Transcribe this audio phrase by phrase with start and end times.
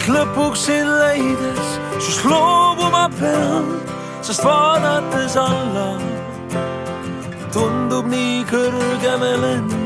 [0.00, 3.68] et lõpuks sind leides sust loobuma pean,
[4.24, 5.90] sest vaadates alla
[7.52, 9.79] tundub nii kõrge me lend.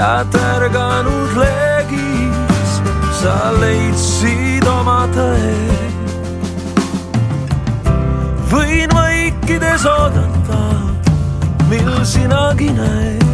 [0.00, 2.70] Ja tärganud leegis
[3.20, 5.56] sa leidsid oma tõe.
[8.52, 10.62] võin vaikides oodata,
[11.68, 13.28] mil sinagi näed.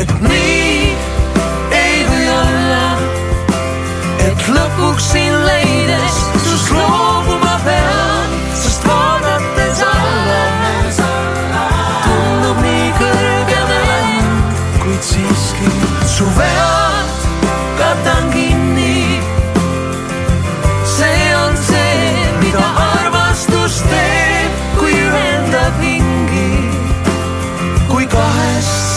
[0.00, 0.90] et nii
[1.82, 2.84] ei või olla,
[4.26, 8.15] et lõpuks sind leides sust loobuma pean,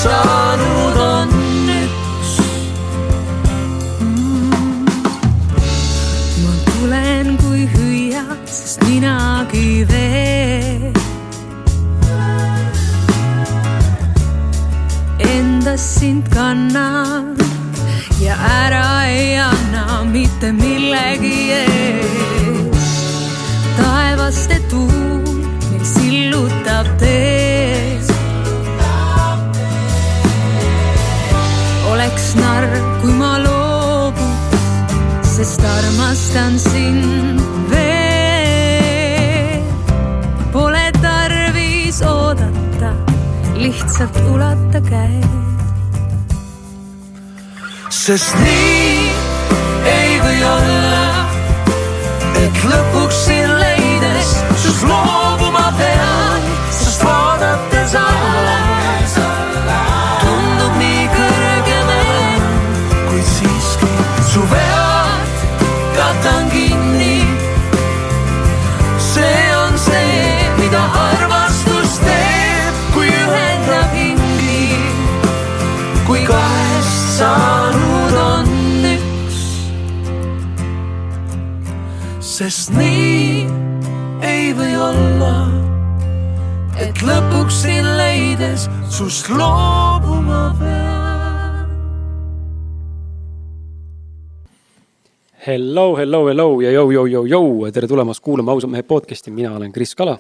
[0.04, 1.32] saanud on
[1.82, 2.34] üks.
[6.44, 10.96] ma tulen kui hüüad, sest minagi veel.
[15.34, 17.36] Endas sind kannan
[18.24, 23.04] ja ära ei anna mitte millegi eest.
[23.82, 25.28] taevaste tuul
[25.68, 27.39] meil sillutab teed.
[35.50, 39.64] Sest armastan sind veel.
[40.52, 42.94] Pole tarvis oodata,
[43.58, 45.26] lihtsalt ulata käed.
[47.90, 49.19] sest nii
[82.50, 83.46] sest nii
[84.26, 85.34] ei või olla,
[86.82, 91.68] et lõpuks sind leides sust loobuma pean.
[95.46, 99.54] Hello, hello, hello ja jõu, jõu, jõu, jõu, tere tulemast kuulama ausad mehed podcast'i, mina
[99.60, 100.18] olen Kris Kala.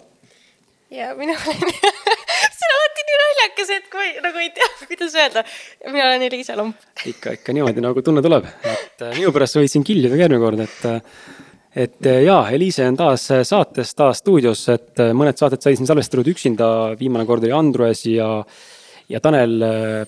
[0.94, 5.47] ja mina olen see on alati nii naljakas, et kui nagu ei tea, kuidas öelda.
[5.90, 6.78] mina olen Eliisa Lomp.
[7.09, 10.25] ikka, ikka niimoodi nagu tunne tuleb, et äh, minu pärast sa võid siin killida ka
[10.28, 11.38] järgmine kord, et.
[11.75, 15.90] Et äh, jaa, Eliise on taas saates, taas stuudios, et äh, mõned saated sai siin
[15.90, 16.68] salvestatud üksinda,
[17.00, 18.30] viimane kord oli Andrus ja.
[19.09, 19.56] ja Tanel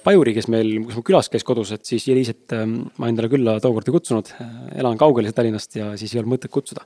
[0.04, 3.90] Pajuri, kes meil, kus mul külas käis kodus, et siis Eliiset ma endale külla tookord
[3.90, 4.30] ei kutsunud.
[4.78, 6.86] elan kaugel Tallinnast ja siis ei olnud mõtet kutsuda.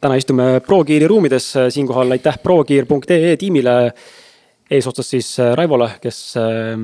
[0.00, 3.76] täna istume ProGeari ruumides, siinkohal aitäh progear.ee tiimile
[4.70, 6.74] eesotsas siis äh, Raivole, kes äh,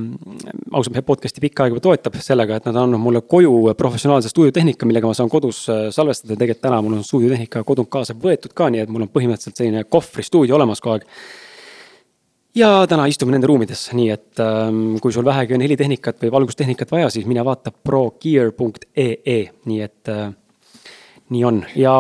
[0.71, 4.31] ausalt mehe podcast'i pikka aega juba toetab sellega, et nad on andnud mulle koju professionaalse
[4.31, 6.37] stuudiotehnika, millega ma saan kodus äh, salvestada.
[6.37, 9.83] tegelikult täna mul on stuudiotehnika kodunt kaasa võetud ka, nii et mul on põhimõtteliselt selline
[9.91, 11.09] kohvristuudio olemas kogu aeg.
[12.55, 16.95] ja täna istume nende ruumides, nii et ähm, kui sul vähegi on helitehnikat või valgustehnikat
[16.95, 20.15] vaja, siis mine vaata progear.ee, nii et
[21.33, 21.99] nii on ja,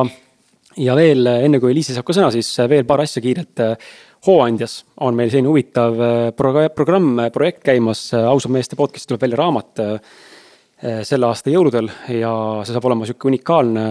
[0.78, 3.66] ja veel enne kui Eliise saab ka sõna, siis veel paar asja kiirelt
[4.22, 9.40] Hooandjas on meil selline huvitav äh, pro-, programm, projekt käimas, ausad meeste podcast'is tuleb välja
[9.40, 10.12] raamat äh,
[11.06, 11.90] selle aasta jõuludel
[12.20, 12.30] ja
[12.62, 13.84] see saab olema sihuke unikaalne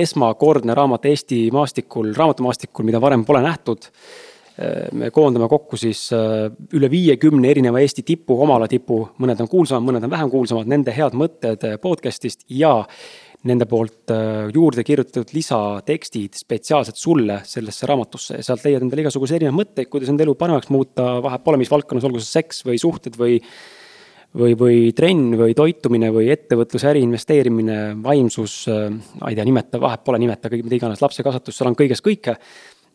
[0.00, 3.90] esmakordne raamat Eesti maastikul, raamatumaastikul, mida varem pole nähtud.
[4.56, 9.52] Äh, me koondame kokku siis üle viiekümne erineva Eesti tipu, oma ala tipu, mõned on
[9.52, 12.78] kuulsamad, mõned on vähem kuulsamad, nende head mõtted podcast'ist ja
[13.48, 19.42] nende poolt äh, juurde kirjutatud lisatekstid spetsiaalselt sulle sellesse raamatusse ja sealt leiad endale igasuguseid
[19.42, 22.80] erinevaid mõtteid, kuidas enda elu paremaks muuta, vahet pole, mis valdkonnas, olgu see seks või
[22.80, 23.40] suhted või.
[24.34, 28.88] või, või trenn või toitumine või ettevõtlus, äri investeerimine, vaimsus, äh,
[29.20, 32.02] ma ei tea, nimeta, vahet pole, nimeta kõik, mida iganes, lapse kasvatus, seal on kõigest
[32.02, 32.34] kõike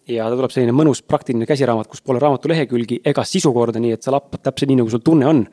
[0.10, 3.96] ja ta tuleb selline mõnus praktiline käsiraamat, kus pole raamatu lehekülgi ega sisu korda, nii
[3.96, 5.44] et sa lappad täpselt nii, nagu sul tunne on.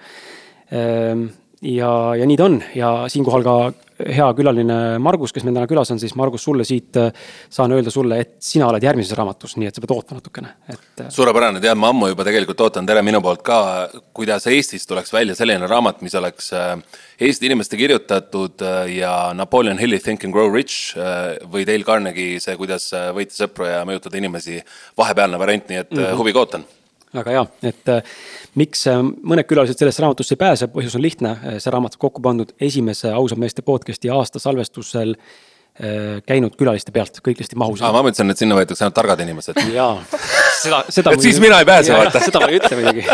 [0.74, 1.26] Ehm,
[1.62, 3.56] ja, ja nii ta on ja siinkohal ka
[3.98, 7.10] hea külaline Margus, kes meil täna külas on, siis Margus, sulle siit äh,
[7.52, 10.84] saan öelda sulle, et sina oled järgmises raamatus, nii et sa pead ootama natukene, et.
[11.00, 13.58] Äh, suurepärane, tead, ma ammu juba tegelikult ootan, tere minu poolt ka,
[14.16, 16.52] kuidas Eestis tuleks välja selline raamat, mis oleks
[17.16, 18.60] Eesti inimeste kirjutatud
[18.92, 20.96] ja Napoleon Hilli Think and Grow Rich
[21.52, 24.60] või Dale Carnegie see, kuidas võita sõpru ja mõjutada inimesi,
[24.98, 26.18] vahepealne variant, nii et mm -hmm.
[26.20, 26.66] huviga ootan
[27.20, 28.14] väga hea, et äh,
[28.58, 32.04] miks äh, mõned külalised sellesse raamatusse ei pääse, põhjus on lihtne, äh, see raamat on
[32.06, 35.16] kokku pandud esimese ausad meeste podcast'i aasta salvestusel
[36.24, 37.82] käinud külaliste pealt, kõik hästi mahus.
[37.84, 39.58] aa, ma mõtlesin, et sinna võetakse ainult targad inimesed.
[39.74, 39.98] jaa,
[40.62, 41.12] seda, seda.
[41.12, 42.22] et siis mina ei pääse, vaata.
[42.24, 43.04] seda ma ei ütle muidugi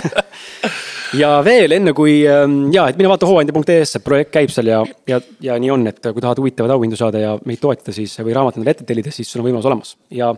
[1.19, 4.79] ja veel enne kui ähm, ja, et mine vaata hooandja.ee-sse, projekt käib seal ja,
[5.11, 8.39] ja, ja nii on, et kui tahad huvitavaid auhindu saada ja meid toetada, siis või
[8.39, 10.31] raamat endale ette tellida, siis sul on võimalus olemas ja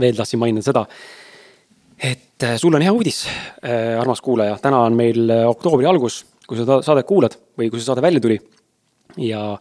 [0.00, 0.84] veel tahtsin mainida seda
[2.02, 3.24] et äh, sul on hea uudis,
[3.64, 7.80] äh, armas kuulaja, täna on meil äh, oktoobri algus, kui sa saadet kuulad või kui
[7.80, 8.38] see saade välja tuli.
[9.16, 9.56] ja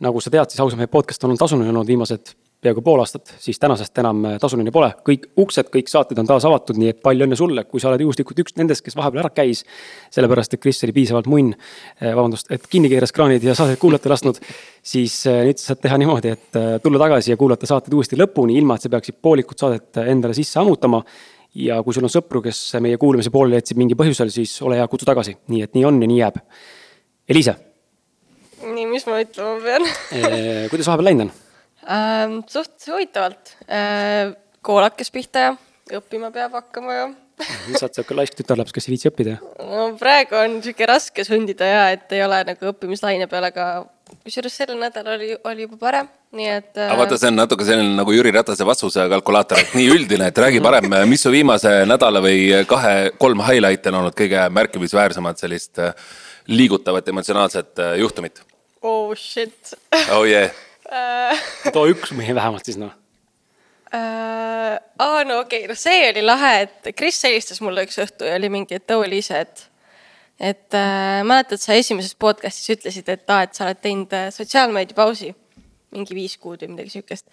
[0.00, 2.32] nagu sa tead, siis ausalt meie podcast on tasuline olnud viimased
[2.64, 4.88] peaaegu pool aastat, siis tänasest enam tasuline pole.
[5.04, 8.00] kõik uksed, kõik saated on taas avatud, nii et palju õnne sulle, kui sa oled
[8.00, 9.62] juhuslikult üks nendest, kes vahepeal ära käis.
[10.10, 11.52] sellepärast, et Kris oli piisavalt munn,
[12.00, 14.40] vabandust, et kinni keeras kraanid ja saadet kuulata lasknud.
[14.82, 18.74] siis nüüd sa saad teha niimoodi, et tulla tagasi ja kuulata saated uuesti lõpuni, ilma
[18.74, 21.04] et sa peaksid poolikut saadet endale sisse ammutama
[21.56, 24.88] ja kui sul on sõpru, kes meie kuulamise pooleli jätsid mingi põhjusel, siis ole hea,
[24.90, 26.40] kutsu tagasi, nii et nii on ja nii jääb.
[27.28, 27.56] Eliise.
[28.66, 29.84] nii, mis ma ütlema pean
[30.70, 31.32] kuidas vahepeal läinud on
[31.92, 32.40] ähm,?
[32.50, 34.32] suht huvitavalt äh,.
[34.64, 37.06] kool hakkas pihta ja õppima peab hakkama ja
[37.76, 39.36] sa oled sihuke laisk tütarlaps, kes ei viitsi õppida?
[39.60, 43.66] no praegu on sihuke raske sundida ja, et ei ole nagu õppimislaine peal, aga
[44.24, 46.72] kusjuures sel nädalal oli, oli juba parem, nii et.
[46.74, 50.42] aga vaata, see on natuke selline nagu Jüri Ratase vastuse kalkulaator, et nii üldine, et
[50.44, 55.96] räägi parem, mis su viimase nädala või kahe-kolm highlight'i on olnud kõige märkimisväärsemad sellist äh,
[56.46, 58.44] liigutavat emotsionaalset äh, juhtumit?
[58.82, 59.74] oh shit.
[60.14, 60.54] oh yeah
[61.72, 62.92] too üks mehe vähemalt siis noh
[63.94, 64.76] äh,.
[64.98, 68.36] aa, no okei okay., no see oli lahe, et Kris helistas mulle üks õhtu ja
[68.38, 69.66] oli mingi, et too oli see, et
[70.40, 74.96] et äh, mäletad, sa esimeses podcast'is ütlesid, et aa, et sa oled teinud äh, sotsiaalmeedia
[74.96, 75.32] pausi
[75.96, 77.26] mingi viis kuud või midagi siukest.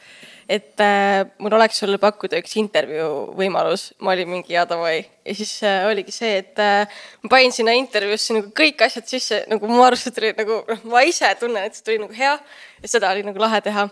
[0.50, 5.03] et äh, mul oleks sulle pakkuda üks intervjuu võimalus, ma olin mingi ja davai.
[5.25, 9.44] ja siis äh, oligi see, et äh, ma panin sinna intervjuusse nagu kõik asjad sisse,
[9.51, 12.38] nagu mu arust see tuli nagu, noh, ma ise tunnen, et see tuli nagu hea
[12.38, 13.88] ja seda oli nagu lahe teha,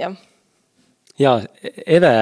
[0.00, 0.16] jah.
[1.20, 1.36] ja
[1.84, 2.14] Eve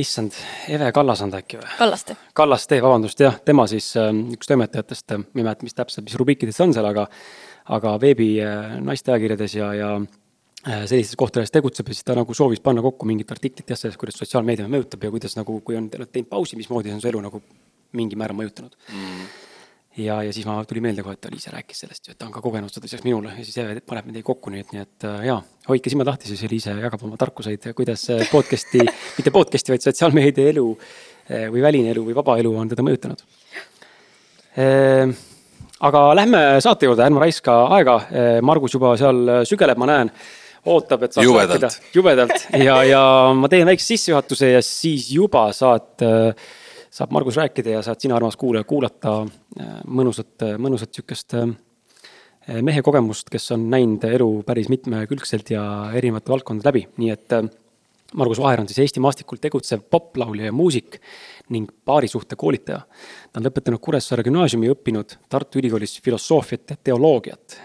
[0.00, 0.34] issand,
[0.72, 1.68] Eve Kallasand äkki või?
[1.78, 2.16] Kallaste.
[2.34, 6.58] Kallaste, vabandust, jah, tema siis ähm, üks toimetajatest, ma ei mäleta, mis täpselt, mis rubriikides
[6.58, 7.06] see on seal, aga
[7.72, 8.26] aga veebi
[8.82, 9.90] naisteajakirjades ja, ja
[10.86, 14.18] sellistes kohtades tegutseb ja siis ta nagu soovis panna kokku mingit artiklit jah, sellest, kuidas
[14.18, 17.42] sotsiaalmeedia mõjutab ja kuidas nagu, kui on teinud pausi, mismoodi on su elu nagu
[17.94, 19.30] mingil määral mõjutanud mm
[19.96, 22.34] ja, ja siis ma tuli meelde kohe, et Aliise rääkis sellest ju, et ta on
[22.34, 25.06] ka kogenud seda lisaks minule ja siis Eve paneb meid kokku, nii et, nii et
[25.08, 28.82] äh, jaa, hoidke silmad lahti, siis Aliise jagab oma tarkuseid, kuidas äh, podcast'i
[29.18, 33.26] mitte podcast'i, vaid sotsiaalmeedia elu äh, või väline elu või vaba elu on teda mõjutanud.
[35.88, 37.94] aga lähme saate juurde, ärme raiska aega,
[38.44, 40.10] Margus juba seal sügeleb, ma näen
[40.68, 41.62] ootab, et saaks jubedalt.
[41.62, 43.02] rääkida jubedalt ja, ja
[43.34, 46.50] ma teen väikse sissejuhatuse ja siis juba saad äh,
[46.92, 51.48] saab Margus rääkida ja saad sina, armas kuulaja, kuulata äh, mõnusat, mõnusat sihukest äh,
[52.62, 55.64] mehe kogemust, kes on näinud elu päris mitmekülgselt ja
[55.96, 57.48] erinevate valdkondade läbi, nii et äh,
[58.18, 60.98] Margus Vaher on siis Eesti maastikul tegutsev poplaulja ja muusik
[61.52, 62.80] ning paarisuhte koolitaja.
[63.32, 67.56] ta on lõpetanud Kuressaare gümnaasiumi, õppinud Tartu Ülikoolis filosoofiat ja teoloogiat.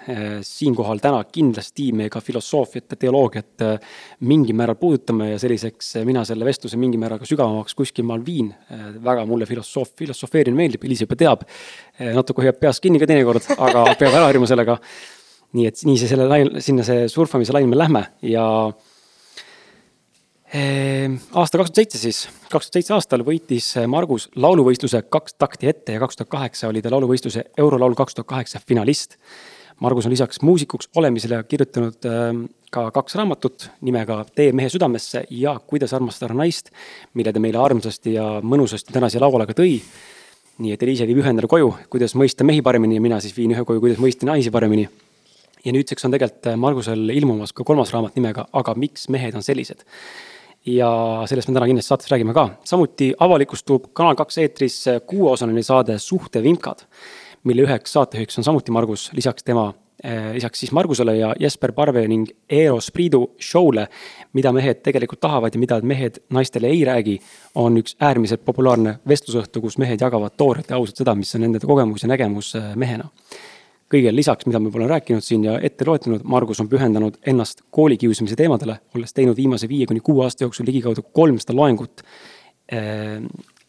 [0.41, 6.05] siinkohal täna kindlasti me ka filosoofiat ja teoloogiat äh, mingil määral puudutame ja selliseks äh,
[6.07, 8.53] mina selle vestluse mingil määral ka sügavamaks kuskil maal viin.
[9.03, 11.45] Väga mulle filosoof, filosofeerimine meeldib, Eliis juba teab.
[11.99, 14.77] natuke hoiab peas kinni ka teinekord, aga peab ära harjuma sellega.
[15.57, 18.43] nii et nii see selle lain, sinna see surfamise lainele lähme ja
[20.53, 25.97] aasta kaks tuhat seitse siis, kaks tuhat seitse aastal võitis Margus lauluvõistluse kaks takti ette
[25.97, 29.17] ja kaks tuhat kaheksa oli ta lauluvõistluse Eurolaul kaks tuhat kaheksa finalist.
[29.83, 35.59] Margus on lisaks muusikuks olemisele kirjutanud ehm, ka kaks raamatut nimega Tee mehe südamesse ja
[35.59, 36.71] Kuidas armastada naist,
[37.13, 39.81] mille ta meile armsasti ja mõnusasti täna siia lauale ka tõi.
[40.57, 43.51] nii et Eliise viib ühe endale koju, kuidas mõista mehi paremini ja mina siis viin
[43.51, 44.87] ühe koju, kuidas mõista naisi paremini
[45.65, 49.83] ja nüüdseks on tegelikult Margusel ilmumas ka kolmas raamat nimega Aga miks mehed on sellised
[50.67, 52.49] ja sellest me täna kindlasti saates räägime ka.
[52.63, 56.83] samuti avalikustub Kanal kaks eetris kuueosaline saade Suhtevimkad,
[57.43, 62.07] mille üheks saatejuhiks on samuti Margus, lisaks tema eh,, lisaks siis Margusele ja Jesper Parve
[62.07, 63.87] ning Eros Priidu show'le,
[64.33, 67.19] mida mehed tegelikult tahavad ja mida mehed naistele ei räägi,
[67.55, 71.63] on üks äärmiselt populaarne vestlusõhtu, kus mehed jagavad toorelt ja ausalt seda, mis on nende
[71.63, 73.09] kogemus ja nägemus eh, mehena
[73.91, 78.35] kõigele lisaks, mida juba olen rääkinud siin ja ette loetlenud, Margus on pühendanud ennast koolikiusamise
[78.39, 82.03] teemadele, olles teinud viimase viie kuni kuue aasta jooksul ligikaudu kolmsada loengut
[82.73, 83.23] äh,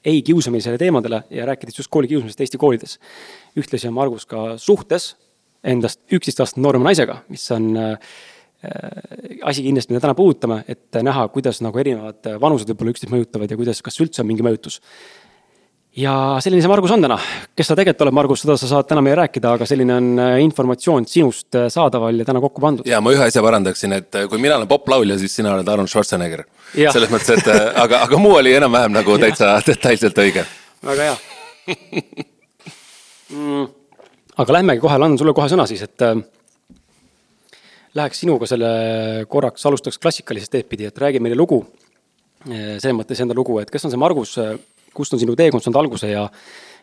[0.05, 2.99] ei kiusamisele teemadele ja rääkides just koolikiusamisest Eesti koolides.
[3.59, 5.15] ühtlasi on Margus ka suhtes
[5.65, 7.97] endast üksteist aastat noorema naisega, mis on äh,
[9.43, 13.59] asi kindlasti, mida täna puudutame, et näha, kuidas nagu erinevad vanused võib-olla üksteist mõjutavad ja
[13.59, 14.81] kuidas, kas üldse on mingi mõjutus
[15.97, 17.17] ja selline see Margus on täna,
[17.57, 20.35] kes sa tegelikult oled, Margus, seda sa saad täna meile rääkida, aga selline on äh,
[20.45, 22.89] informatsioon sinust äh, saadaval ja täna kokku pandud.
[22.89, 25.91] ja ma ühe asja parandaksin, et äh, kui mina olen poplaulja, siis sina oled Arnold
[25.91, 26.45] Schwarzenegger.
[26.77, 27.49] selles mõttes, et
[27.85, 30.45] aga, aga muu oli enam-vähem nagu täitsa detailselt õige.
[30.85, 31.17] väga hea
[33.33, 33.69] mm,.
[34.45, 36.17] aga lähmegi kohe, annan sulle kohe sõna siis, et äh,
[37.99, 38.73] läheks sinuga selle
[39.29, 41.65] korraks, alustaks klassikalisest teed pidi, et räägi meile lugu.
[42.47, 44.37] selles mõttes enda lugu, et kes on see Margus
[44.99, 46.27] kust on sinu teekond saanud alguse ja,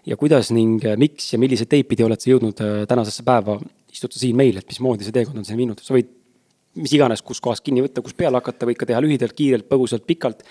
[0.07, 3.59] ja kuidas ning äh, miks ja milliseid teid pidi oled sa jõudnud äh, tänasesse päeva,
[3.91, 6.13] istud sa siin meil, et mismoodi see teekond on sind viinud, sa võid
[6.75, 10.03] mis iganes, kus kohas kinni võtta, kus peale hakata, võid ka teha lühidalt, kiirelt, põgusalt,
[10.07, 10.41] pikalt,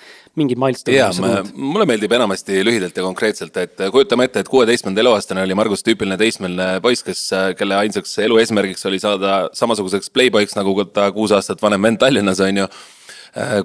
[0.40, 0.96] mingid milstoned.
[0.96, 5.56] jaa, mulle meeldib enamasti lühidalt ja konkreetselt, et äh, kujutame ette, et kuueteistkümnenda eluaastane oli
[5.58, 7.26] Margus tüüpiline teismeline poiss, kes,
[7.58, 12.40] kelle ainsaks elu eesmärgiks oli saada samasuguseks playboy'ks, nagu ta kuus aastat vanem vend Tallinnas,
[12.44, 12.68] on ju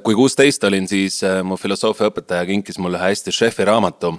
[0.03, 4.15] kui kuusteist olin, siis äh, mu filosoofiaõpetaja kinkis mulle ühe hästi šefi raamatu.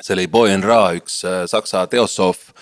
[0.00, 2.52] see oli Boyen Ra, üks äh, saksa teosoof,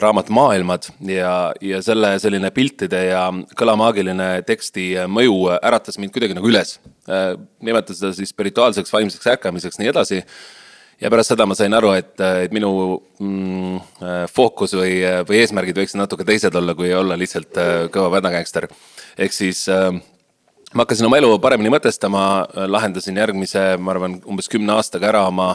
[0.00, 3.26] raamat Maailmad ja, ja selle selline piltide ja
[3.58, 6.78] kõlamaagiline teksti mõju äratas mind kuidagi nagu üles.
[7.60, 10.22] nimetas seda siis spirituaalseks vaimseks ärkamiseks, nii edasi
[11.02, 12.14] ja pärast seda ma sain aru, et,
[12.46, 12.70] et minu
[13.20, 14.94] mm, fookus või,
[15.28, 17.60] või eesmärgid võiksid natuke teised olla, kui olla lihtsalt
[17.92, 18.70] kõva pädagängster.
[19.18, 19.92] ehk siis äh,
[20.74, 22.24] ma hakkasin oma elu paremini mõtestama,
[22.70, 25.54] lahendasin järgmise, ma arvan, umbes kümne aastaga ära oma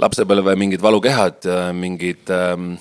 [0.00, 2.72] lapsepõlve mingid valukehad, mingid ähm,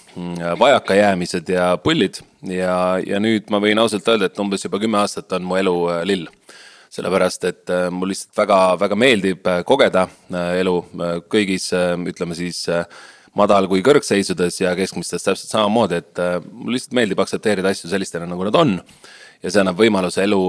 [0.60, 5.32] vajakajäämised ja pullid ja, ja nüüd ma võin ausalt öelda, et umbes juba kümme aastat
[5.38, 6.28] on mu elu äh, lill.
[6.90, 10.08] sellepärast, et äh, mul lihtsalt väga-väga meeldib äh, kogeda
[10.58, 10.74] elu
[11.30, 11.70] kõigis,
[12.10, 12.64] ütleme siis
[13.38, 18.48] madal kui kõrgseisudes ja keskmistes täpselt samamoodi, et mul lihtsalt meeldib aktsepteerida asju sellistena, nagu
[18.48, 18.80] nad on.
[19.44, 20.42] ja see annab võimaluse elu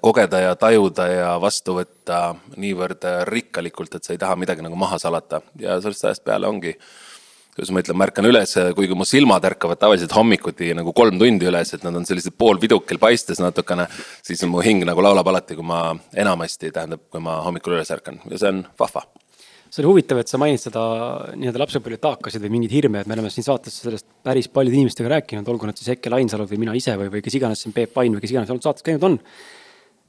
[0.00, 4.98] kogeda ja tajuda ja vastu võtta niivõrd rikkalikult, et sa ei taha midagi nagu maha
[5.02, 6.76] salata ja sellest ajast peale ongi.
[7.56, 11.48] kuidas ma ütlen, ma ärkan üles, kuigi mu silmad ärkavad tavaliselt hommikuti nagu kolm tundi
[11.48, 13.88] üles, et nad on sellised poolvidukil paistes natukene.
[14.22, 18.20] siis mu hing nagu laulab alati, kui ma enamasti, tähendab, kui ma hommikul üles ärkan
[18.30, 19.02] ja see on vahva
[19.76, 20.82] see oli huvitav, et sa mainid seda
[21.36, 25.10] nii-öelda lapsepõlve taakasid või mingeid hirme, et me oleme siin saates sellest päris paljude inimestega
[25.12, 27.92] rääkinud, olgu nad siis Hekke Lainsalud või mina ise või, või kes iganes siin Peep
[27.92, 29.18] Pain või kes iganes olnud saates käinud on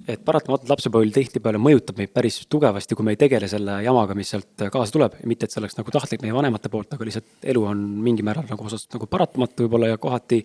[0.05, 4.29] et paratamatult lapsepõlv tihtipeale mõjutab meid päris tugevasti, kui me ei tegele selle jamaga, mis
[4.31, 5.17] sealt kaasa tuleb.
[5.25, 8.45] mitte, et see oleks nagu tahtlik meie vanemate poolt, aga lihtsalt elu on mingil määral
[8.47, 10.43] nagu osast nagu paratamatu võib-olla ja kohati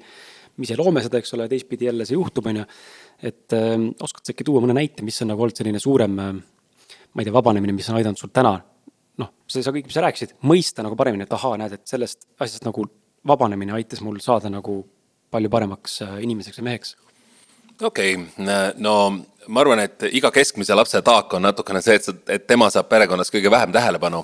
[0.57, 2.67] me ise loome seda, eks ole, teistpidi jälle see juhtub, on ju.
[3.23, 6.35] et äh, oskad sa äkki tuua mõne näite, mis on nagu olnud selline suurem äh,,
[7.12, 8.57] ma ei tea, vabanemine, mis on aidanud sul täna
[9.21, 12.26] noh, see, sa kõik, mis sa rääkisid, mõista nagu paremini, et ahaa, näed, et sellest
[12.38, 12.87] asjast nagu
[13.28, 14.83] vabanemine aitas mul saada nagu
[15.33, 16.97] palju paremaks äh, inimeseks ja meheks
[17.83, 18.95] okei okay., no
[19.49, 23.33] ma arvan, et iga keskmise lapse taak on natukene see, et, et tema saab perekonnas
[23.33, 24.23] kõige vähem tähelepanu.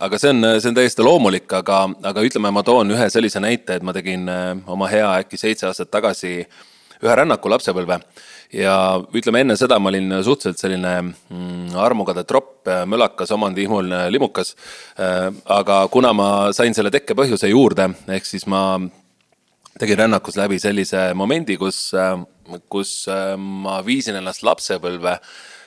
[0.00, 3.78] aga see on, see on täiesti loomulik, aga, aga ütleme, ma toon ühe sellise näite,
[3.78, 6.40] et ma tegin äh, oma hea äkki seitse aastat tagasi
[7.02, 8.00] ühe rännaku lapsepõlve.
[8.52, 8.76] Ja
[9.14, 14.54] ütleme, enne seda ma olin suhteliselt selline mm, armukade tropp, mölakas, omandihimuline limukas.
[15.00, 18.62] Äh, aga kuna ma sain selle tekkepõhjuse juurde, ehk siis ma
[19.76, 22.16] tegin rännakus läbi sellise momendi, kus äh,
[22.68, 25.16] kus äh, ma viisin ennast lapsepõlve,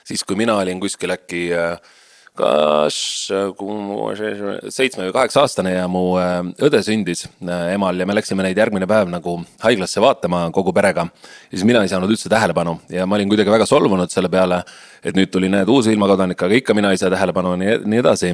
[0.08, 1.98] siis kui mina olin kuskil äkki äh,
[2.40, 2.98] kas
[3.36, 7.26] äh, seitsme või kaheksa aastane ja mu õde sündis
[7.74, 11.08] emal ja me läksime neid järgmine päev nagu haiglasse vaatama kogu perega.
[11.50, 14.62] ja siis mina ei saanud üldse tähelepanu ja ma olin kuidagi väga solvunud selle peale,
[15.04, 18.04] et nüüd tuli need uus ilmakodanik, aga ikka mina ei saa tähelepanu ja nii, nii
[18.06, 18.34] edasi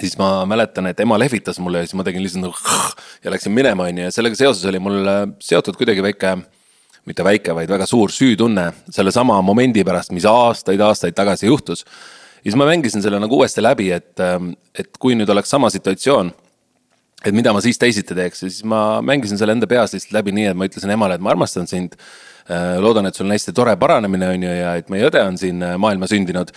[0.00, 2.90] siis ma mäletan, et ema lehvitas mulle ja siis ma tegin lihtsalt nagu
[3.24, 5.06] ja läksin minema, on ju, ja sellega seoses oli mul
[5.42, 6.36] seotud kuidagi väike
[7.08, 11.84] mitte väike, vaid väga suur süütunne sellesama momendi pärast, mis aastaid-aastaid tagasi juhtus.
[12.44, 15.70] Ja siis ma mängisin selle nagu uuesti läbi, et, ähm, et kui nüüd oleks sama
[15.72, 16.32] situatsioon,
[17.24, 20.34] et mida ma siis teisiti teeks ja siis ma mängisin selle enda peas lihtsalt läbi
[20.36, 21.96] nii, et ma ütlesin emale, et ma armastan sind.
[22.44, 25.38] Äh, loodan, et sul on hästi tore paranemine, on ju, ja et meie õde on
[25.40, 26.50] siin äh, maailma sündinud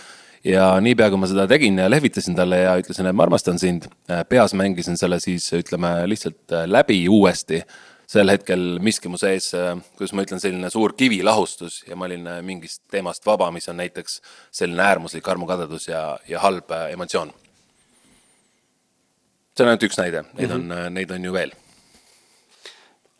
[0.44, 3.86] ja niipea, kui ma seda tegin ja lehvitasin talle ja ütlesin, et ma armastan sind,
[4.12, 7.62] äh, peas mängisin selle siis ütleme lihtsalt läbi uuesti
[8.08, 12.08] sel hetkel miski mu sees, äh, kuidas ma ütlen, selline suur kivi lahustus ja ma
[12.08, 14.20] olin äh, mingist teemast vaba, mis on näiteks
[14.60, 17.32] selline äärmuslik armukadedus ja, ja halb äh, emotsioon.
[19.58, 20.84] see on ainult üks näide, neid mm -hmm.
[20.86, 21.52] on, neid on ju veel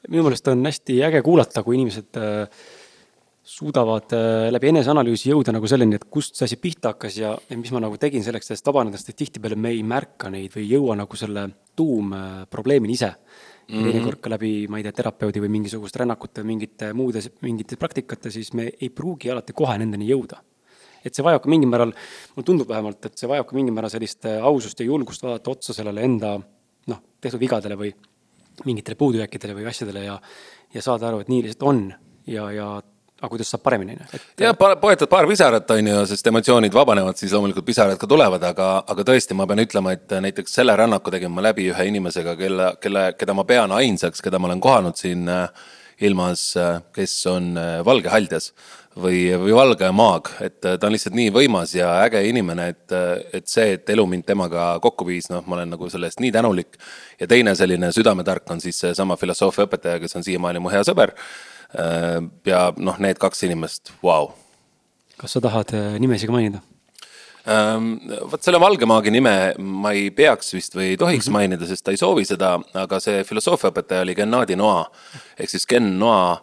[0.09, 2.61] minu meelest on hästi äge kuulata, kui inimesed äh,
[3.49, 7.59] suudavad äh, läbi eneseanalüüsi jõuda nagu selleni, et kust see asi pihta hakkas ja, ja
[7.61, 10.75] mis ma nagu tegin selleks, et vabaneda, sest tihtipeale me ei märka neid või ei
[10.77, 13.13] jõua nagu selle tuumprobleemini ise
[13.69, 13.93] mm -hmm.
[13.93, 18.53] teinekord ka läbi, ma ei tea, terapeudi või mingisuguste rännakute, mingite muude, mingite praktikate, siis
[18.53, 20.43] me ei pruugi alati kohe nendeni jõuda.
[21.05, 21.93] et see vajab ka mingil määral,
[22.35, 25.51] mulle tundub vähemalt, et see vajab ka mingil määral sellist äh, ausust ja julgust vaadata
[25.51, 26.41] otsa sellele enda
[26.87, 27.95] noh, tehtud vigadele või
[28.65, 30.21] mingitele puudujääkidele või asjadele ja,
[30.75, 31.95] ja saada aru, et nii lihtsalt on
[32.27, 32.83] ja, ja
[33.19, 34.21] aga kuidas saab paremini, on ju.
[34.45, 38.69] jah, poetad paar pisarat, on ju, sest emotsioonid vabanevad, siis loomulikult pisarad ka tulevad, aga,
[38.95, 42.71] aga tõesti, ma pean ütlema, et näiteks selle rännaku tegin ma läbi ühe inimesega, kelle,
[42.83, 45.49] kelle, keda ma pean ainsaks, keda ma olen kohanud siin äh,
[46.07, 48.53] ilmas, äh, kes on äh, valge haldjas
[48.95, 52.97] või, või valge maag, et ta on lihtsalt nii võimas ja äge inimene, et,
[53.35, 56.31] et see, et elu mind temaga kokku viis, noh, ma olen nagu selle eest nii
[56.35, 56.79] tänulik.
[57.19, 61.15] ja teine selline südametark on siis seesama filosoofia õpetaja, kes on siiamaani mu hea sõber
[61.75, 64.33] ja noh, need kaks inimest, vau.
[65.19, 66.63] kas sa tahad äh, nimesid ka mainida?
[67.49, 67.97] Ähm,
[68.29, 71.37] vot selle Valge Maagi nime ma ei peaks vist või ei tohiks mm -hmm.
[71.39, 74.85] mainida, sest ta ei soovi seda, aga see filosoofiaõpetaja oli Gennadi Noa
[75.39, 76.43] ehk siis Ken Noa,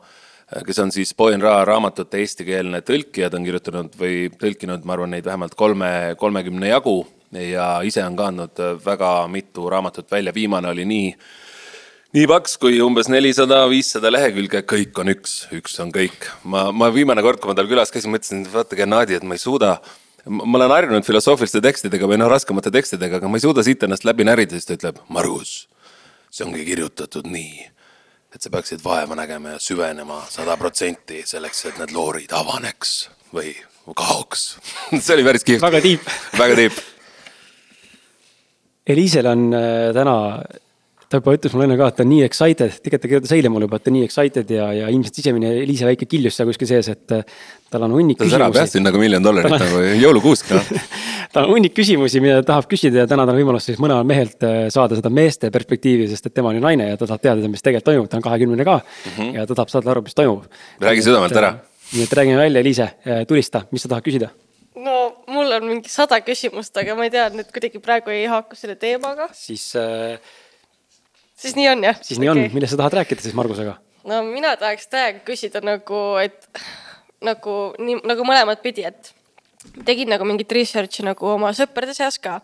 [0.65, 5.11] kes on siis Boyan Ra raamatute eestikeelne tõlkija, ta on kirjutanud või tõlkinud, ma arvan,
[5.11, 10.69] neid vähemalt kolme, kolmekümne jagu ja ise on ka andnud väga mitu raamatut välja, viimane
[10.69, 11.15] oli nii
[12.15, 16.29] nii paks kui umbes nelisada, viissada lehekülge, kõik on üks, üks on kõik.
[16.47, 19.35] ma, ma viimane kord, kui ma tal külas käisin, mõtlesin, et vaata Gennadi, et ma
[19.35, 19.75] ei suuda.
[20.25, 24.07] ma olen harjunud filosoofiliste tekstidega või noh, raskemate tekstidega, aga ma ei suuda siit ennast
[24.07, 25.67] läbi närida, siis ta ütleb, Margus,
[26.31, 27.67] see ongi kirjutatud nii,
[28.33, 32.97] et sa peaksid vaeva nägema ja süvenema sada protsenti selleks, et need loorid avaneks
[33.35, 33.53] või
[33.91, 34.53] kaoks
[35.03, 35.67] see oli päris kihvt.
[35.67, 36.11] väga tiip.
[36.39, 36.83] väga tiip.
[38.85, 40.15] Eliisel on äh, täna
[41.15, 43.51] ta juba ütles mulle enne ka, et ta on nii excited, tegelikult ta kirjutas eile
[43.51, 46.49] mulle juba, et ta on nii excited ja, ja ilmselt sisemine Liise väike kiljus seal
[46.49, 47.23] kuskil sees, et äh,
[47.71, 48.35] tal on hunnik küsimusi.
[48.35, 49.63] ta särab jah siin nagu miljon dollarit on...
[49.63, 50.71] nagu jõulukuusk noh
[51.33, 54.09] tal on hunnik küsimusi, mida ta tahab küsida ja täna tal on võimalus siis mõlemalt
[54.11, 57.23] mehelt äh, saada seda meeste perspektiivi, sest et tema on ju naine ja ta tahab
[57.23, 59.11] teada, mis tegelikult toimub, ta on kahekümnene ka mm.
[59.17, 59.35] -hmm.
[59.39, 60.49] ja ta tahab saada aru, mis toimub.
[60.81, 61.55] räägi südamelt ära.
[61.93, 64.33] nii et räägime välja, Liise, äh, tulista, mis sa tahad küsida?
[64.75, 68.57] no mul on mingi sada küsimust, aga ma ei tea, need kuidagi praegu ei haaku
[68.59, 69.29] selle teemaga.
[69.33, 70.19] siis äh,
[71.45, 71.99] siis nii on jah?
[72.01, 72.47] siis nii okay.
[72.47, 73.77] on, millest sa tahad rääkida siis Margusega?
[74.09, 76.49] no mina tahaks täiega küsida nagu, et
[77.25, 79.13] nagu nii nagu mõlemat pidi, et
[79.87, 82.39] tegin nagu mingit research'i nagu oma sõprade seas ka.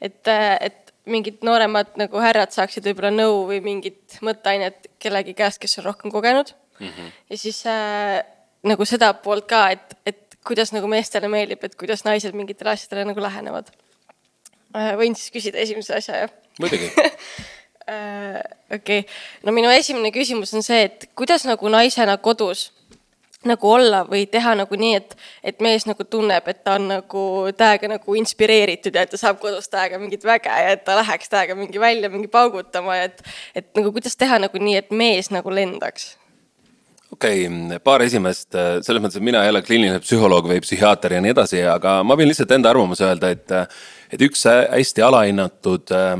[0.00, 5.80] et, et mingid nooremad nagu härrad saaksid võib-olla nõu või mingit mõtteainet kellegi käest, kes
[5.80, 6.88] on rohkem kogenud mm.
[6.88, 7.12] -hmm.
[7.30, 8.20] ja siis äh,
[8.62, 13.08] nagu seda poolt ka, et, et kuidas nagu meestele meeldib, et kuidas naised mingitele asjadele
[13.10, 13.72] nagu lähenevad
[14.76, 14.94] äh,.
[14.98, 16.38] võin siis küsida esimese asja, jah?
[16.60, 16.92] muidugi
[17.86, 19.02] okei okay.,
[19.42, 22.70] no minu esimene küsimus on see, et kuidas nagu naisena kodus
[23.48, 27.24] nagu olla või teha nagu nii, et, et mees nagu tunneb, et ta on nagu
[27.58, 31.32] täiega nagu inspireeritud ja et ta saab kodus täiega mingit väge ja et ta läheks
[31.32, 33.22] täiega mingi välja mingi paugutama ja et,
[33.54, 36.12] et nagu kuidas teha nagu nii, et mees nagu lendaks
[37.12, 41.24] okei okay,, paar esimest, selles mõttes, et mina ei ole kliiniline psühholoog või psühhiaater ja
[41.24, 43.58] nii edasi, aga ma võin lihtsalt enda arvamuse öelda, et,
[44.14, 46.14] et üks hästi alahinnatud äh,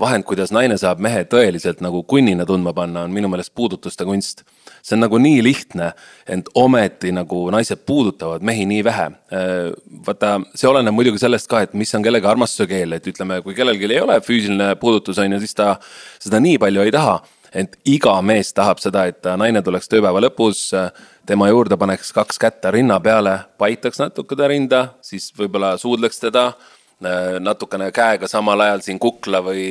[0.00, 4.44] vahend, kuidas naine saab mehe tõeliselt nagu kunnina tundma panna, on minu meelest puudutuste kunst.
[4.82, 5.90] see on nagu nii lihtne,
[6.30, 9.06] ent ometi nagu naised puudutavad mehi nii vähe.
[9.34, 9.72] Äh,
[10.06, 13.56] vaata, see oleneb muidugi sellest ka, et mis on kellegi armastuse keel, et ütleme, kui
[13.58, 15.74] kellelgi ei ole füüsiline puudutus, on ju, siis ta
[16.20, 17.18] seda nii palju ei taha
[17.58, 20.66] ent iga mees tahab seda, et naine tuleks tööpäeva lõpus,
[21.26, 26.20] tema juurde paneks kaks kätt ta rinna peale, paitaks natuke ta rinda, siis võib-olla suudleks
[26.20, 26.77] teda Äh,
[27.40, 29.70] natukene käega samal ajal siin kukla või,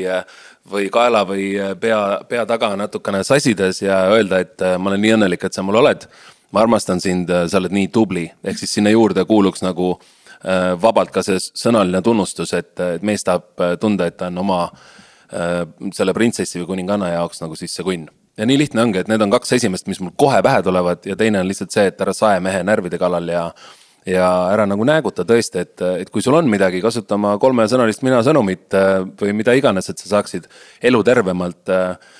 [0.71, 5.15] või kaela või pea, pea taga natukene sassides ja öelda, et äh, ma olen nii
[5.17, 6.07] õnnelik, et sa mul oled.
[6.51, 9.97] ma armastan sind, äh, sa oled nii tubli, ehk siis sinna juurde kuuluks nagu
[10.81, 14.59] vabalt ka see sõnaline tunnustus, et, et mees tahab tunda, et ta on oma
[15.97, 18.05] selle printsessi või kuninganna jaoks nagu siis see kunn
[18.37, 21.15] ja nii lihtne ongi, et need on kaks esimest, mis mul kohe pähe tulevad ja
[21.17, 23.47] teine on lihtsalt see, et ära sae mehe närvide kallal ja
[24.07, 28.21] ja ära nagu nääguta tõesti, et, et kui sul on midagi, kasuta oma kolmesõnalist mina
[28.25, 30.47] sõnumit äh, või mida iganes, et sa saaksid
[30.87, 32.15] elu tervemalt äh,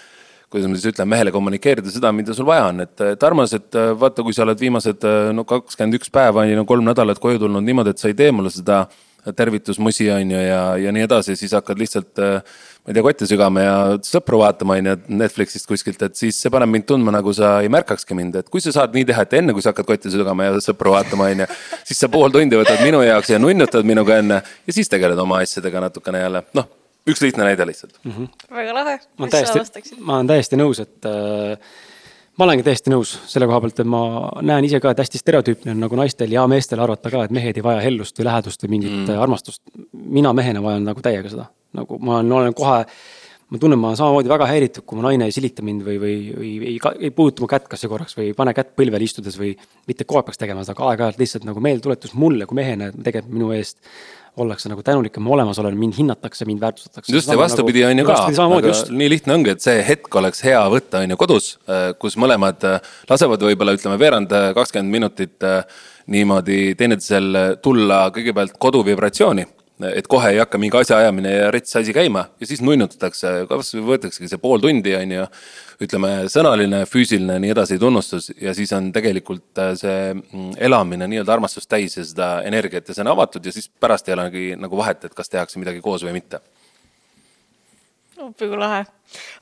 [0.51, 3.79] kuidas ma siis ütlen, mehele kommunikeerida seda, mida sul vaja on, et, et armas, et
[3.79, 7.63] äh, vaata, kui sa oled viimased no kakskümmend üks päeva no kolm nädalat koju tulnud
[7.63, 8.85] niimoodi, et sa ei tee mulle seda
[9.35, 12.41] tervitusmusi on ju ja, ja nii edasi, siis hakkad lihtsalt äh,
[12.87, 13.75] ma ei tea, kotti sügama ja
[14.07, 17.71] sõpru vaatama, on ju, Netflixist kuskilt, et siis see paneb mind tundma, nagu sa ei
[17.73, 20.47] märkakski mind, et kui sa saad nii teha, et enne kui sa hakkad kotti sügama
[20.47, 21.49] ja sõpru vaatama, on ju.
[21.89, 25.41] siis sa pool tundi võtad minu jaoks ja nunnutad minuga enne ja siis tegeled oma
[25.43, 26.71] asjadega natukene jälle, noh
[27.07, 28.11] üks lihtne näide lihtsalt mm.
[28.11, 28.55] -hmm.
[28.55, 28.95] väga lahe.
[29.17, 31.59] ma olen täiesti, ma olen täiesti nõus, et äh,
[32.37, 34.01] ma olengi täiesti nõus selle koha pealt, et ma
[34.45, 37.57] näen ise ka, et hästi stereotüüpne on nagu naistel ja meestel arvata ka, et mehed
[37.57, 39.21] ei vaja hellust või lähedust või mingit mm.
[39.23, 39.63] armastust.
[39.91, 41.47] mina mehena vajan nagu täiega seda,
[41.77, 42.83] nagu ma olen, olen kohe,
[43.49, 46.17] ma tunnen, ma olen samamoodi väga häiritud, kui mu naine ei silita mind või, või,
[46.37, 46.77] või ei,
[47.09, 49.55] ei puuduta mu kätt kasvõi korraks või ei pane kätt põlvele istudes või.
[49.89, 53.01] mitte kogu aeg peaks tegema seda, aga aeg-ajalt lihtsalt nagu meeldetuletus mulle kui mehena, et
[53.01, 53.81] tegelikult minu eest
[54.37, 57.13] ollakse nagu tänulik, et ma olemas olen, mind hinnatakse, mind väärtustatakse.
[57.13, 58.05] just ja vastupidi nagu, on ju
[58.37, 58.91] ka, aga just.
[58.93, 62.65] nii lihtne ongi, et see hetk oleks hea võtta, on ju kodus, äh, kus mõlemad
[62.69, 65.47] äh, lasevad võib-olla ütleme veerand, äh, kakskümmend minutit
[66.07, 69.47] niimoodi teineteisel tulla kõigepealt koduvibratsiooni
[69.85, 74.29] et kohe ei hakka mingi asjaajamine ja rets asi käima ja siis nunnutatakse, kas võetaksegi
[74.31, 75.27] see pool tundi, on ju.
[75.85, 81.35] ütleme, sõnaline, füüsiline, nii edasi tunnustus ja siis on tegelikult äh, see mm, elamine nii-öelda
[81.35, 84.79] armastust täis ja seda energiat ja see on avatud ja siis pärast ei olegi nagu
[84.79, 86.41] vahet, et kas tehakse midagi koos või mitte
[88.25, 88.85] appi kui lahe.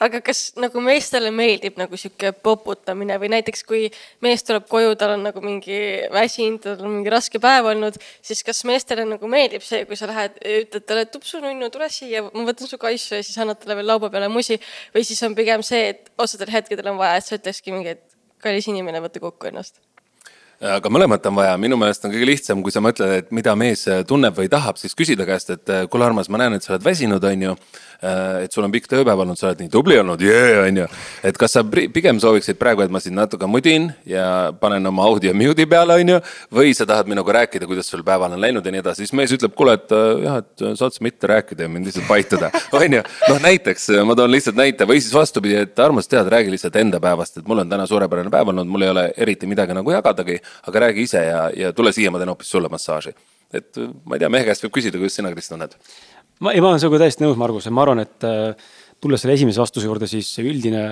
[0.04, 3.88] aga kas nagu meestele meeldib nagu sihuke poputamine või näiteks kui
[4.22, 5.80] mees tuleb koju, tal on nagu mingi
[6.14, 10.10] väsinud, tal on mingi raske päev olnud, siis kas meestele nagu meeldib see, kui sa
[10.12, 13.80] lähed, ütled talle, tupsu nunnu, tule siia, ma võtan su kaisu ja siis annad talle
[13.82, 14.60] veel laua peale musi.
[14.94, 18.06] või siis on pigem see, et osadel hetkedel on vaja, et sa ütlekski mingi, et
[18.46, 19.82] kallis inimene, võta kokku ennast
[20.64, 23.86] aga mõlemat on vaja, minu meelest on kõige lihtsam, kui sa mõtled, et mida mees
[24.08, 27.24] tunneb või tahab, siis küsida käest, et kuule, armas, ma näen, et sa oled väsinud,
[27.24, 27.56] on ju
[28.44, 30.88] et sul on pikk tööpäev olnud, sa oled nii tubli olnud, jee, on ju.
[31.26, 35.34] et kas sa pigem sooviksid praegu, et ma sind natuke mudin ja panen oma audio
[35.38, 36.20] mute'i peale, on ju.
[36.54, 39.34] või sa tahad minuga rääkida, kuidas sul päeval on läinud ja nii edasi, siis mees
[39.36, 42.98] ütleb, kuule, et äh, jah, et sa otse mitte rääkida ja mind lihtsalt paituda, on
[43.00, 43.04] ju.
[43.30, 47.02] noh, näiteks ma toon lihtsalt näite või siis vastupidi, et armas, tead, räägi lihtsalt enda
[47.04, 50.40] päevast, et mul on täna suurepärane päev olnud, mul ei ole eriti midagi nagu jagadagi.
[50.68, 53.16] aga räägi ise ja, ja tule siia, ma teen hoopis sulle massaaži.
[53.54, 55.78] et ma ei tea, mehe käest võib küsida, kuidas sina, Kris, tunned
[56.44, 58.70] ma, ei, ma olen sinuga täiesti nõus, Margus, ma arvan, et äh,
[59.02, 60.86] tulles selle esimese vastuse juurde, siis see üldine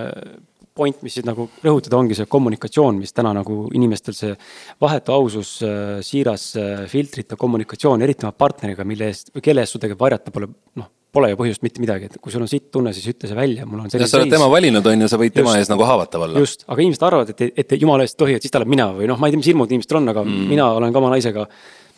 [0.74, 4.34] point, mis siis nagu rõhutada, ongi see kommunikatsioon, mis täna nagu inimestel see
[4.82, 9.84] vahetu ausus, äh, siiras äh, filtrita kommunikatsioon, eriti oma partneriga, mille eest kelle eest sul
[9.84, 12.94] tegelikult varjata pole, noh, pole ju põhjust mitte midagi, et kui sul on sitt tunne,
[12.96, 14.10] siis ütle see välja, mul on selline.
[14.10, 16.42] sa oled tema valinud, on ju, sa võid tema eest nagu haavatav olla.
[16.42, 18.90] just, aga inimesed arvavad, et, et jumala eest ei tohi, et siis ta oled mina
[18.98, 20.48] või noh, ma ei tea, mis hirmud inimestel on, aga mm.
[20.50, 21.46] mina olen ka oma naisega.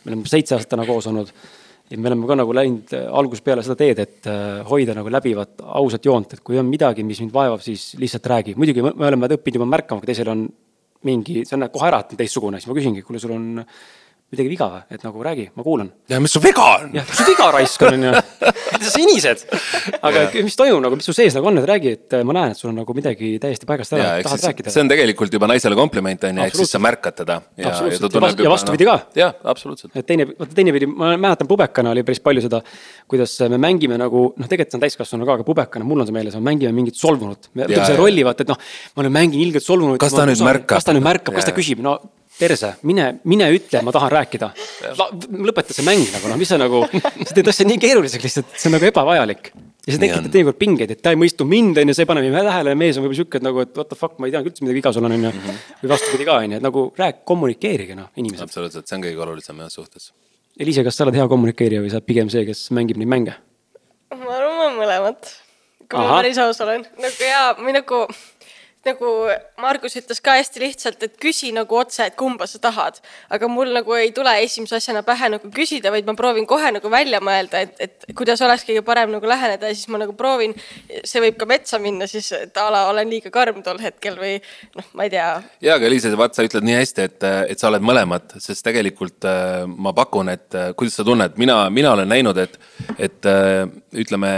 [0.04, 1.32] me oleme seitse aastat täna koos olnud
[1.90, 5.12] ja me oleme ka nagu läinud äh, algusest peale seda teed, et äh, hoida nagu
[5.14, 8.56] läbivat ausat joont, et kui on midagi, mis mind vaevab, siis lihtsalt räägi.
[8.58, 10.48] muidugi me oleme õppinud juba märkama, kui teisel on
[11.06, 13.50] mingi, see on kohe ära, et on teistsugune, siis ma küsingi, kuule, sul on
[14.34, 15.90] midagi viga või, et nagu räägi, ma kuulan.
[16.10, 16.96] ja mis su viga on?
[16.98, 18.14] jah, mis su viga raisk on, onju.
[18.86, 19.44] sa sinised.
[20.00, 22.60] aga mis toimub nagu, mis su sees nagu on, et räägi, et ma näen, et
[22.60, 24.74] sul on nagu midagi täiesti paigast ära, tahad siis, rääkida.
[24.74, 27.38] see on tegelikult juba naisele kompliment onju, ehk siis sa märkad teda.
[27.62, 28.98] ja, ja, ja, ja vastupidi ka.
[29.22, 29.94] jah, absoluutselt.
[29.94, 32.64] et teine, vaata teinepidi, ma mäletan pubekana oli päris palju seda,
[33.12, 36.18] kuidas me mängime nagu noh, tegelikult see on täiskasvanu ka, aga pubekana, mul on see
[36.18, 37.52] meeles, me mängime mingit solvunut.
[37.54, 40.02] see rolli vaata, et noh, ma nüüd mängin ilgelt solvunut.
[40.02, 40.80] kas ta nüüd märkab?
[40.80, 42.00] kas ta nüüd märkab, kas ta küsib, no
[42.40, 44.50] perse, mine, mine ütle, ma tahan rääkida.
[45.46, 46.84] lõpeta see mäng nagu noh, mis sa nagu,
[47.28, 49.52] sa teed asja nii keeruliseks lihtsalt, see on nagu ebavajalik.
[49.86, 52.26] ja see tekitab teinekord pingeid, et ta ei mõistu mind, on ju, see ei pane
[52.26, 54.36] mind tähele ja mees on võib-olla sihuke, et nagu, et what the fuck, ma ei
[54.36, 55.32] teagi üldse midagi viga sul on, on ju.
[55.32, 55.64] Mhm.
[55.84, 58.50] või vastupidi ka, on ju, et nagu rääk-, kommunikeerige noh, inimesed.
[58.50, 60.12] absoluutselt, see on kõige olulisem jah suhtes.
[60.60, 63.36] Eliise, kas sa oled hea kommunikeerija või sa oled pigem see, kes mängib neid mänge?
[64.16, 65.34] ma arvan, ma mõlemat.
[65.86, 66.08] kui Aha.
[66.08, 68.06] ma päris aus olen, nagu jaa, või nagu
[68.88, 69.12] nagu
[69.62, 73.00] Margus ütles ka hästi lihtsalt, et küsi nagu otse, et kumba sa tahad.
[73.30, 76.92] aga mul nagu ei tule esimese asjana pähe nagu küsida, vaid ma proovin kohe nagu
[76.92, 80.56] välja mõelda, et, et kuidas oleks kõige parem nagu läheneda ja siis ma nagu proovin.
[81.04, 84.38] see võib ka metsa minna siis, et a la olen liiga karm tol hetkel või
[84.76, 85.30] noh, ma ei tea.
[85.62, 89.28] ja, aga Liisa, vaat sa ütled nii hästi, et, et sa oled mõlemad, sest tegelikult
[89.30, 92.60] äh, ma pakun, et äh, kuidas sa tunned, mina, mina olen näinud, et,
[92.98, 94.36] et äh, ütleme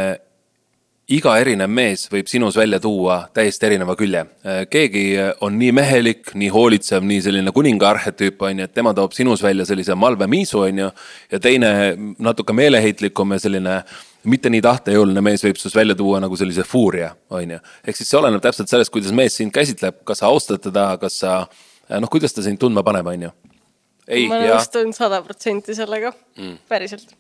[1.08, 4.26] iga erinev mees võib sinus välja tuua täiesti erineva külje.
[4.70, 5.04] keegi
[5.46, 9.44] on nii mehelik, nii hoolitsev, nii selline kuninga arhetüüp on ju, et tema toob sinus
[9.44, 10.90] välja sellise malve miisu on ju.
[11.32, 11.70] ja teine
[12.20, 13.78] natuke meeleheitlikum ja selline
[14.28, 17.62] mitte nii tahtejõuline mees võib sinust välja tuua nagu sellise fuuria, on ju.
[17.88, 21.22] ehk siis see oleneb täpselt sellest, kuidas mees sind käsitleb, kas sa austad teda, kas
[21.24, 21.40] sa
[21.88, 23.34] noh, kuidas ta sind tundma paneb, on ju.
[24.28, 27.16] ma nõustun sada protsenti sellega mm., päriselt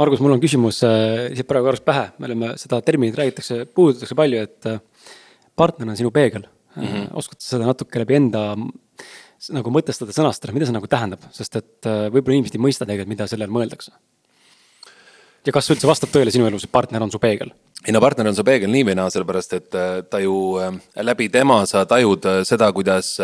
[0.00, 4.16] Margus, mul on küsimus äh, siit praegu korraks pähe, me oleme seda terminit räägitakse, puudutatakse
[4.16, 4.78] palju, et äh,
[5.58, 6.86] partner on sinu peegel mm.
[6.86, 7.02] -hmm.
[7.20, 8.44] oskad sa seda natuke läbi enda
[9.56, 13.12] nagu mõtestada, sõnastada, mida see nagu tähendab, sest et äh, võib-olla inimesed ei mõista tegelikult,
[13.12, 13.92] mida selle all mõeldakse.
[15.46, 17.52] ja kas üldse vastab tõele sinu elus, et partner on su peegel?
[17.86, 19.70] ei no partner on su peegel nii või naa, sellepärast et
[20.10, 20.56] ta ju
[20.96, 23.18] läbi tema sa tajud seda, kuidas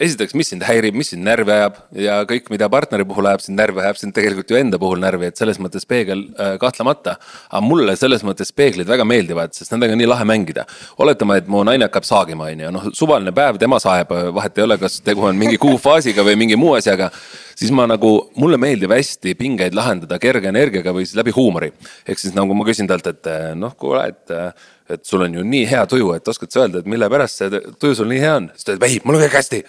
[0.00, 3.58] esiteks, mis sind häirib, mis sind närvi ajab ja kõik, mida partneri puhul ajab sind
[3.60, 7.18] närvi, ajab sind tegelikult ju enda puhul närvi, et selles mõttes peegel äh, kahtlemata.
[7.50, 10.66] aga mulle selles mõttes peeglid väga meeldivad, sest nendega on nii lahe mängida.
[10.98, 14.66] oletame, et mu naine hakkab saagima, on ju, noh, suvaline päev, tema saeb, vahet ei
[14.66, 17.10] ole, kas tegu on mingi kuufaasiga või mingi muu asjaga.
[17.54, 21.72] siis ma nagu, mulle meeldib hästi pingeid lahendada kerge energiaga või siis läbi huumori.
[22.08, 24.38] ehk siis nagu ma küsin talt, et noh, kuule, et
[24.96, 27.64] et sul on ju nii hea tuju, et oskad sa öelda, et mille pärast see
[27.80, 28.52] tuju sul nii hea on?
[28.54, 29.62] siis ta ütleb, ei, mul on kõik hästi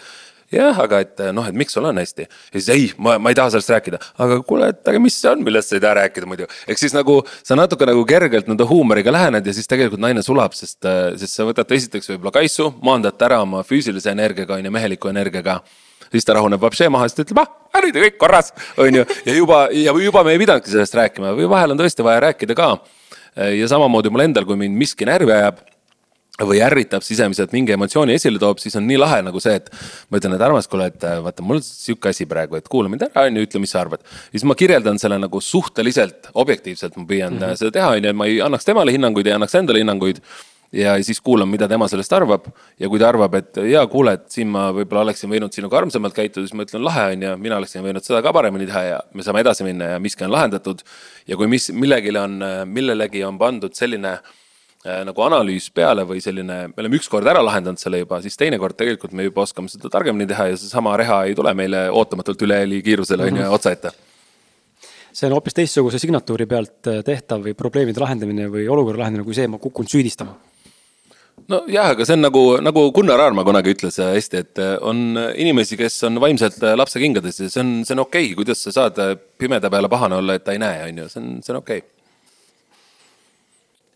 [0.53, 2.25] jah, aga et noh, et miks sul on hästi.
[2.27, 3.99] ja siis ei, ma, ma ei taha sellest rääkida.
[4.25, 6.47] aga kuule, et aga mis see on, millest sa ei taha rääkida muidu.
[6.67, 10.55] ehk siis nagu sa natuke nagu kergelt nõnda huumoriga lähened ja siis tegelikult naine sulab,
[10.57, 10.79] sest,
[11.21, 15.61] sest sa võtad esiteks võib-olla kaisu, maandad ära oma füüsilise energiaga on ju, meheliku energiaga
[16.13, 19.05] siis ta rahuneb vapšee maha, siis ta ütleb, ah, nüüd on kõik korras, on ju.
[19.25, 22.57] ja juba, ja juba me ei pidanudki sellest rääkima või vahel on tõesti vaja rääkida
[22.57, 22.75] ka.
[23.35, 25.63] Ja samamoodi mul endal, kui mind miski närvi ajab
[26.41, 29.67] või ärritab sisemiselt mingi emotsiooni esile toob, siis on nii lahe nagu see, et
[30.09, 32.89] ma ütlen, et armas, kuule, et äh, vaata, mul on sihuke asi praegu, et kuula
[32.89, 34.01] mind ära, on ju, ütle, mis sa arvad.
[34.31, 37.59] siis ma kirjeldan selle nagu suhteliselt objektiivselt, ma püüan mm -hmm.
[37.61, 40.23] seda teha, on ju, et ma ei annaks temale hinnanguid, ei annaks endale hinnanguid.
[40.73, 42.47] Ja siis kuulan, mida tema sellest arvab
[42.81, 46.15] ja kui ta arvab, et jaa, kuule, et siin ma võib-olla oleksin võinud sinuga armsamalt
[46.17, 49.01] käituda, siis ma ütlen, lahe on ju, mina oleksin võinud seda ka paremini teha ja
[49.13, 50.81] me saame edasi minna ja miski on lahendatud.
[51.29, 56.57] ja kui mis, millegile on, millelegi on pandud selline äh, nagu analüüs peale või selline,
[56.71, 60.27] me oleme ükskord ära lahendanud selle juba, siis teinekord tegelikult me juba oskame seda targemini
[60.31, 63.53] teha ja seesama reha ei tule meile ootamatult üle heli kiirusele on ju mhm.
[63.59, 63.93] otsa ette.
[65.13, 69.37] see on hoopis teistsuguse signatuuri pealt äh, tehtav või probleemide lahendamine või olukorra lahendamine, kui
[69.37, 70.33] see, ma kukun süüdistama
[71.51, 75.79] nojah, aga see on nagu, nagu Gunnar Aarma kunagi ütles äh, hästi, et on inimesi,
[75.79, 79.01] kes on vaimselt lapse kingades ja see on, see on okei okay., kuidas sa saad
[79.41, 81.83] pimeda peale pahane olla, et ta ei näe, on ju, see on, see on okei
[81.83, 81.93] okay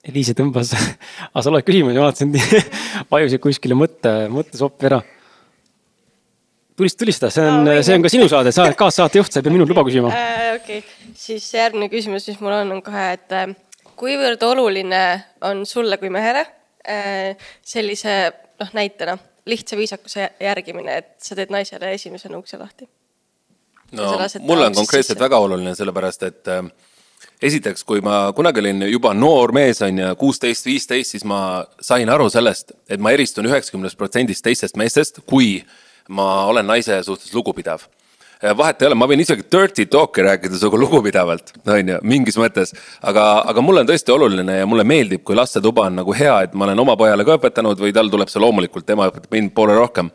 [0.07, 2.33] Eliise tõmbas, aga sa oled küsimusi, ma vaatasin,
[3.11, 5.01] vajusid kuskile mõtte, mõttesoppi ära.
[6.77, 9.55] tulista, tulista, see on, see on ka sinu saade, sa oled kaassaatejuht, sa ei pea
[9.55, 10.53] minult luba küsima äh,.
[10.61, 13.51] okei okay., siis järgmine küsimus, mis mul on, on kohe, et äh,
[13.99, 15.03] kuivõrd oluline
[15.49, 16.56] on sulle kui mehele äh,
[17.65, 18.17] sellise
[18.59, 22.87] noh, näitena lihtsa viisakuse järgimine, et sa teed naisele esimesena ukse lahti?
[23.91, 26.65] no mulle on konkreetselt väga oluline, sellepärast et äh,
[27.41, 31.39] esiteks, kui ma kunagi olin juba noor mees, on ju, kuusteist, viisteist, siis ma
[31.81, 35.61] sain aru sellest, et ma eristun üheksakümnest protsendist teistest meestest, kui
[36.09, 37.87] ma olen naise suhtes lugupidav
[38.57, 42.73] vahet ei ole, ma võin isegi dirty talk'i rääkida sinuga lugupidavalt, on ju, mingis mõttes.
[43.01, 46.53] aga, aga mulle on tõesti oluline ja mulle meeldib, kui lastetuba on nagu hea, et
[46.53, 49.77] ma olen oma pojale ka õpetanud või tal tuleb see loomulikult, tema õpetab mind poole
[49.77, 50.11] rohkem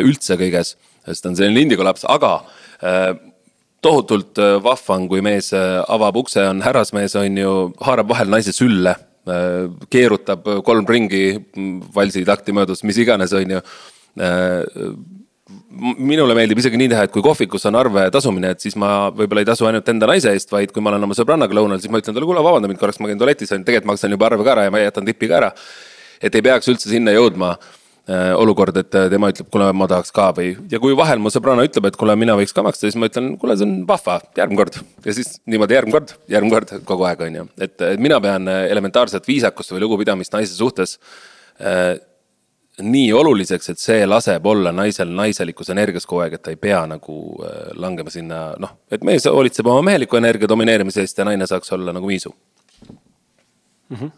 [0.00, 0.76] üldse kõiges.
[1.06, 2.40] sest ta on selline lindiga laps, aga
[3.84, 8.32] tohutult äh, vahva on, kui mees äh, avab ukse, on härrasmees, on ju, haarab vahel
[8.32, 8.94] naise sülle,
[9.28, 11.24] äh, keerutab kolm ringi
[11.94, 13.64] valsi takti möödas, mis iganes, on ju
[15.70, 19.44] minule meeldib isegi nii teha, et kui kohvikus on arve tasumine, et siis ma võib-olla
[19.44, 22.02] ei tasu ainult enda naise eest, vaid kui ma olen oma sõbrannaga lõunal, siis ma
[22.02, 24.66] ütlen talle, kuule, vabanda mind korraks, ma käin tualetis, tegelikult maksan juba arve ka ära
[24.66, 25.52] ja ma jätan tipi ka ära.
[26.20, 27.54] et ei peaks üldse sinna jõudma
[28.10, 31.30] Äh, olukord, et äh, tema ütleb, kuule, ma tahaks ka või, ja kui vahel mu
[31.30, 34.16] sõbranna ütleb, et kuule, mina võiks ka maksta, siis ma ütlen, kuule, see on vahva,
[34.34, 34.78] järgmine kord.
[35.04, 39.28] ja siis niimoodi järgmine kord, järgmine kord kogu aeg, on ju, et, mina pean elementaarset
[39.30, 40.96] viisakust või lugupidamist naise suhtes
[41.60, 42.00] äh,
[42.82, 46.84] nii oluliseks, et see laseb olla naisel naiselikus energias kogu aeg, et ta ei pea
[46.90, 51.46] nagu äh, langema sinna, noh, et mees hoolitseb oma meheliku energia domineerimise eest ja naine
[51.46, 52.34] saaks olla nagu viisu
[52.88, 53.96] mm.
[53.96, 54.10] -hmm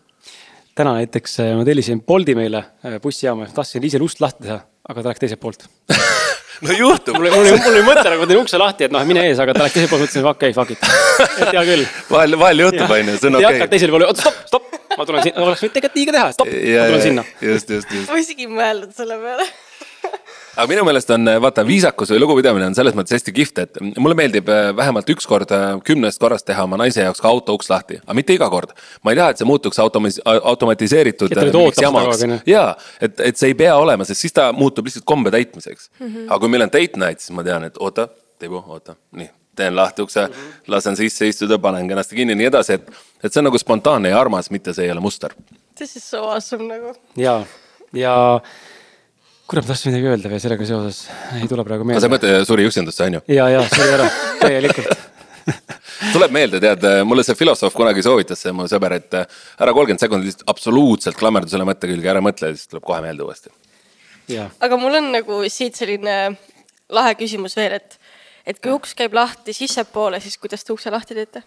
[0.74, 5.02] täna näiteks äh, ma tellisin Bolti meile äh, bussijaama, tahtsin ise ust lahti teha, aga
[5.02, 5.66] ta läks teiselt poolt
[6.66, 7.16] no juhtub.
[7.16, 9.54] mul oli, mul oli, mõte nagu, ma teen ukse lahti, et noh, mine ees, aga
[9.56, 11.42] ta läks teiselt poolt, mõtlesin, okei okay,, fuck it.
[11.42, 11.84] et hea küll.
[12.10, 13.58] vahel, vahel juhtub, on ju, see on okei okay..
[13.58, 16.30] hakkad teisele poole, oota stopp, stopp, ma tulen sinna, oleks võinud tegelikult nii ka teha,
[16.38, 17.26] stopp, ma tulen sinna.
[17.48, 18.10] just, just, just.
[18.10, 19.48] ma isegi ei mõelnud selle peale
[20.56, 24.16] aga minu meelest on vaata viisakus või lugupidamine on selles mõttes hästi kihvt, et mulle
[24.18, 27.70] meeldib äh, vähemalt üks kord äh, kümnest korrast teha oma naise jaoks ka auto uks
[27.72, 28.74] lahti, aga mitte iga kord.
[29.02, 31.32] ma ei taha, et see muutuks automis-, automatiseeritud.
[32.46, 32.64] ja,
[33.00, 36.06] et, et see ei pea olema, sest siis ta muutub lihtsalt kombe täitmiseks mm.
[36.06, 36.26] -hmm.
[36.28, 38.08] aga kui meil on date night, siis ma tean, et oota,
[38.42, 40.62] Teivo, oota, nii teen lahti ukse mm, -hmm.
[40.66, 42.88] lasen sisse istuda, panen kenasti kinni ja nii edasi, et,
[43.24, 45.34] et see on nagu spontaanne ja armas, mitte see ei ole muster.
[45.76, 46.94] This is so awesome nagu.
[47.16, 47.44] ja,
[47.92, 48.40] ja
[49.52, 50.98] kurat, ma tahtsin midagi öelda veel sellega seoses,
[51.36, 52.00] ei tule praegu meelde.
[52.00, 53.20] sa ei mõtle suri üksindusse, on ju?
[53.36, 54.06] ja, ja suri ära,
[54.40, 55.10] täielikult
[56.14, 60.30] tuleb meelde, tead, mulle see filosoof kunagi soovitas, see mu sõber, et ära kolmkümmend sekundit
[60.30, 63.52] lihtsalt absoluutselt klammerdu selle mõtte külge, ära mõtle, siis tuleb kohe meelde uuesti.
[64.38, 66.16] aga mul on nagu siit selline
[66.92, 67.98] lahe küsimus veel, et,
[68.46, 71.44] et kui uks käib lahti sissepoole, siis kuidas te ukse lahti teete?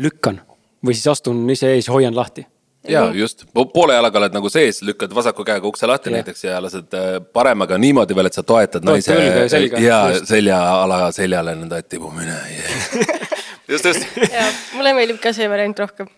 [0.00, 0.40] lükkan
[0.80, 2.46] või siis astun ise ees hoian lahti
[2.88, 6.18] ja just, poole jalaga oled nagu sees, lükkad vasaku käega ukse lahti Jah.
[6.18, 9.82] näiteks ja lased äh, paremaga niimoodi veel, et sa toetad Toetad naise õlga ja selga,
[9.82, 10.30] ja just.
[10.32, 13.18] seljaala seljale nõnda, et tibumine yeah.
[13.72, 14.06] just, just.
[14.26, 16.10] ja mulle meeldib ka see variant rohkem.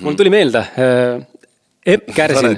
[0.00, 1.24] mul tuli meelde äh,
[1.86, 2.56] Epp Kärsin,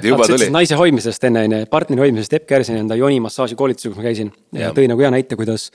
[0.49, 4.31] naise hoidmisest enne onju, partneri hoidmisest, Epp Kärsin enda joonimassaaži koolitusel, kus ma käisin.
[4.57, 5.67] ja tõi nagu hea näite, kuidas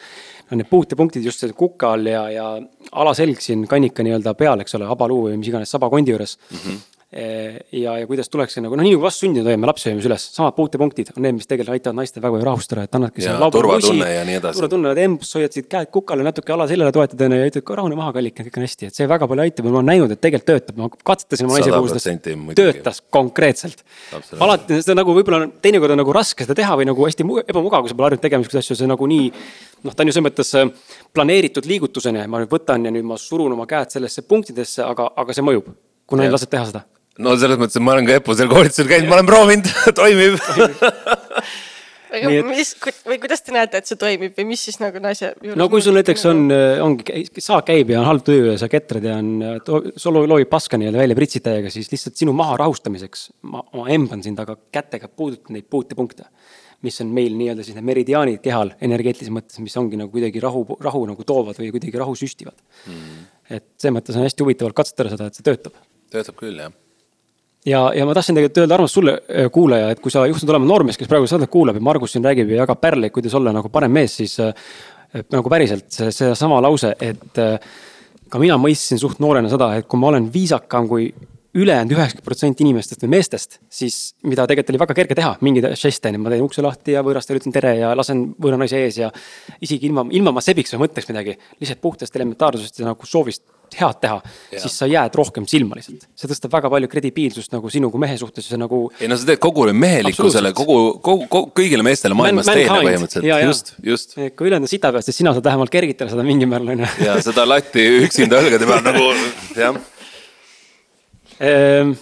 [0.50, 2.48] no need puutepunktid just kuka all ja, ja
[2.90, 6.58] alaselg siin kannika nii-öelda peal, eks ole, habaluu või mis iganes sabakondi juures mm.
[6.58, 6.82] -hmm.
[7.14, 11.12] ja, ja kuidas tuleks nagu noh, nii nagu vastsündinud hoiame, lapsi hoiame üles, samad puutepunktid
[11.14, 14.24] on need, mis tegelikult aitavad naistel väga palju rahustada, et annadki Ja selle turvatunne ja
[14.26, 14.58] nii edasi.
[14.58, 17.78] turvatunne, oled embus, hoiad siit käed kukale, natuke ala seljale toetad onju ja ütled ka
[17.78, 20.14] rahune maha, kallik, kõik on hästi, et see väga palju aitab ja ma olen näinud,
[20.16, 23.84] et tegelikult töötab, ma katsetasin oma naise puhul töötas konkreetselt.
[24.42, 27.84] Alati seda nagu võib-olla teinekord on nagu raske seda teha või nagu hästi mu- ebamugav,
[27.84, 29.30] kui sa pole harjunud tegema siukseid asju, see nagu nii.
[29.84, 30.70] noh, ta on ju selles mõttes äh,
[31.14, 35.36] planeeritud liigutusena, ma nüüd võtan ja nüüd ma surun oma käed sellesse punktidesse, aga, aga
[35.36, 35.70] see mõjub.
[36.06, 36.30] kuna Jah.
[36.30, 36.84] ei lased teha seda.
[37.22, 40.38] No selles mõttes, et ma olen ka Epusel koolitusel käinud, ma olen proovinud, toimib.
[42.14, 42.72] aga et- mis,
[43.06, 45.82] või kuidas te näete, et see toimib või mis siis nagu naise juures no kui
[45.84, 46.42] sul näiteks on,
[46.84, 49.32] ongi, saak käib ja on halb tuju ja sa ketrad ja on,
[49.98, 54.22] sul loobib paska nii-öelda välja pritsid täiega, siis lihtsalt sinu maha rahustamiseks ma, ma emban
[54.26, 56.28] sind, aga kätega puudutan neid puutepunkte.
[56.84, 60.66] mis on meil nii-öelda siis need meridiaanid kehal energeetilises mõttes, mis ongi nagu kuidagi rahu,
[60.84, 63.26] rahu nagu toovad või kuidagi rahu süstivad mm..
[63.48, 65.78] et selles mõttes on hästi huvitav katsetada seda, et see töötab
[66.14, 66.74] töötab küll, jah.
[67.66, 69.18] ja, ja ma tahtsin tegelikult öelda, armas sulle,
[69.52, 72.52] kuulaja, et kui sa juhtud olema noormees, kes praegu saadet kuulab ja Margus siin räägib
[72.52, 74.52] ja jagab pärleid, kuidas olla nagu parem mees, siis äh,
[75.14, 77.54] et nagu päriselt see, seesama lause, et äh,
[78.30, 81.12] ka mina mõistsin suht noorena seda, et kui ma olen viisakam kui
[81.54, 86.10] ülejäänud üheksakümmend protsenti inimestest või meestest, siis mida tegelikult oli väga kerge teha, mingeid žeste,
[86.18, 89.12] ma teen ukse lahti ja võõrastele ütlen tere ja lasen võõra naise ees ja
[89.62, 93.44] isegi ilma, ilma ma sebiks või mõtleks midagi, lihtsalt puhtast elementaarsusest ja nagu soovist
[93.78, 94.18] head teha,
[94.52, 96.06] siis sa jääd rohkem silma lihtsalt.
[96.16, 99.28] see tõstab väga palju kredibiilsust nagu sinu kui mehe suhtes ja nagu ei no sa
[99.30, 104.14] teed kogu mehelikkusele, kogu, kogu, kogu, kõigile meestele maailmas Man- teene põhimõtteliselt just, just.
[104.36, 106.92] kui ülejäänud on sita peal, siis sina saad vähemalt kergitada seda mingil määral onju.
[107.04, 109.10] ja seda latti üksinda õlgade peal nagu
[109.58, 109.82] jah,
[111.42, 111.94] Ehm,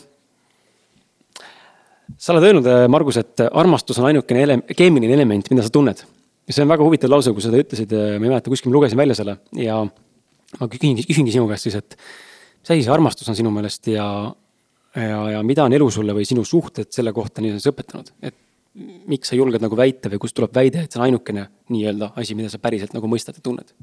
[2.20, 6.04] sa oled öelnud, Margus, et armastus on ainukene ele-, keemiline element, mida sa tunned.
[6.42, 8.74] ja see on väga huvitav lause, kui sa seda ütlesid, ma ei mäleta, kuskil ma
[8.76, 9.76] lugesin välja selle ja
[10.60, 14.06] ma küsingi, küsingi sinu käest siis, et mis asi see armastus on sinu meelest ja,
[14.96, 18.38] ja, ja mida on elu sulle või sinu suhted selle kohta nii-öelda õpetanud, et
[19.10, 22.36] miks sa julged nagu väita või kust tuleb väide, et see on ainukene nii-öelda asi,
[22.38, 23.74] mida sa päriselt nagu mõistad ja tunned?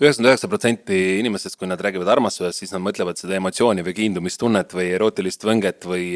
[0.00, 4.72] üheksakümmend üheksa protsenti inimestest, kui nad räägivad armastusest, siis nad mõtlevad seda emotsiooni või kiindumistunnet
[4.74, 6.06] või erootilist võnget või,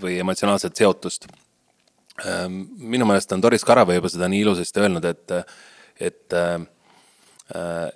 [0.00, 1.26] või emotsionaalset seotust.
[2.78, 5.34] minu meelest on Doris Karavee juba seda nii ilusasti öelnud, et,
[6.00, 6.36] et,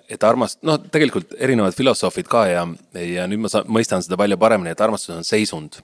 [0.09, 2.65] et armast-, noh, tegelikult erinevad filosoofid ka ja,
[3.03, 5.81] ja nüüd ma saan, mõistan seda palju paremini, et armastus on seisund.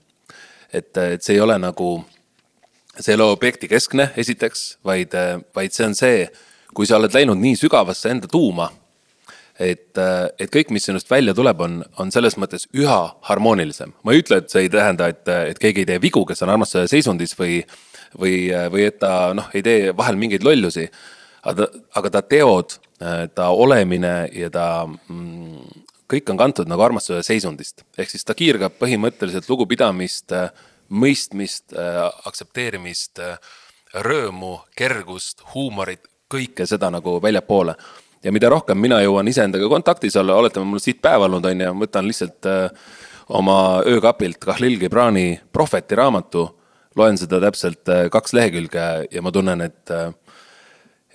[0.73, 2.04] et, et see ei ole nagu
[2.99, 5.13] see ei ole objekti keskne, esiteks, vaid,
[5.56, 6.25] vaid see on see,
[6.75, 8.69] kui sa oled läinud nii sügavasse enda tuuma,
[9.60, 9.97] et,
[10.39, 12.99] et kõik, mis sinust välja tuleb, on, on selles mõttes üha
[13.30, 13.93] harmoonilisem.
[14.04, 16.54] ma ei ütle, et see ei tähenda, et, et keegi ei tee vigu, kes on
[16.56, 17.62] armastuse seisundis või,
[18.19, 18.38] või,
[18.71, 20.89] või et ta noh, ei tee vahel mingeid lollusi.
[21.45, 22.77] Aga ta, aga ta teod,
[23.36, 28.77] ta olemine ja ta mm, kõik on kantud nagu armastuse seisundist, ehk siis ta kiirgab
[28.79, 30.34] põhimõtteliselt lugupidamist,
[30.89, 31.73] mõistmist,
[32.29, 33.21] aktsepteerimist,
[34.05, 37.75] rõõmu, kergust, huumorit, kõike seda nagu väljapoole.
[38.23, 41.73] ja mida rohkem mina jõuan iseendaga kontaktis olla, oletame mul siit päev olnud on ju,
[41.79, 42.71] võtan lihtsalt äh,
[43.29, 46.47] oma öökapilt Kahlil Gibrani Prohveti raamatu,
[46.95, 50.10] loen seda täpselt äh, kaks lehekülge ja ma tunnen, et äh,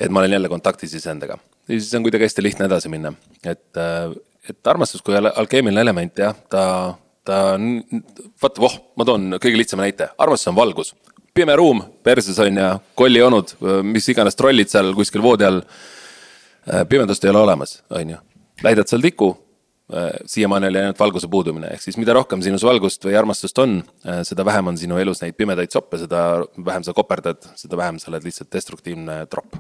[0.01, 1.39] et ma olen jälle kontaktis iseendaga.
[1.69, 3.13] ja siis on kuidagi hästi lihtne edasi minna,
[3.45, 3.81] et,
[4.49, 6.65] et armastus kui al- alkeemiline element jah, ta,
[7.25, 7.83] ta on,
[8.43, 10.95] vaata, voh, ma toon kõige lihtsama näite, armastus on valgus.
[11.35, 13.55] pime ruum, perses on ju, kollionud,
[13.87, 15.63] mis iganes trollid seal kuskil voodi all.
[16.89, 18.19] pimedust ei ole olemas, on ju,
[18.65, 19.35] läidad seal tiku,
[20.27, 23.81] siiamaani oli ainult valguse puudumine, ehk siis mida rohkem sinus valgust või armastust on,
[24.23, 28.13] seda vähem on sinu elus neid pimedaid soppe, seda vähem sa koperdad, seda vähem sa
[28.13, 29.59] oled lihtsalt destruktiivne tropp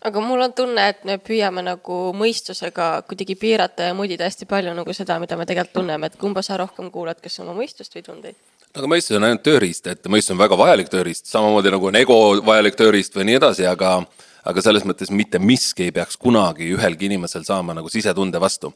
[0.00, 4.74] aga mul on tunne, et me püüame nagu mõistusega kuidagi piirata ja mudida hästi palju
[4.76, 8.06] nagu seda, mida me tegelikult tunneme, et kumba sa rohkem kuulad, kas oma mõistust või
[8.06, 8.38] tundeid?
[8.78, 12.18] aga mõistus on ainult tööriist, et mõistus on väga vajalik tööriist, samamoodi nagu on ego
[12.46, 14.02] vajalik tööriist või nii edasi, aga
[14.48, 18.72] aga selles mõttes mitte miski ei peaks kunagi ühelgi inimesel saama nagu sisetunde vastu.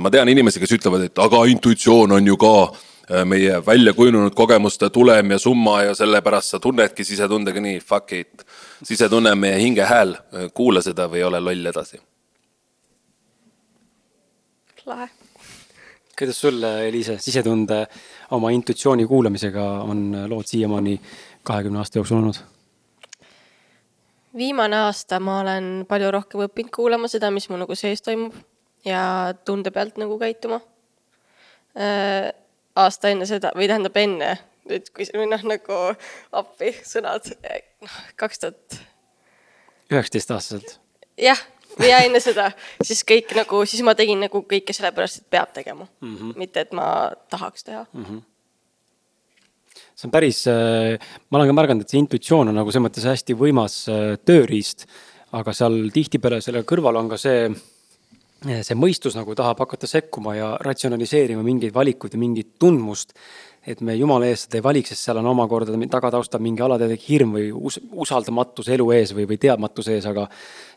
[0.00, 2.78] ma tean inimesi, kes ütlevad, et aga intuitsioon on ju ka äh,
[3.24, 8.44] meie välja kujunenud kogemuste tulem ja summa ja sellepärast sa tunnedki sisetundega nii, fuck it.
[8.82, 10.14] sisetunne on meie hinge hääl,
[10.54, 12.00] kuula seda või ole loll edasi.
[14.86, 15.08] lahe.
[16.18, 17.86] kuidas sul, Eliise, sisetunde
[18.30, 21.00] oma intuitsiooni kuulamisega on lood siiamaani
[21.42, 22.42] kahekümne aasta jooksul olnud?
[24.36, 28.36] viimane aasta ma olen palju rohkem õppinud kuulama seda, mis mul nagu sees toimub
[28.86, 30.60] ja tunde pealt nagu käituma
[31.76, 32.30] äh,.
[32.76, 34.34] Aasta enne seda või tähendab enne,
[34.70, 35.78] nüüd kui või noh, nagu
[36.42, 37.32] appi sõnad,
[37.82, 38.80] noh kaks tuhat
[39.90, 40.78] üheksateistaastaselt?
[41.20, 41.40] jah,
[41.82, 42.50] ja enne seda,
[42.82, 46.16] siis kõik nagu, siis ma tegin nagu kõike sellepärast, et peab tegema mm.
[46.16, 46.34] -hmm.
[46.36, 48.04] mitte, et ma tahaks teha mm.
[48.04, 48.26] -hmm
[50.00, 50.96] see on päris, äh,
[51.30, 54.86] ma olen ka märganud, et see intuitsioon on nagu selles mõttes hästi võimas äh, tööriist,
[55.36, 57.50] aga seal tihtipeale selle kõrval on ka see,
[58.40, 63.12] see mõistus nagu tahab hakata sekkuma ja ratsionaliseerima mingeid valikuid ja mingit tundmust
[63.66, 67.34] et me jumala eest seda ei valiks, sest seal on omakorda tagataustal mingi alateadlik hirm
[67.36, 70.24] või us usaldamatus elu ees või, või teadmatuse ees, aga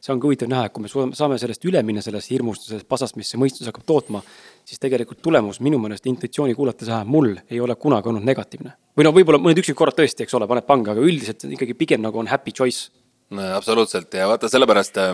[0.03, 3.16] see ongi huvitav näha, et kui me saame sellest üle minna, sellest hirmust, sellest pasast,
[3.20, 4.24] mis see mõistus hakkab tootma,
[4.68, 8.76] siis tegelikult tulemus minu meelest intuitsiooni kuulates vähemalt mul ei ole kunagi olnud negatiivne.
[8.97, 12.20] või no võib-olla mõned üksikkorrad tõesti, eks ole, paned pange, aga üldiselt ikkagi pigem nagu
[12.20, 12.91] on happy choice
[13.39, 15.11] absoluutselt ja vaata, sellepärast äh,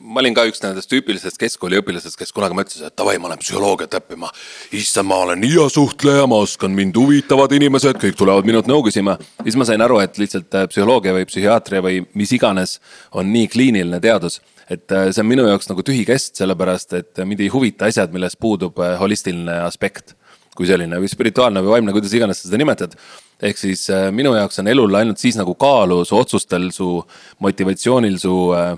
[0.00, 3.96] ma olin ka üks nendest tüüpilistest keskkooliõpilastest, kes kunagi mõtles, et davai, ma lähen psühholoogiat
[4.00, 4.30] õppima.
[4.76, 9.18] issand, ma olen hea suhtleja, ma oskan, mind huvitavad inimesed, kõik tulevad minult nõu küsima.
[9.42, 12.78] siis ma sain aru, et lihtsalt äh, psühholoogia või psühhiaatria või mis iganes
[13.12, 14.40] on nii kliiniline teadus
[14.70, 18.12] et äh, see on minu jaoks nagu tühi kest, sellepärast et mind ei huvita asjad,
[18.14, 20.14] milles puudub holistiline aspekt
[20.56, 22.94] kui selline või spirituaalne või vaimne, kuidas iganes sa seda nimetad
[23.42, 27.00] ehk siis äh, minu jaoks on elul ainult siis nagu kaalu su otsustel, su
[27.44, 28.74] motivatsioonil, su äh,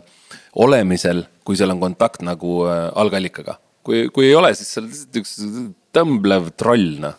[0.62, 3.58] olemisel, kui seal on kontakt nagu äh, algallikaga.
[3.82, 5.32] kui, kui ei ole, siis sa oled lihtsalt üks
[5.92, 7.16] tõmblev troll, noh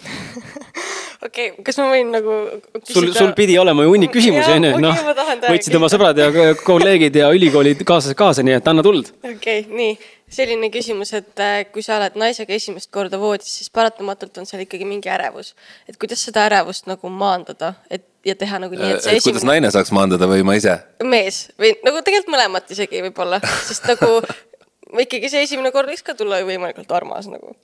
[1.24, 2.36] okei okay,, kas ma võin nagu
[2.80, 2.94] küsida?
[2.94, 5.02] sul, sul pidi olema ju hunnik küsimusi, onju, noh.
[5.46, 6.30] võtsid oma sõbrad ja
[6.64, 9.12] kolleegid ja ülikooli kaaslased kaasa, nii et anna tuld.
[9.20, 9.96] okei okay,, nii,
[10.32, 14.64] selline küsimus, et äh, kui sa oled naisega esimest korda voodis, siis paratamatult on seal
[14.64, 15.54] ikkagi mingi ärevus.
[15.90, 19.26] et kuidas seda ärevust nagu maandada, et ja teha nagu nii, et see äh, esimene.
[19.28, 20.78] kuidas naine saaks maandada või ma ise?
[21.04, 24.20] mees või nagu tegelikult mõlemat isegi võib-olla, sest nagu
[25.06, 27.56] ikkagi see esimene kord võiks ka tulla võimalikult armas nagu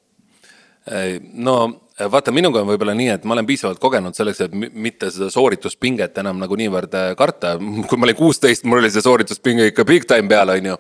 [1.33, 1.57] no
[2.13, 6.19] vaata, minuga on võib-olla nii, et ma olen piisavalt kogenud selleks, et mitte seda soorituspinget
[6.23, 7.57] enam nagu niivõrd äh, karta.
[7.89, 10.77] kui ma olin kuusteist, mul oli see soorituspinge ikka big time peal, on ju.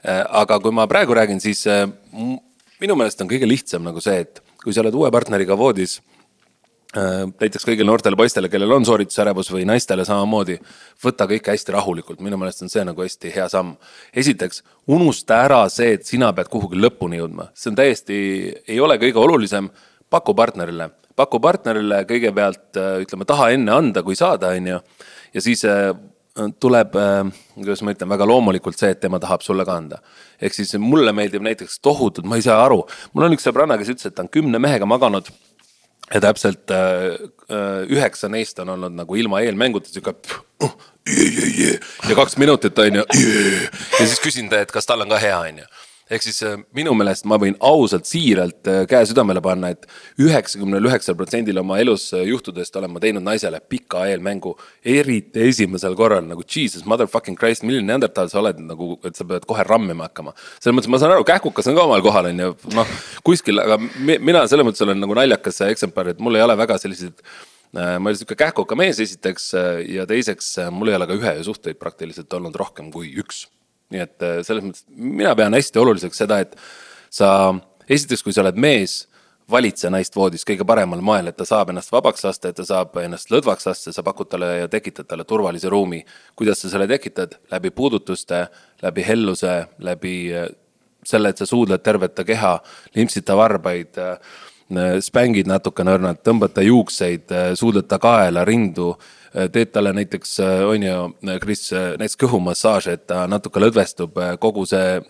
[0.00, 1.66] Äh, aga kui ma praegu räägin, siis
[2.80, 5.98] minu meelest on kõige lihtsam nagu see, et kui sa oled uue partneriga voodis
[6.94, 10.56] näiteks kõigile noortele poistele, kellel on sooritusärevus või naistele samamoodi,
[11.04, 13.76] võta kõike hästi rahulikult, minu meelest on see nagu hästi hea samm.
[14.14, 18.16] esiteks, unusta ära see, et sina pead kuhugi lõpuni jõudma, see on täiesti,
[18.66, 19.68] ei ole kõige olulisem,
[20.10, 24.80] paku partnerile, paku partnerile kõigepealt äh, ütleme, taha enne anda, kui saada, on ju.
[25.34, 25.92] ja siis äh,
[26.58, 26.96] tuleb,
[27.54, 30.02] kuidas ma ütlen, väga loomulikult see, et tema tahab sulle ka anda.
[30.42, 32.82] ehk siis mulle meeldib näiteks tohutult, ma ei saa aru,
[33.12, 35.30] mul on üks sõbranna, kes ütles, et ta on kümne mehega maganud
[36.14, 37.18] ja täpselt äh,
[37.50, 40.14] äh, üheksa neist on olnud nagu ilma eelmänguta sihuke
[40.64, 40.74] uh,
[42.08, 43.04] ja kaks minutit on ju.
[44.00, 45.70] ja siis küsin ta, et kas tal on ka hea, on ju
[46.10, 50.24] ehk siis äh, minu meelest ma võin ausalt, siiralt äh, käe südamele panna et, et
[50.26, 54.56] üheksakümnel üheksal protsendil oma elus äh, juhtudest olen ma teinud naisele pika eelmängu.
[54.84, 59.46] eriti esimesel korral nagu jesus motherfucking christ, milline neandertal sa oled nagu, et sa pead
[59.48, 60.34] kohe rammima hakkama.
[60.58, 63.78] selles mõttes ma saan aru, kähkukas on ka omal kohal, on ju, noh kuskil, aga
[64.00, 67.22] mina selles mõttes olen nagu naljakas eksemplar, et mul ei ole väga selliseid
[67.70, 69.52] ma olen sihuke kähkuka mees esiteks
[69.86, 73.44] ja teiseks mul ei ole ka ühe suhteid praktiliselt olnud rohkem kui üks
[73.90, 76.56] nii et äh, selles mõttes mina pean hästi oluliseks seda, et
[77.10, 77.52] sa
[77.90, 79.04] esiteks, kui sa oled mees,
[79.50, 82.94] valitse naist voodis kõige paremal moel, et ta saab ennast vabaks lasta, et ta saab
[83.02, 86.04] ennast lõdvaks lasta, sa pakud talle ja tekitad talle turvalise ruumi.
[86.36, 87.34] kuidas sa selle tekitad?
[87.50, 88.46] läbi puudutuste,
[88.82, 90.48] läbi helluse, läbi äh,
[91.04, 92.60] selle, et sa suudled tervet ta keha,
[92.94, 98.92] limpsid ta varbaid, äh, spängid natukene õrnalt, tõmbad ta juukseid, suudled ta kaela, rindu
[99.52, 104.66] teed talle näiteks, äh, on ju, äh, Kris, näiteks kõhumassaaži, et ta natuke lõdvestub, kogu
[104.66, 105.00] see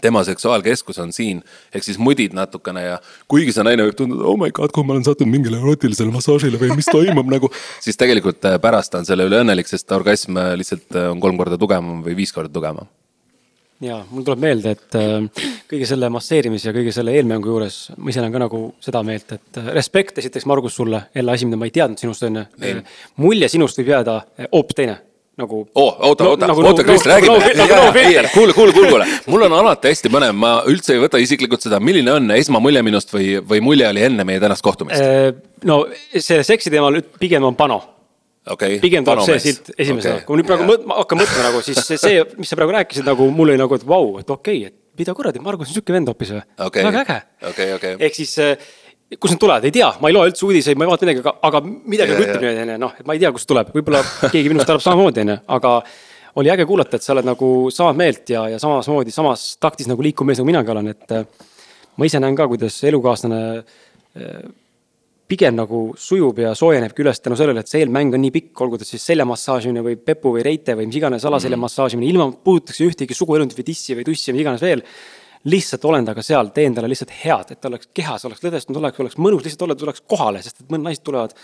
[0.00, 1.40] tema seksuaalkeskus on siin,
[1.74, 2.98] ehk siis mudid natukene ja
[3.32, 6.60] kuigi see naine võib tunduda, oh my god, kui ma olen sattunud mingile erotilisele massaažile
[6.60, 7.50] või mis toimub nagu.
[7.84, 12.04] siis tegelikult pärast ta on selle üle õnnelik, sest orgasm lihtsalt on kolm korda tugevam
[12.04, 12.92] või viis korda tugevam
[13.84, 18.12] ja mul tuleb meelde, et äh, kõige selle masseerimise ja kõige selle eelmängu juures ma
[18.12, 21.60] ise olen ka nagu seda meelt, et äh, respekt esiteks, Margus, sulle, jälle asi, mida
[21.60, 22.46] ma ei teadnud sinust enne.
[23.20, 24.96] mulje sinust võib jääda äh, hoopis teine
[25.36, 25.96] nagu oh,.
[26.08, 28.30] oota no,, oota nagu,, oota, Kristjan, räägime.
[28.32, 31.80] kuule, kuule, kuule, kuule, mul on alati hästi põnev, ma üldse ei võta isiklikult seda,
[31.80, 35.04] milline on esmamulje minust või, või mulje oli enne meie tänast kohtumist?
[35.68, 35.82] no
[36.14, 37.82] see seksi teemal pigem on pano
[38.54, 38.78] okay,.
[38.82, 40.72] pigem tuleb see silt esimesena okay., kui nüüd praegu yeah.
[40.72, 43.60] mõt, ma hakkan mõtlema nagu siis see, see, mis sa praegu rääkisid, nagu mul oli
[43.60, 46.42] nagu, et vau, et okei okay,, et mida kuradi, Margus on sihuke vend hoopis või
[46.66, 46.84] Okei.
[46.86, 47.20] väga äge
[47.50, 47.94] Okei, okei.
[48.08, 48.68] ehk siis äh,
[49.14, 51.34] kust need tulevad, ei tea, ma ei loe üldse uudiseid, ma ei vaata midagi, aga,
[51.46, 54.50] aga midagi nagu ütleb niimoodi, onju, noh, et ma ei tea, kust tuleb, võib-olla keegi
[54.50, 55.74] minust arvab samamoodi, onju, aga
[56.42, 60.04] oli äge kuulata, et sa oled nagu sama meelt ja, ja samasmoodi, samas taktis nagu
[60.04, 61.22] liikuv mees, nagu minagi olen, et äh,
[61.96, 64.42] ma ise näen ka, kuidas elukaaslane äh,
[65.30, 68.78] pigem nagu sujub ja soojenebki üles tänu sellele, et see eelmäng on nii pikk, olgu
[68.80, 73.58] ta siis seljamassaažimine või pepu või reite või mis iganes alaseljamassaažimine, ilma puudutakse ühtegi suguelundit
[73.58, 74.84] või tissi või tussi mis iganes veel.
[75.46, 79.00] lihtsalt olen temaga seal, teen talle lihtsalt head, et ta oleks kehas, oleks lõdvestunud, oleks,
[79.02, 81.34] oleks mõnus lihtsalt olla, tuleks kohale, sest et mõned naised tulevad.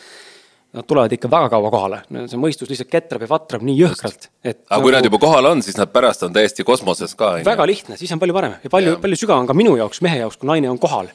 [0.72, 1.98] Nad tulevad ikka väga kaua kohale,
[2.32, 4.62] see mõistus lihtsalt ketrab ja vatrab nii jõhkralt, et.
[4.70, 7.98] aga kui nad juba kohal on, siis nad pärast on täiesti kosmoses ka, väga lihtne,
[8.00, 10.72] siis on palju parem ja palju palju sügavam ka minu jaoks, mehe jaoks, kui naine
[10.72, 11.12] on kohal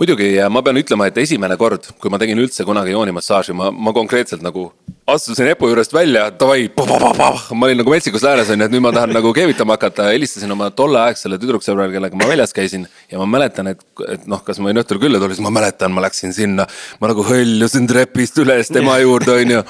[0.00, 3.68] muidugi ja ma pean ütlema, et esimene kord, kui ma tegin üldse kunagi joonimassaaži, ma,
[3.70, 4.70] ma konkreetselt nagu
[5.12, 9.12] astusin Epu juurest välja, davai, ma olin nagu metsikus läänes onju, et nüüd ma tahan
[9.12, 13.84] nagu keevitama hakata, helistasin oma tolleaegsele tüdruksõbrale, kellega ma väljas käisin ja ma mäletan, et,
[14.08, 16.68] et noh, kas ma võin õhtul külla tulla, siis ma mäletan, ma läksin sinna,
[17.02, 19.62] ma nagu hõljusin trepist üles tema juurde onju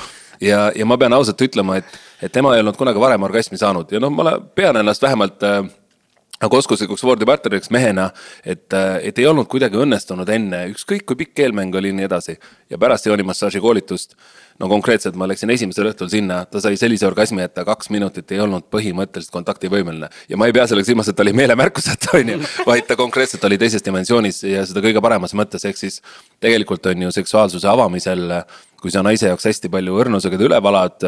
[0.43, 3.91] ja, ja ma pean ausalt ütlema, et, et tema ei olnud kunagi varem orgasmi saanud.
[3.93, 5.63] Ja noh, ma pean ennast vähemalt äh,
[6.43, 8.09] nagu oskuslikuks spordipartneriks mehena,
[8.45, 8.67] et,
[9.03, 12.39] et ei olnud kuidagi õnnestunud enne, ükskõik kui pikk eelmäng oli ja nii edasi.
[12.71, 14.17] ja pärast joonimassaaži koolitust,
[14.59, 18.33] no konkreetselt ma läksin esimesel õhtul sinna, ta sai sellise orgasmi, et ta kaks minutit
[18.33, 20.09] ei olnud põhimõtteliselt kontaktivõimeline.
[20.29, 23.45] ja ma ei pea sellega silmas, et ta oli meelemärkuseta, on ju, vaid ta konkreetselt
[23.45, 26.01] oli teises dimensioonis ja seda kõige paremas mõttes, ehk siis
[26.41, 28.43] tegelikult on ju seksuaalsuse avamisel
[28.83, 30.99] kui sa naise jaoks hästi palju õrnusega üle valad,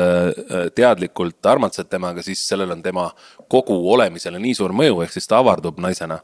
[0.76, 3.08] teadlikult armatsed temaga, siis sellel on tema
[3.50, 6.20] kogu olemisele nii suur mõju, ehk siis ta avardub naisena,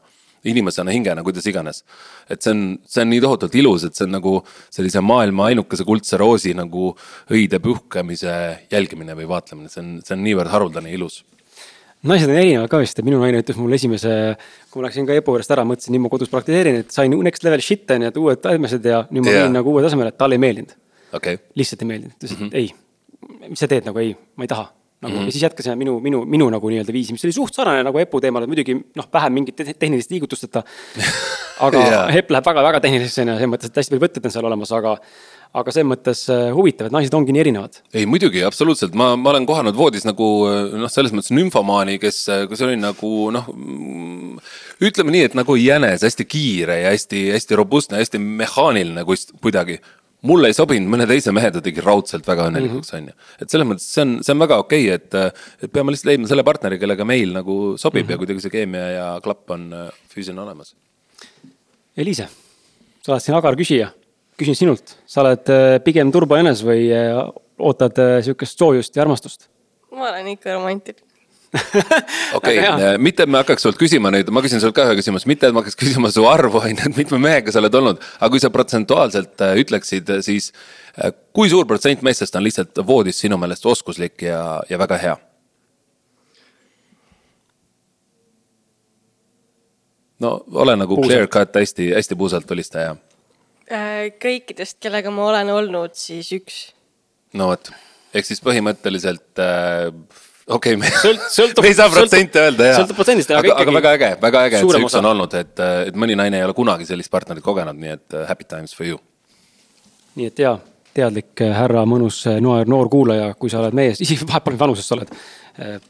[0.47, 1.83] inimesena, hingena, kuidas iganes.
[2.29, 4.37] et see on, see on nii tohutult ilus, et see on nagu
[4.71, 6.95] sellise maailma ainukese kuldse roosi nagu
[7.29, 8.33] õide puhkemise
[8.71, 11.21] jälgimine või vaatlemine, see on, see on niivõrd haruldane ilus
[12.07, 14.13] naised on erinevad ka vist, et minu naine ütles mulle esimese,
[14.71, 17.45] kui ma läksin ka EPO juurest ära, mõtlesin, nüüd ma kodus praktiseerin, et sain next
[17.45, 19.43] level shit'e, nii et uued tasemed ja nüüd ma Jaa.
[19.45, 20.73] viin nagu uue tasemele, et talle ei meeldinud.
[21.13, 22.45] okay., lihtsalt ei meeldinud, ütles, Mhm.
[22.51, 22.71] et ei,
[23.49, 24.69] mis sa teed nagu ei, ma ei taha.
[25.01, 25.25] nagu mm -hmm.
[25.25, 28.19] ja siis jätkasime minu, minu, minu nagu nii-öelda viisi, mis oli suht sarnane nagu EPO
[28.21, 30.61] teemal, et muidugi noh, vähem mingit te- tehnilist liigutusteta.
[31.65, 32.15] aga yeah.
[32.17, 34.97] EPO läheb väga-väga tehniliseks onju, selles mõttes, et hästi palju võtteid on seal olemas, aga
[35.53, 37.81] aga selles mõttes äh, huvitav, et naised ongi nii erinevad.
[37.93, 40.27] ei muidugi, absoluutselt, ma, ma olen kohanud voodis nagu
[40.77, 43.49] noh, selles mõttes nümfomaani, kes, kes oli nagu noh,
[44.81, 49.03] ütleme nii, et nagu jänes, hästi kiire ja hästi-hästi robustne, hästi mehaaniline
[49.41, 49.79] kuidagi.
[50.27, 53.15] Mulle ei sobinud, mõne teise mehe ta tegi raudselt väga õnnelikuks, on ju.
[53.41, 56.29] et selles mõttes see on, see on väga okei okay,, et, et peame lihtsalt leidma
[56.29, 58.11] selle partneri, kellega meil nagu sobib mm -hmm.
[58.13, 60.75] ja kuidagi see keemia ja klapp on äh, füüsiline olemas.
[61.97, 62.27] Eliise,
[63.01, 63.91] sa oled siin agar küsija,
[64.37, 67.17] küsin sinult, sa oled äh, pigem turbojänes või äh,
[67.59, 69.49] ootad sihukest soojust ja armastust?
[69.91, 71.10] ma olen ikka romantiline.
[72.37, 75.27] okei okay,, mitte et ma hakkaks sult küsima nüüd, ma küsin sult ka ühe küsimuse,
[75.27, 78.05] mitte et ma hakkaks küsima su arvu, on ju, et mitme mehega sa oled olnud,
[78.19, 80.51] aga kui sa protsentuaalselt äh, ütleksid, siis
[80.95, 84.39] äh, kui suur protsent meestest on lihtsalt voodis sinu meelest oskuslik ja,
[84.71, 85.17] ja väga hea?
[90.21, 90.33] no
[90.63, 91.11] ole nagu Puusalt.
[91.11, 92.95] clear cut hästi, hästi puusalt tulistaja.
[93.71, 96.63] Äh, kõikidest, kellega ma olen olnud, siis üks.
[97.35, 97.73] no vot,
[98.15, 99.89] ehk siis põhimõtteliselt äh,
[100.47, 102.79] okei okay,, Sõlt- sõltub- me ei saa protsente öelda ja.
[102.79, 105.37] sõltub protsendist, aga aga, aga ikkagi väga äge, väga äge, et see üks on olnud,
[105.41, 108.75] et, et mõni naine ei ole kunagi sellist partnerit kogenud, nii et äh, happy times
[108.77, 108.99] for you.
[110.19, 110.57] nii et jaa,
[110.97, 114.63] teadlik äh, härra, mõnus äh, noor, noor kuulaja, kui sa oled mees, isegi vahepeal mis
[114.65, 115.13] vanuses sa oled.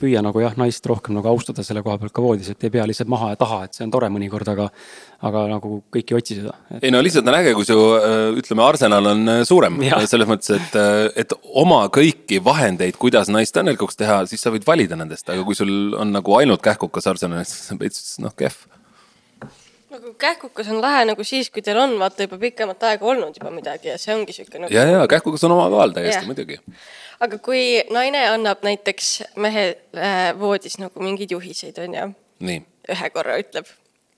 [0.02, 2.86] Püüa nagu jah, naist rohkem nagu austada selle koha pealt ka voodis, et ei pea
[2.90, 4.68] lihtsalt maha ja taha, et see on tore mõnikord, aga,
[5.28, 6.56] aga nagu kõik ei otsi seda.
[6.82, 10.30] ei no lihtsalt on äge, kui su äh, ütleme, arsenal on äh, suurem Jah., selles
[10.30, 10.78] mõttes, et,
[11.24, 15.58] et oma kõiki vahendeid, kuidas naist õnnelikuks teha, siis sa võid valida nendest, aga kui
[15.58, 18.68] sul on nagu ainult kähkukas arsenal, siis see on veits noh, kehv.
[20.22, 23.92] Kähkukas on lahe nagu siis, kui teil on vaata juba pikemat aega olnud juba midagi
[23.92, 24.74] ja see ongi siuke nagu.
[24.74, 26.28] ja, ja kähkukas on oma kaal täiesti Jah.
[26.30, 26.60] muidugi.
[27.20, 27.64] aga kui
[27.94, 32.10] naine annab näiteks mehele voodis nagu mingeid juhiseid onju,
[32.96, 33.70] ühe korra ütleb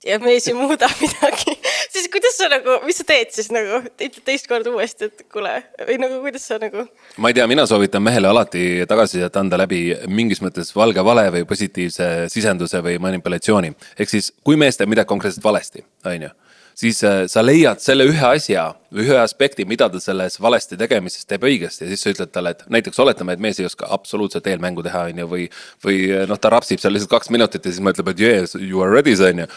[0.07, 1.55] ja mees ei muuda midagi,
[1.93, 5.55] siis kuidas sa nagu, mis sa teed siis nagu, ütled teist korda uuesti, et kuule
[5.87, 6.85] või nagu kuidas sa nagu.
[7.17, 11.47] ma ei tea, mina soovitan mehele alati tagasisidet anda läbi mingis mõttes valge vale või
[11.49, 13.73] positiivse sisenduse või manipulatsiooni.
[13.99, 16.31] ehk siis, kui mees teeb midagi konkreetselt valesti, on ju,
[16.75, 21.45] siis äh, sa leiad selle ühe asja ühe aspekti, mida ta selles valesti tegemises teeb
[21.47, 24.85] õigesti ja siis sa ütled talle, et näiteks oletame, et mees ei oska absoluutselt eelmängu
[24.85, 25.47] teha, on ju, või,
[25.85, 28.93] või noh, ta rapsib seal lihtsalt kaks minutit ja siis mõtleb, et yes, you are
[28.93, 29.49] ready, on ju.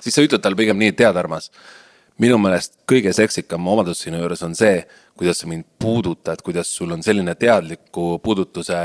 [0.00, 1.50] Siis sa ütled talle pigem nii, et tead, armas
[2.20, 4.82] minu meelest kõige seksikam omadus sinu juures on see,
[5.20, 8.76] kuidas sa mind puudutad, kuidas sul on selline teadliku puudutuse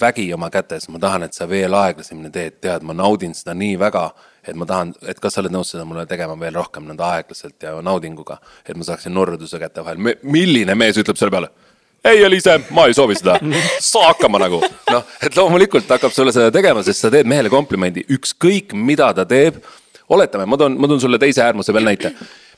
[0.00, 3.78] vägi oma kätes, ma tahan, et sa veel aeglasemini teed, tead, ma naudin seda nii
[3.80, 4.06] väga,
[4.44, 7.64] et ma tahan, et kas sa oled nõus seda mulle tegema veel rohkem nõnda aeglaselt
[7.64, 11.52] ja naudinguga, et ma saaksin nurruduse käte vahel, milline mees ütleb selle peale?
[12.02, 13.36] Ei, Eliise, ma ei soovi seda,
[13.92, 14.58] saa hakkama nagu.
[14.90, 19.24] noh, et loomulikult hakkab sulle seda tegema, sest sa teed mehele komplimendi, ükskõik mida ta
[19.28, 19.62] teeb.
[20.08, 22.12] oletame, ma toon, ma toon sulle teise äärmuse veel näite.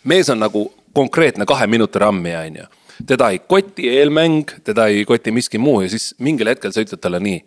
[0.04, 2.64] mees on nagu konkreetne kahe minuti rammija, on ju.
[3.06, 7.00] teda ei koti eelmäng, teda ei koti miski muu ja siis mingil hetkel sa ütled
[7.00, 7.44] talle nii.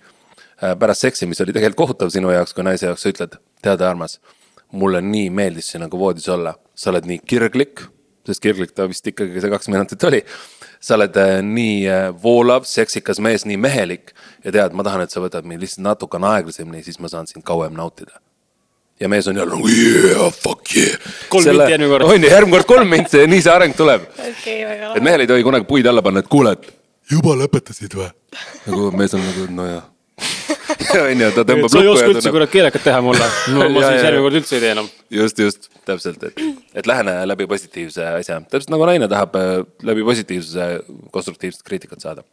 [0.79, 4.19] pärast seksi, mis oli tegelikult kohutav sinu jaoks kui naise jaoks, sa ütled, tead, armas,
[4.71, 7.85] mulle nii meeldis siin nagu voodis olla, sa oled nii kirglik,
[8.25, 10.23] sest kirglik ta vist ikkagi see kaks minutit oli
[10.79, 14.13] sa oled äh, nii äh, voolav, seksikas mees, nii mehelik
[14.45, 17.45] ja tead, ma tahan, et sa võtad mind lihtsalt natukene aeglasemini, siis ma saan sind
[17.47, 18.19] kauem nautida.
[18.99, 20.99] Ja mees on jälle nagu yeah, fuck yeah.
[21.29, 22.05] Kolm minti järgmine kord.
[22.07, 24.07] on ju, järgmine kord kolm minti ja nii see areng tuleb.
[24.17, 26.71] okei, väga et mehel ei tohi kunagi puid alla panna, et kuule, et
[27.11, 28.09] juba lõpetasid või?
[28.65, 29.85] nagu mees on nagu nojah.
[31.03, 33.29] on ju, ta tõmbab sa ei lukku oska üldse kurat keelekat teha mulle.
[33.53, 34.89] no ma siis järgmine kord üldse ei tee enam.
[35.19, 36.41] just, just, täpselt, et,
[36.81, 40.67] et lähene läbi positiivse asja, täpselt nagu naine tahab äh, läbi positiivsuse
[41.13, 42.25] konstruktiivset kriitikat saada.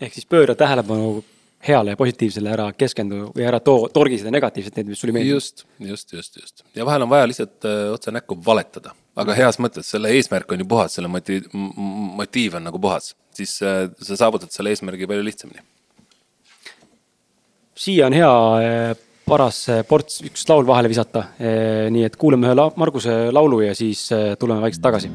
[0.00, 1.24] ehk siis pööra tähelepanu
[1.66, 5.16] heale ja positiivsele, ära keskendu või ära too, torgi seda negatiivset, need, mis sulle ei
[5.18, 5.32] meeldi.
[5.34, 9.58] just, just, just, just ja vahel on vaja lihtsalt öö, otse näkku valetada, aga heas
[9.58, 11.42] mõttes, selle eesmärk on ju puhas, selle moti-,
[12.20, 15.64] motiiv on nagu puhas, siis öö, sa saavutad selle eesmärgi palju lihtsamini.
[17.78, 18.32] siia on hea
[18.62, 18.94] eh,
[19.28, 21.26] paras eh, ports üks laul vahele visata.
[21.90, 25.10] nii et kuulame ühe la- Marguse laulu ja siis tuleme vaikselt tagasi.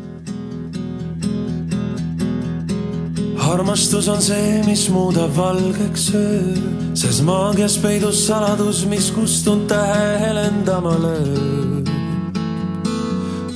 [3.54, 6.56] Armastus on see, mis muudab valgeks öö,
[6.97, 11.89] ses maagias peidus saladus, mis kustunud tähe helendama lööb.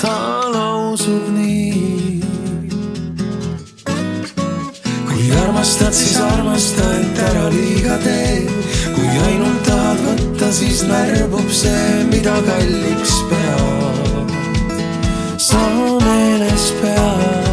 [0.02, 0.14] ta
[0.54, 2.22] lausub nii.
[5.08, 8.46] kui armastad, siis armasta, et ära liiga tee.
[8.94, 14.40] kui ainult tahad võtta, siis närbub see, mida kalliks pead.
[15.50, 15.66] sa
[16.06, 17.47] meeles pead.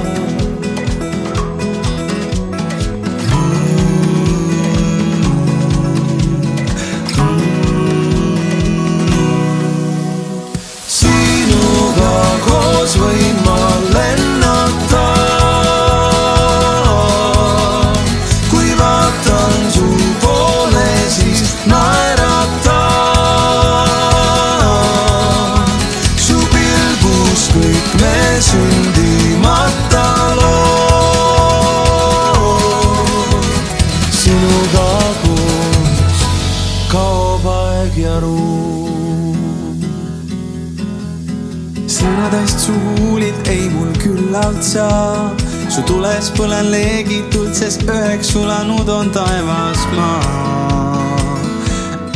[44.75, 45.31] saa.
[45.69, 51.39] su tules põlen leegitult, sest üheks sulanud on taevas maa.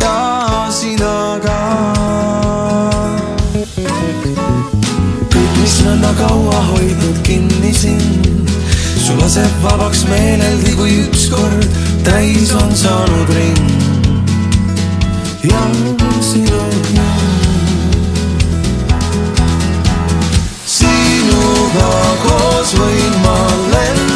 [0.03, 1.59] ja sina ka.
[5.35, 8.51] kõik, mis nõnda kaua hoidnud kinni sind,
[9.05, 11.69] su laseb vabaks meeleldi, kui ükskord
[12.09, 13.63] täis on saanud ring.
[15.47, 15.63] ja
[16.33, 16.59] sinu
[21.69, 23.39] sinuga koos võin ma
[23.73, 24.08] lennata.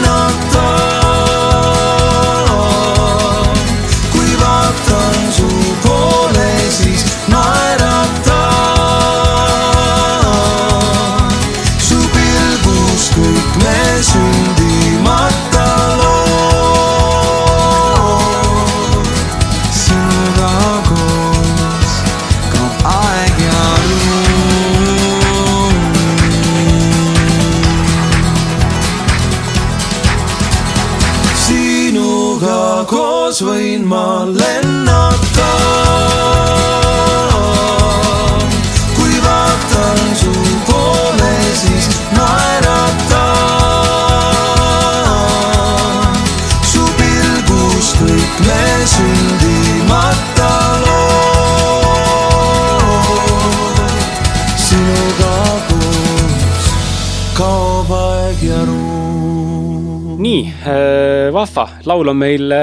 [61.43, 62.55] vahva, laul on meil,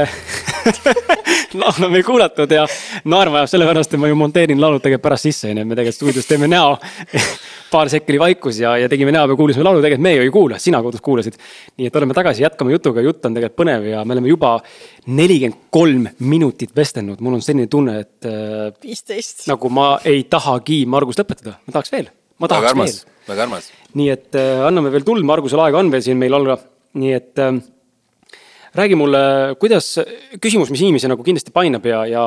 [1.62, 2.66] laul on meil kuulatud ja
[3.10, 6.30] naerma ajab sellepärast, et ma ju monteerin laulud tegelikult pärast sisse, onju, me tegelikult stuudios
[6.30, 6.78] teeme näo.
[7.70, 10.32] paar sekki oli vaikus ja, ja tegime näo ja kuulasime laulu, tegelikult me ju ei
[10.34, 11.36] kuula, sina kodus kuulasid.
[11.78, 14.56] nii et oleme tagasi, jätkame jutuga, jutt on tegelikult põnev ja me oleme juba
[15.08, 19.46] nelikümmend kolm minutit vestelnud, mul on selline tunne, et äh, viisteist.
[19.52, 22.10] nagu ma ei tahagi Margus lõpetada, ma tahaks veel,
[22.40, 23.70] ma väga tahaks armas veel., väga armas.
[24.02, 26.58] nii et äh, anname veel tuld, Margusel aega on veel siin meil olla,
[26.98, 27.54] nii et äh,
[28.80, 29.22] räägi mulle,
[29.60, 29.98] kuidas,
[30.42, 32.24] küsimus, mis inimesi nagu kindlasti painab ja, ja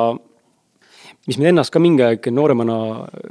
[1.26, 3.30] mis mind ennast ka mingi aeg nooremana äh,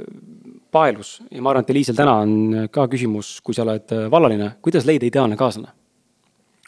[0.72, 4.54] paelus ja ma arvan, et Eliisel täna on ka küsimus, kui sa oled äh, vallaline,
[4.64, 5.72] kuidas leida ideaalne kaaslane?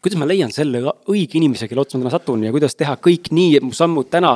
[0.05, 3.31] kuidas ma leian selle õige inimese, kelle otsa ma täna satun ja kuidas teha kõik
[3.33, 4.35] nii, et mu sammud täna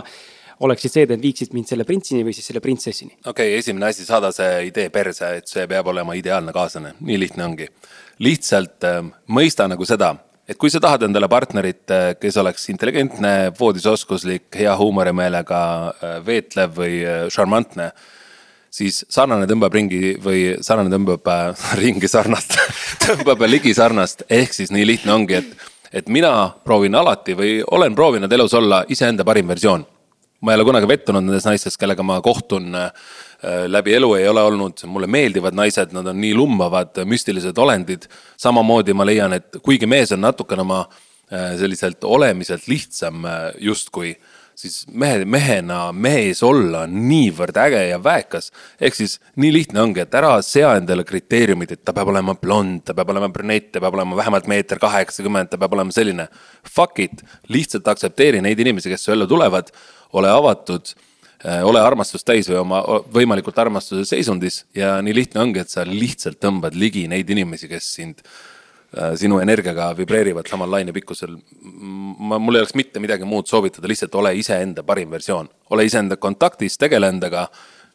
[0.64, 3.18] oleksid see, et viiksid mind selle printsini või siis selle printsessini.
[3.20, 7.20] okei okay,, esimene asi, saada see idee perse, et see peab olema ideaalne kaaslane, nii
[7.20, 7.68] lihtne ongi.
[8.24, 10.14] lihtsalt äh, mõista nagu seda,
[10.49, 16.78] et kui sa tahad endale partnerit, äh, kes oleks intelligentne, voodisoskuslik, hea huumorimeelega, äh, veetlev
[16.78, 17.92] või äh, šarmantne
[18.78, 21.28] siis sarnane tõmbab ringi või sarnane tõmbab
[21.82, 22.57] ringi sarnast
[23.07, 25.68] tõmbab ligi sarnast, ehk siis nii lihtne ongi, et,
[26.03, 26.32] et mina
[26.64, 29.86] proovin alati või olen proovinud elus olla iseenda parim versioon.
[30.40, 32.92] ma ei ole kunagi vettunud nendes naistes, kellega ma kohtun äh,
[33.43, 38.09] läbi elu ei ole olnud, mulle meeldivad naised, nad on nii lumbavad, müstilised olendid.
[38.36, 40.80] samamoodi ma leian, et kuigi mees on natukene oma
[41.32, 44.16] äh, selliselt olemiselt lihtsam äh, justkui
[44.59, 48.51] siis mehe, mehena mees olla on niivõrd äge ja väekas.
[48.80, 52.82] ehk siis nii lihtne ongi, et ära sea endale kriteeriumid, et ta peab olema blond,
[52.82, 56.26] ta peab olema brünett, ta peab olema vähemalt meeter kaheksakümmend, ta peab olema selline.
[56.66, 59.70] Fuck it, lihtsalt aktsepteeri neid inimesi, kes su ellu tulevad,
[60.18, 61.07] ole avatud äh,
[61.45, 62.82] ole armastust täis või oma
[63.14, 67.93] võimalikult armastuse seisundis ja nii lihtne ongi, et sa lihtsalt tõmbad ligi neid inimesi, kes
[68.01, 68.32] sind äh,
[68.97, 71.36] Äh, sinu energiaga vibreerivad samal lainepikkusel.
[72.18, 76.16] ma, mul ei oleks mitte midagi muud soovitada, lihtsalt ole iseenda parim versioon, ole iseenda
[76.16, 77.49] kontaktis, tegele endaga.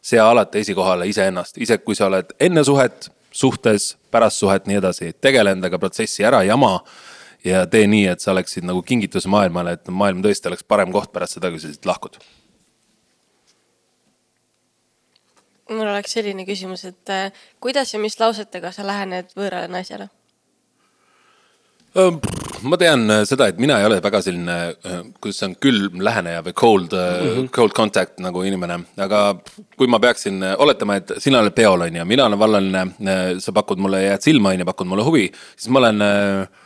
[0.03, 5.13] sea alati esikohale iseennast, ise kui sa oled enne suhet, suhtes, pärast suhet, nii edasi,
[5.21, 6.83] tegele endaga protsessi ära jama.
[7.43, 11.11] ja tee nii, et sa oleksid nagu kingitus maailmale, et maailm tõesti oleks parem koht
[11.11, 12.19] pärast seda, kui sa siit lahkud
[15.71, 20.09] mul oleks selline küsimus, et äh, kuidas ja mis lausetega sa lähened võõrale naisele?
[21.93, 26.01] ma tean äh, seda, et mina ei ole väga selline, äh, kuidas see on, külm
[26.01, 27.51] läheneja või cold mm, -hmm.
[27.53, 29.21] cold contact nagu inimene, aga
[29.77, 33.77] kui ma peaksin oletama, et sina oled peol, on ju, mina olen vallaline, sa pakud
[33.77, 36.62] mulle, jääd silma, on ju, pakud mulle huvi, siis ma olen äh,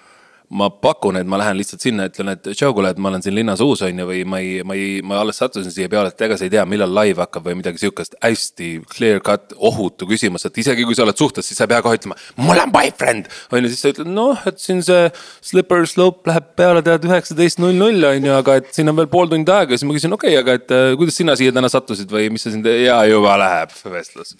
[0.49, 3.35] ma pakun, et ma lähen lihtsalt sinna, ütlen, et tšau, kuule, et ma olen siin
[3.35, 6.23] linnas uus, on ju, või ma ei, ma ei, ma alles sattusin siia peale, et
[6.23, 8.15] ega sa ei tea, millal live hakkab või midagi sihukest.
[8.23, 11.81] hästi clear cut, ohutu küsimus, et isegi kui sa oled suhtes, siis sa ei pea
[11.83, 13.27] kohe ütlema, mul on boyfriend.
[13.51, 15.11] on ju, siis sa ütled, noh, et siin see
[15.51, 19.11] slipper slope läheb peale tead üheksateist null null on ju, aga et siin on veel
[19.11, 21.67] pool tundi aega, siis ma küsin, okei okay,, aga et äh, kuidas sina siia täna
[21.71, 24.37] sattusid või mis sa siin ja juba läheb vestlus.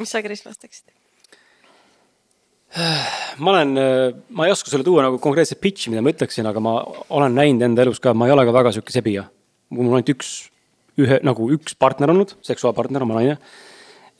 [0.00, 0.93] mis sa, Kris, vastaksid?
[3.44, 3.76] Ma olen,
[4.34, 6.78] ma ei oska sulle tuua nagu konkreetset pitch'i, mida ma ütleksin, aga ma
[7.14, 9.28] olen näinud enda elus ka, ma ei ole ka väga sihuke sebija.
[9.74, 10.32] mul on ainult üks,
[11.00, 13.38] ühe nagu üks partner olnud, seksuaalpartner, oma naine.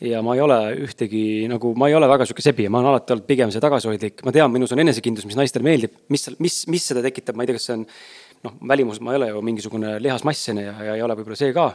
[0.04, 3.14] ja ma ei ole ühtegi nagu, ma ei ole väga sihuke sebija, ma olen alati
[3.14, 6.88] olnud pigem see tagasihoidlik, ma tean, minus on enesekindlus, mis naistele meeldib, mis, mis, mis
[6.90, 7.86] seda tekitab, ma ei tea, kas see on.
[8.44, 11.70] noh, välimus, ma ei ole ju mingisugune lihasmassene ja, ja ei ole võib-olla see ka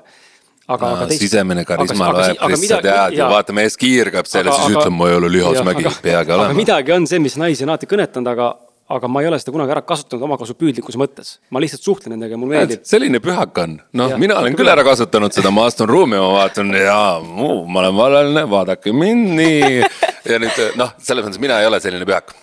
[0.69, 1.25] aga, aga teist...
[1.25, 5.19] sisemine karisma loeb, Kris, sa tead ju, vaata mees kiirgab selle, siis ütleb, ma ei
[5.19, 6.57] ole lihasmägi, peagi olema.
[6.57, 8.49] midagi on see, mis naisi on alati kõnetanud, aga,
[8.97, 11.37] aga ma ei ole seda kunagi ära kasutanud omakasupüüdlikkuse mõttes.
[11.49, 12.83] ma lihtsalt suhtlen nendega ja mulle meeldib.
[12.89, 16.75] selline pühak on, noh, mina olen küll ära kasutanud seda, ma astun ruumi, ma vaatan
[16.77, 19.81] ja ma olen vallaline, vaadake mind nii.
[20.31, 22.35] ja nüüd noh, selles mõttes mina ei ole selline pühak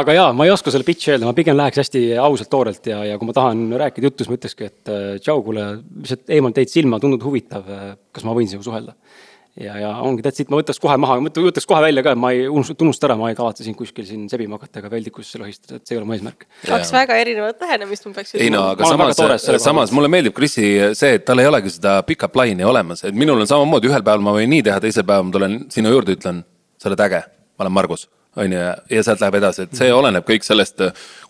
[0.00, 3.02] aga jaa, ma ei oska selle pitch'i öelda, ma pigem läheks hästi ausalt toorelt ja,
[3.12, 5.68] ja kui ma tahan rääkida juttu, siis ma ütlekski, et äh, tšau, kuule,
[6.02, 8.96] lihtsalt eemalt teid silma, tundub huvitav, äh, kas ma võin sinuga suhelda.
[9.56, 12.44] ja, ja ongi that's it, ma võtaks kohe maha, võtaks kohe välja ka, ma ei
[12.44, 15.86] unusta, tunnusta ära, ma ei kavatse siin kuskil siin sebima hakata ega veldikusse lohistada, et
[15.86, 16.44] see ei ole mu eesmärk.
[16.66, 18.44] kaks väga erinevat lähenemist ma peaks ütlema.
[18.44, 22.28] ei no aga samas, samas mulle meeldib Krisi see, et tal ei olegi seda pika
[22.32, 25.38] plaani olemas, et minul on samamoodi, ühel päeval ma võin nii teha, teisel päeval ma
[25.38, 26.44] tulen sinu juurde, ütlen,
[26.76, 27.24] sa oled äge,
[27.56, 28.04] ma olen Margus
[28.36, 28.58] on ju,
[28.90, 30.82] ja sealt läheb edasi, et see oleneb kõik sellest,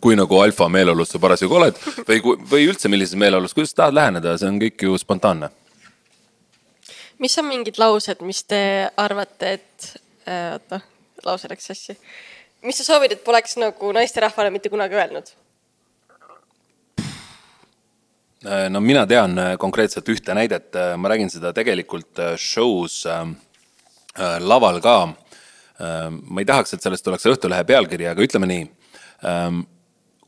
[0.03, 1.79] kui nagu alfa meeleolus sa parasjagu oled
[2.09, 5.51] või, või üldse millises meeleolus, kuidas sa tahad läheneda, see on kõik ju spontaanne.
[7.19, 9.91] mis on mingid laused, mis te arvate, et
[10.29, 10.81] äh,, oota,
[11.25, 11.97] lause läks sassi.
[12.63, 15.35] mis sa soovid, et poleks nagu naisterahvale mitte kunagi öelnud?
[18.47, 23.27] Äh, no mina tean äh, konkreetselt ühte näidet, äh, ma räägin seda tegelikult show's äh,
[24.41, 24.97] laval ka
[25.79, 28.63] ma ei tahaks, et sellest tuleks Õhtulehe pealkiri, aga ütleme nii.
[29.29, 29.65] Ehm,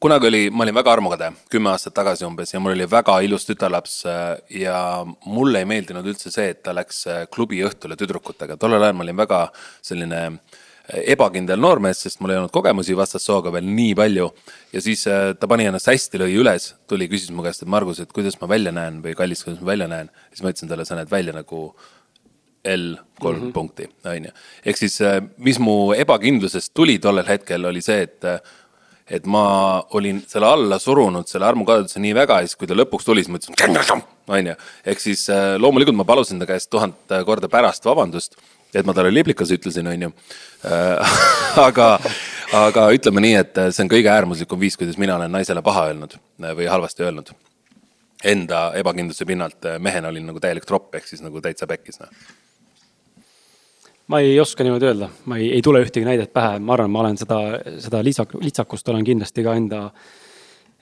[0.01, 3.46] kunagi oli, ma olin väga armukade, kümme aastat tagasi umbes ja mul oli väga ilus
[3.49, 4.30] tütarlaps äh,
[4.62, 4.78] ja
[5.26, 8.57] mulle ei meeldinud üldse see, et ta läks äh, klubi õhtule tüdrukutega.
[8.57, 9.40] tollel ajal ma olin väga
[9.82, 14.30] selline äh, ebakindel noormees, sest mul ei olnud kogemusi vastassooga veel nii palju.
[14.72, 15.03] ja siis
[15.40, 18.49] ta pani ennast hästi, lõi üles, tuli, küsis mu käest, et Margus, et kuidas ma
[18.49, 20.14] välja näen või kallis, kuidas ma välja näen.
[20.30, 21.72] siis ma ütlesin talle, sa näed välja nagu
[22.76, 23.52] L kolm mm -hmm.
[23.52, 24.30] punkti, on ju.
[24.66, 28.40] ehk siis, äh, mis mu ebakindlusest tuli tollel hetkel, oli see, et äh,
[29.10, 33.04] et ma olin selle alla surunud, selle armukadeduse nii väga ja siis, kui ta lõpuks
[33.04, 34.54] tuli, siis ma ütlesin, on ju.
[34.84, 38.36] ehk siis äh, loomulikult ma palusin ta käest tuhat korda pärast vabandust,
[38.74, 40.12] et ma talle liblikas ütlesin, on ju.
[41.68, 41.98] Aga,
[42.52, 46.18] aga ütleme nii, et see on kõige äärmuslikum viis, kuidas mina olen naisele paha öelnud
[46.38, 47.30] või halvasti öelnud.
[48.24, 52.12] Enda ebakindluse pinnalt mehena olin nagu täielik tropp, ehk siis nagu täitsa pekkis noh
[54.09, 57.04] ma ei oska niimoodi öelda, ma ei, ei tule ühtegi näidet pähe, ma arvan, ma
[57.04, 57.38] olen seda,
[57.82, 59.82] seda litsak-, litsakust olen kindlasti ka enda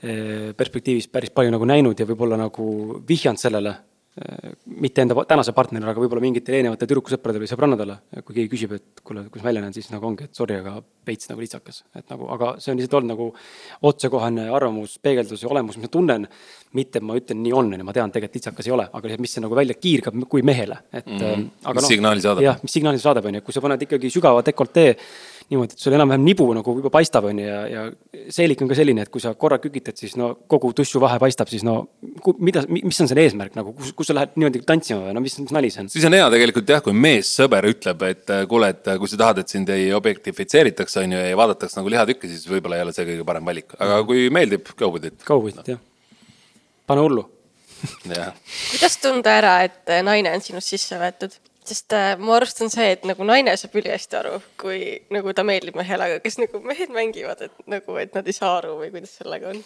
[0.02, 2.66] eh, perspektiivist päris palju nagu näinud ja võib-olla nagu
[3.08, 3.74] vihjanud sellele
[4.80, 7.96] mitte enda tänase partnerile, aga võib-olla mingitele eelnevate tüdrukusõpradele või sõbrannadele.
[8.24, 10.78] kui keegi küsib, et kuule, kuidas ma välja näen, siis nagu ongi, et sorry, aga
[11.06, 11.82] veits nagu litsakas.
[11.94, 13.26] et nagu, aga see on lihtsalt olnud nagu
[13.90, 16.26] otsekohane arvamus, peegeldus ja olemus, mis ma tunnen.
[16.72, 19.24] mitte, ma ütlen, nii on, on ju, ma tean, tegelikult litsakas ei ole, aga lihtsalt,
[19.26, 21.18] mis see nagu välja kiirgab kui mehele, et mm.
[21.20, 21.48] -hmm.
[21.74, 22.42] mis no, signaali saadab.
[22.42, 24.96] jah, mis signaali saadab, on ju, kui sa paned ikkagi sügava dekoltee
[25.50, 28.76] niimoodi, et sul enam-vähem nibu nagu juba paistab, on ju, ja, ja seelik on ka
[28.78, 31.76] selline, et kui sa korra kükitad, siis no kogu tussu vahe paistab, siis no
[32.42, 35.38] mida, mis on selle eesmärk nagu, kus, kus sa lähed niimoodi tantsima või no mis,
[35.42, 35.92] mis nali see on?
[35.92, 39.20] siis on hea tegelikult jah, kui meessõber ütleb, et äh, kuule, et äh, kui sa
[39.22, 42.96] tahad, et sind ei objektifitseeritaks, on ju, ja vaadataks nagu lihatükki, siis võib-olla ei ole
[42.96, 45.22] see kõige parem valik, aga kui meeldib, go with it.
[45.28, 45.82] Go with it no., jah.
[46.90, 47.28] pane hullu
[48.06, 51.34] kuidas tunda ära, et naine on sinust sisse võetud?
[51.70, 54.80] Sest äh, mu arust on see, et nagu naine saab ülihästi aru, kui
[55.14, 58.56] nagu ta meeldib mehele, aga kas nagu mehed mängivad, et nagu, et nad ei saa
[58.60, 59.62] aru või kuidas sellega on?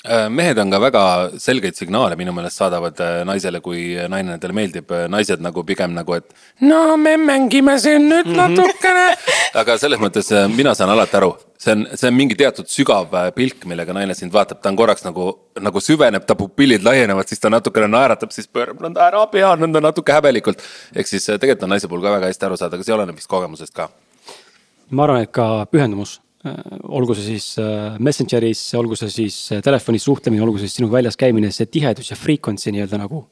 [0.00, 1.02] Äh, mehed on ka väga
[1.36, 4.94] selgeid signaale minu meelest saadavad äh, naisele, kui naine nendele meeldib.
[5.12, 6.32] naised nagu pigem nagu, et
[6.64, 8.38] no me mängime siin nüüd mhm.
[8.38, 9.10] natukene
[9.60, 13.28] aga selles mõttes mina saan alati aru, see on, see on mingi teatud sügav äh,
[13.36, 15.26] pilk, millega naine sind vaatab, ta on korraks nagu,
[15.60, 19.82] nagu süveneb, ta pupillid laienevad, siis ta natukene naeratab, siis pöörab nõnda ära pea nõnda
[19.84, 20.64] natuke häbelikult.
[20.94, 23.20] ehk siis äh, tegelikult on naise puhul ka väga hästi aru saada, aga see oleneb
[23.20, 23.90] vist kogemusest ka.
[24.90, 27.46] ma arvan, et ka pühendumus, äh, olgu see siis
[28.00, 32.16] Messengeris, olgu see siis telefonis suhtlemine, olgu see siis sinuga väljas käimine, see tihedus ja
[32.16, 33.26] frequency nii-öelda nagu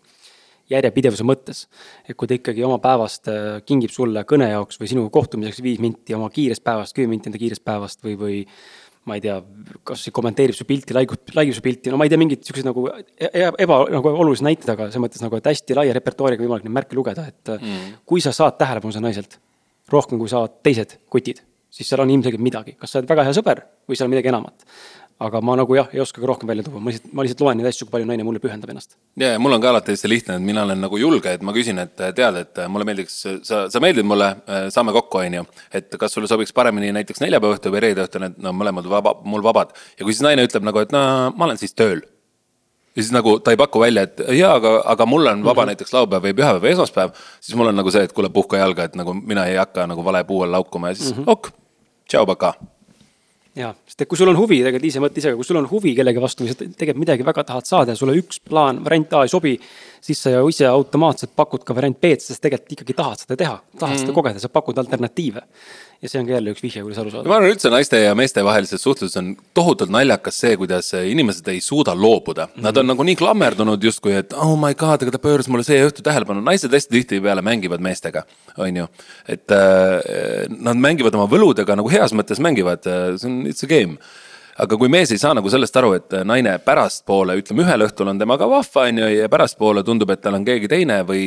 [0.72, 1.66] järjepidevuse mõttes.
[2.08, 5.80] et kui ta ikkagi oma päevast äh, kingib sulle kõne jaoks või sinuga kohtumiseks viis
[5.82, 8.38] minti oma kiirest päevast, kümme minti enda kiirest päevast või, või
[9.08, 9.38] ma ei tea,
[9.88, 12.84] kas kommenteerib su pilti, laigub, laigib su pilti, no ma ei tea, mingid siuksed nagu
[12.92, 16.68] e-, e-, eba, nagu olulised näited, aga selles mõttes nagu, et hästi laia repertuaariga võimalik
[16.68, 18.00] neid märke lugeda, et äh, mm.
[18.08, 19.38] kui sa saad tähelepanu seal naiselt,
[19.88, 21.40] rohkem kui saavad teised kutid,
[21.70, 24.32] siis seal on ilmselgelt midagi, kas sa oled väga hea sõber või seal on midagi
[24.32, 24.64] enamat
[25.18, 27.58] aga ma nagu jah, ei oska ka rohkem välja tuua, ma lihtsalt, ma lihtsalt loen
[27.58, 28.94] neid asju, kui palju naine mulle pühendab ennast.
[29.18, 31.54] ja, ja mul on ka alati hästi lihtne, et mina olen nagu julge, et ma
[31.56, 33.16] küsin, et tead, et mulle meeldiks,
[33.46, 34.30] sa, sa meeldid mulle,
[34.74, 35.46] saame kokku, on ju.
[35.74, 39.16] et kas sulle sobiks paremini näiteks neljapäeva õhtu või reede õhtu, need no mõlemad vaba,
[39.26, 39.74] mul vabad.
[39.98, 41.02] ja kui siis naine ütleb nagu, et no
[41.34, 42.04] ma olen siis tööl.
[42.98, 45.64] Ja siis nagu ta ei paku välja, et jaa, aga, aga mul on vaba mm
[45.64, 45.70] -hmm.
[45.72, 47.14] näiteks laupäev või pühapäev või esmaspäev.
[47.40, 50.04] siis mul on nagu see, et kuule, puhka jalga, et nagu mina ei hakka nagu
[50.04, 51.30] vale puu all laukuma ja siis mm -hmm.
[51.30, 51.50] ok,
[52.08, 52.54] tšau, pakaa
[53.58, 55.94] ja, sest et kui sul on huvi, tegelikult ise mõtle ise, kui sul on huvi
[55.98, 59.24] kellegi vastu või sa tegelikult midagi väga tahad saada ja sulle üks plaan, variant A
[59.26, 59.58] ei sobi.
[60.00, 63.56] siis sa ju ise automaatselt pakud ka variant B-d, sest tegelikult ikkagi tahad seda teha,
[63.80, 64.02] tahad mm.
[64.04, 65.42] seda kogeda, sa pakud alternatiive
[66.02, 67.28] ja see on ka jälle üks vihje, kuidas aru saada.
[67.28, 71.58] ma arvan üldse naiste ja meeste vahelises suhtluses on tohutult naljakas see, kuidas inimesed ei
[71.64, 72.52] suuda loobuda mm.
[72.54, 72.66] -hmm.
[72.68, 75.80] Nad on nagu nii klammerdunud justkui, et oh my god, aga ta pööras mulle see
[75.82, 78.22] õhtu tähelepanu, naised hästi tihtipeale mängivad meestega,
[78.56, 78.86] on ju.
[79.28, 82.86] et äh, nad mängivad oma võludega nagu heas mõttes mängivad,
[83.18, 83.98] see on, it's a game
[84.58, 88.18] aga kui mees ei saa nagu sellest aru, et naine pärastpoole, ütleme ühel õhtul on
[88.20, 91.22] temaga vahva, on ju, ja pärastpoole tundub, et tal on keegi teine või,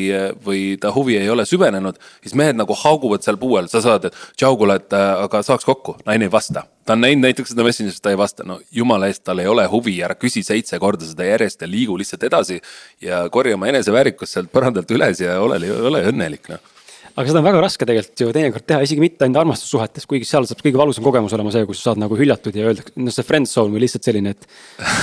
[0.46, 2.00] või ta huvi ei ole süvenenud.
[2.24, 5.96] siis mehed nagu hauguvad seal puuel, sa saad, et tšau, kuule, et aga saaks kokku,
[6.06, 6.66] naine ei vasta.
[6.86, 9.66] ta on näinud näiteks seda Messengeris, ta ei vasta, no jumala eest, tal ei ole
[9.72, 12.62] huvi, ära küsi seitse korda seda järjest ja liigu lihtsalt edasi.
[13.02, 16.81] ja korja oma eneseväärikust sealt põrandalt üles ja ole, ole õnnelik, noh
[17.16, 20.46] aga seda on väga raske tegelikult ju teinekord teha, isegi mitte ainult armastussuhetes, kuigi seal
[20.48, 23.28] saab kõige valusam kogemus olema see, kus sa saad nagu hüljatud ja öeldakse, noh see
[23.28, 24.48] friend zone või lihtsalt selline, et.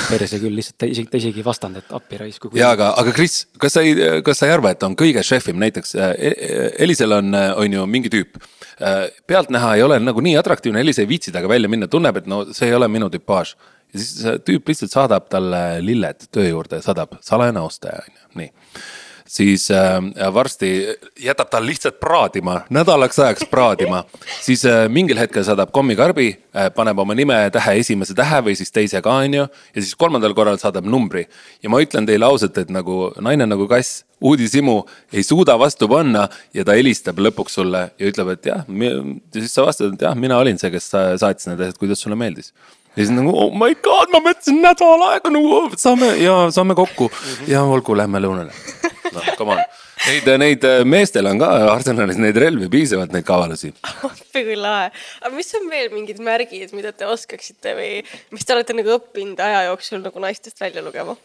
[0.09, 2.53] perse küll, lihtsalt ta isegi, ta isegi ei vastanud, et appi raisku.
[2.59, 3.97] ja aga, aga Kris, kas sa ei,
[4.27, 7.51] kas sa ei arva, et on kõige šefim näiteks äh, e, e, Elisel on, äh,
[7.59, 8.39] on ju mingi tüüp.
[8.79, 12.31] Äh, pealtnäha ei ole nagu nii atraktiivne, Elis ei viitsi temaga välja minna, tunneb, et
[12.31, 13.57] no see ei ole minu tüpaaž
[13.89, 18.51] ja siis tüüp lihtsalt saadab talle lilled töö juurde, saadab salajane ostaja, on ju, nii
[19.29, 20.01] siis äh,
[20.35, 20.87] varsti
[21.21, 24.05] jätab ta lihtsalt praadima, nädalaks ajaks praadima.
[24.47, 29.03] siis äh, mingil hetkel saadab kommikarbi äh,, paneb oma nimetähe esimese tähe või siis teise
[29.05, 29.47] ka, on ju.
[29.75, 31.27] ja siis kolmandal korral saadab numbri.
[31.63, 34.81] ja ma ütlen teile ausalt, et nagu naine nagu kass, uudishimu
[35.13, 38.97] ei suuda vastu panna ja ta helistab lõpuks sulle ja ütleb, et jah, ja
[39.37, 42.53] siis sa vastad, et jah, mina olin see, kes saatis need asjad, kuidas sulle meeldis
[42.99, 47.09] ja siis nagu oh my god, ma mõtlesin nädal aega nagu saame ja saame kokku
[47.09, 47.53] mm -hmm.
[47.55, 48.53] ja olgu, lähme lõunale.
[49.13, 49.63] noh, come on
[50.07, 53.73] Neid, neid äh, meestel on ka Arsenalis neid relvi piisavalt, neid kavalusi.
[54.09, 54.93] appi kui lahe.
[55.23, 57.91] aga mis on veel mingid märgid, mida te oskaksite või
[58.35, 61.17] mis te olete nagu õppinud aja jooksul nagu naistest välja lugema?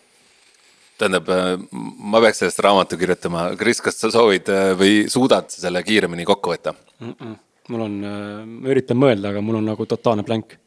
[0.97, 1.29] tähendab,
[1.73, 3.47] ma peaks sellest raamatu kirjutama.
[3.59, 6.75] Kris, kas sa soovid äh, või suudad selle kiiremini kokku võtta?
[7.03, 10.57] mul on, ma üritan mõelda, aga mul on nagu totaalne blank.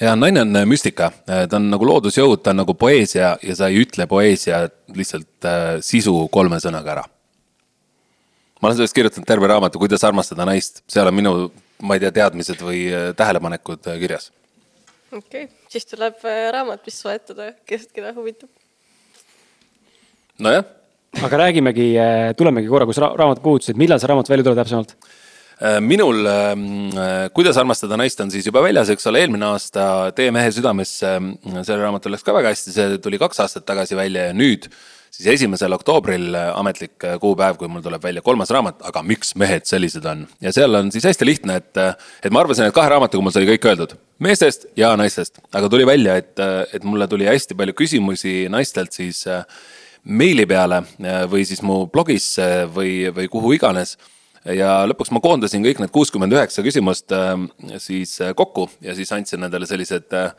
[0.00, 3.68] Ja naine on äh, müstika, ta on nagu loodusjõud, ta on nagu poeesia ja sa
[3.70, 7.04] ei ütle poeesia lihtsalt äh, sisu kolme sõnaga ära.
[8.60, 11.34] ma olen sellest kirjutanud terve raamatu, kuidas armastada naist, seal on minu,
[11.82, 14.30] ma ei tea, teadmised või äh, tähelepanekud äh, kirjas.
[15.10, 18.50] okei okay., siis tuleb äh, raamat, mis soetada, kes, keda huvitab.
[20.38, 20.66] nojah
[21.24, 21.94] aga räägimegi,
[22.36, 24.92] tulemegi korra, kui sa ra- raamatut puudutasid, millal see raamat välja tuleb täpsemalt?
[25.58, 30.12] Äh, minul ähm, äh, Kuidas armastada naist on siis juba väljas, eks ole, eelmine aasta
[30.14, 31.16] Tee mehe südamesse,
[31.64, 34.68] sellel raamatul läks ka väga hästi, see tuli kaks aastat tagasi välja ja nüüd
[35.10, 39.34] siis esimesel oktoobril äh, ametlik äh, kuupäev, kui mul tuleb välja kolmas raamat, aga miks
[39.40, 40.26] mehed sellised on.
[40.44, 41.80] ja seal on siis hästi lihtne, et,
[42.22, 45.88] et ma arvasin, et kahe raamatuga mul sai kõik öeldud, meestest ja naistest, aga tuli
[45.88, 46.36] välja, et,
[46.72, 49.42] et mulle tuli hästi palju küsimusi naistelt siis äh,
[50.04, 53.96] meili peale äh, või siis mu blogisse või, või kuhu iganes
[54.44, 57.34] ja lõpuks ma koondasin kõik need kuuskümmend üheksa küsimust äh,
[57.82, 60.32] siis äh, kokku ja siis andsin nendele sellised äh,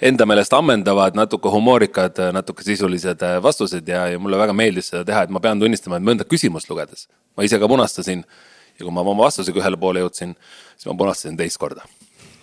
[0.00, 5.26] enda meelest ammendavad, natuke humoorikad, natuke sisulised vastused ja, ja mulle väga meeldis seda teha,
[5.26, 8.22] et ma pean tunnistama, et mõnda küsimust lugedes ma ise ka punastasin
[8.78, 10.36] ja kui ma oma vastusega ühele poole jõudsin,
[10.76, 11.84] siis ma punastasin teist korda.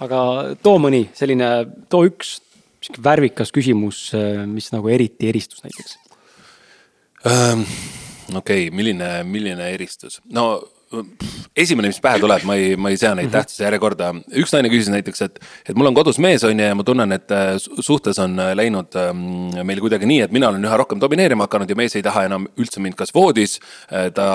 [0.03, 0.19] aga
[0.61, 1.49] too mõni selline,
[1.89, 2.37] too üks
[2.77, 4.11] sihuke värvikas küsimus,
[4.45, 5.97] mis nagu eriti eristus näiteks.
[7.25, 10.61] okei okay,, milline, milline eristus, no
[11.57, 14.89] esimene, mis pähe tuleb, ma ei, ma ei sea neid tähtsuse järjekorda, üks naine küsis
[14.93, 17.81] näiteks, et, et mul on kodus mees on ju ja ma tunnen, et äh, su-
[17.83, 19.23] suhtes on äh, läinud ähm,
[19.67, 22.47] meil kuidagi nii, et mina olen üha rohkem domineerima hakanud ja mees ei taha enam
[22.59, 23.57] üldse mind kas voodis,
[23.89, 24.27] ta,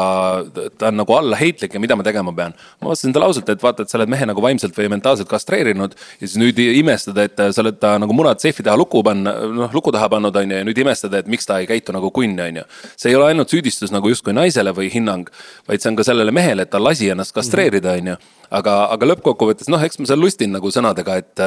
[0.78, 2.54] ta on nagu allaheitlik ja mida ma tegema pean.
[2.82, 5.96] ma vastasin talle ausalt, et vaata, et sa oled mehe nagu vaimselt või mentaalselt kastreerinud
[5.96, 9.72] ja siis nüüd imestada, et sa oled ta nagu munad seifi taha luku panna, noh
[9.74, 12.36] luku taha pannud, on ju, ja nüüd imestada, et miks ta ei käitu nagu kunn,
[12.42, 12.66] on ju.
[12.96, 15.30] see ei ole ainult süüdistus nagu justkui naisele või hinnang,
[15.68, 18.18] vaid see on ka sellele mehele, et ta lasi ennast kastreerida, on ju.
[18.50, 21.44] aga, aga lõppkokkuvõttes noh, eks ma seal lustin nagu sõnadega, et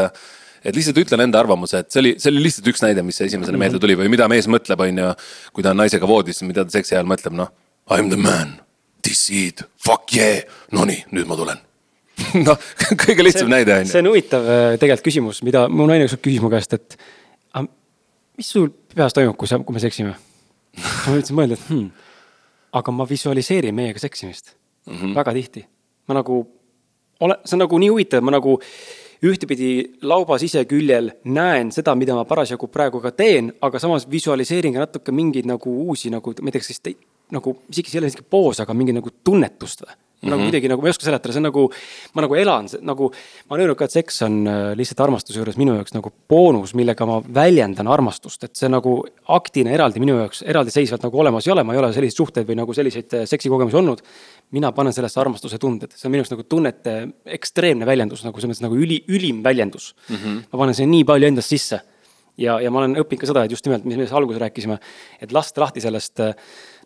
[0.65, 3.59] et lihtsalt ütlen enda arvamuse, et see oli, see oli lihtsalt üks näide, mis esimesena
[3.61, 5.11] meelde tuli või mida mees mõtleb, on ju,
[5.53, 7.51] kui ta on naisega voodis, mida ta seksi ajal mõtleb, noh.
[7.85, 8.55] I am the man,
[9.05, 10.41] this it, fuck yeah,
[10.73, 11.61] nonii, nüüd ma tulen.
[12.47, 12.57] noh,
[13.03, 13.91] kõige lihtsam näide on ju.
[13.91, 16.95] see on huvitav äh, tegelikult küsimus, mida mu naine ükskord küsis mu käest, et
[17.51, 17.67] aga
[18.39, 20.15] mis sul peas toimub, kui sa, kui me seksime?
[20.79, 21.89] ma üritasin mõelda, et hmm,
[22.79, 24.55] aga ma visualiseerin meiega seksimist
[24.85, 25.15] mm -hmm.
[25.15, 25.65] väga tihti.
[26.07, 26.45] ma nagu
[27.19, 28.59] ole, see on nagu nii huvitav, ma nagu
[29.25, 29.69] ühtepidi
[30.01, 35.11] lauba siseküljel näen seda, mida ma parasjagu praegu ka teen, aga samas visualiseerin ka natuke
[35.11, 36.95] mingeid nagu uusi nagu, ma ei tea, kas siis te,
[37.31, 40.27] nagu isegi see ei ole isegi poos, aga mingi nagu tunnetust või mm.
[40.27, 40.31] -hmm.
[40.31, 41.65] nagu kuidagi nagu ma ei oska seletada, see on nagu,
[42.13, 45.57] ma nagu elan, nagu ma olen öelnud ka, et seks on äh, lihtsalt armastuse juures
[45.57, 50.43] minu jaoks nagu boonus, millega ma väljendan armastust, et see nagu aktina eraldi minu jaoks
[50.45, 53.77] eraldiseisvalt nagu olemas ei ole, ma ei ole selliseid suhteid või nagu selliseid äh, seksikogemusi
[53.81, 54.01] olnud
[54.55, 56.95] mina panen sellesse armastuse tunded, see on minu jaoks nagu tunnete
[57.37, 60.15] ekstreemne väljendus nagu selles mõttes nagu üli, ülim väljendus mm.
[60.15, 60.39] -hmm.
[60.51, 61.81] ma panen sinna nii palju endast sisse.
[62.37, 64.77] ja, ja ma olen õppinud ka seda, et just nimelt, mis me alguses rääkisime,
[65.21, 66.19] et lasta lahti sellest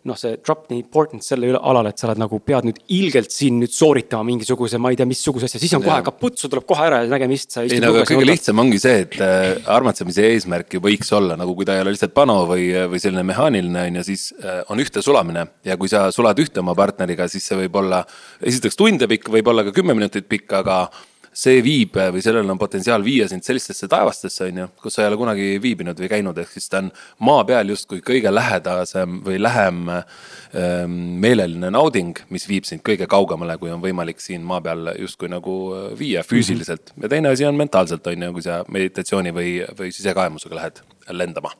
[0.08, 3.34] noh, see drop the importance selle üle alal, et sa oled nagu pead nüüd ilgelt
[3.34, 6.64] siin nüüd sooritama mingisuguse, ma ei tea, missuguse asja, siis on kohe kaputt, sul tuleb
[6.68, 7.58] kohe ära ja nägemist.
[7.60, 11.54] ei no aga kõige lihtsam ongi see, et äh, armatsemise eesmärk ju võiks olla nagu,
[11.58, 14.80] kui ta ei ole lihtsalt pano või, või selline mehaaniline on ju, siis äh, on
[14.80, 15.46] ühte sulamine.
[15.66, 18.00] Ja kui sa sulad ühte oma partneriga, siis see võib olla
[18.40, 20.86] esiteks tunde pikk, võib olla ka kümme minutit pikk, aga
[21.32, 25.10] see viib või sellel on potentsiaal viia sind sellistesse taevastesse, on ju, kus sa ei
[25.10, 26.90] ole kunagi viibinud või käinud, ehk siis ta on
[27.26, 33.58] maa peal justkui kõige lähedasem või lähem ähm, meeleline nauding, mis viib sind kõige kaugemale,
[33.62, 36.94] kui on võimalik siin maa peal justkui nagu äh, viia füüsiliselt.
[37.00, 41.54] ja teine asi on mentaalselt, on ju, kui sa meditatsiooni või, või sisekaemusega lähed lendama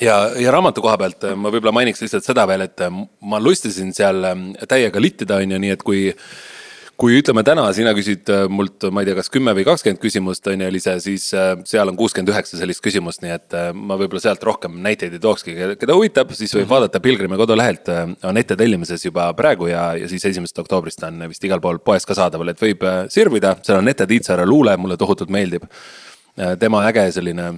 [0.00, 3.40] ja, ja raamatu koha pealt äh, ma võib-olla mainiks lihtsalt seda veel, et äh, ma
[3.42, 6.04] lustisin seal ähm, täiega littida, on ju, nii et kui
[6.96, 10.48] kui ütleme täna sina küsid äh, mult, ma ei tea, kas kümme või kakskümmend küsimust
[10.48, 14.44] on ju, Elise, siis seal on kuuskümmend üheksa sellist küsimust, nii et ma võib-olla sealt
[14.48, 17.92] rohkem näiteid ei tookski, keda huvitab, siis võib vaadata Pilgrimi kodulehelt,
[18.24, 22.08] on ette tellimises juba praegu ja, ja siis esimesest oktoobrist on vist igal pool poes
[22.08, 25.68] ka saadaval, et võib sirvida, seal on Ette Tiitsaare luule, mulle tohutult meeldib.
[26.60, 27.52] tema äge selline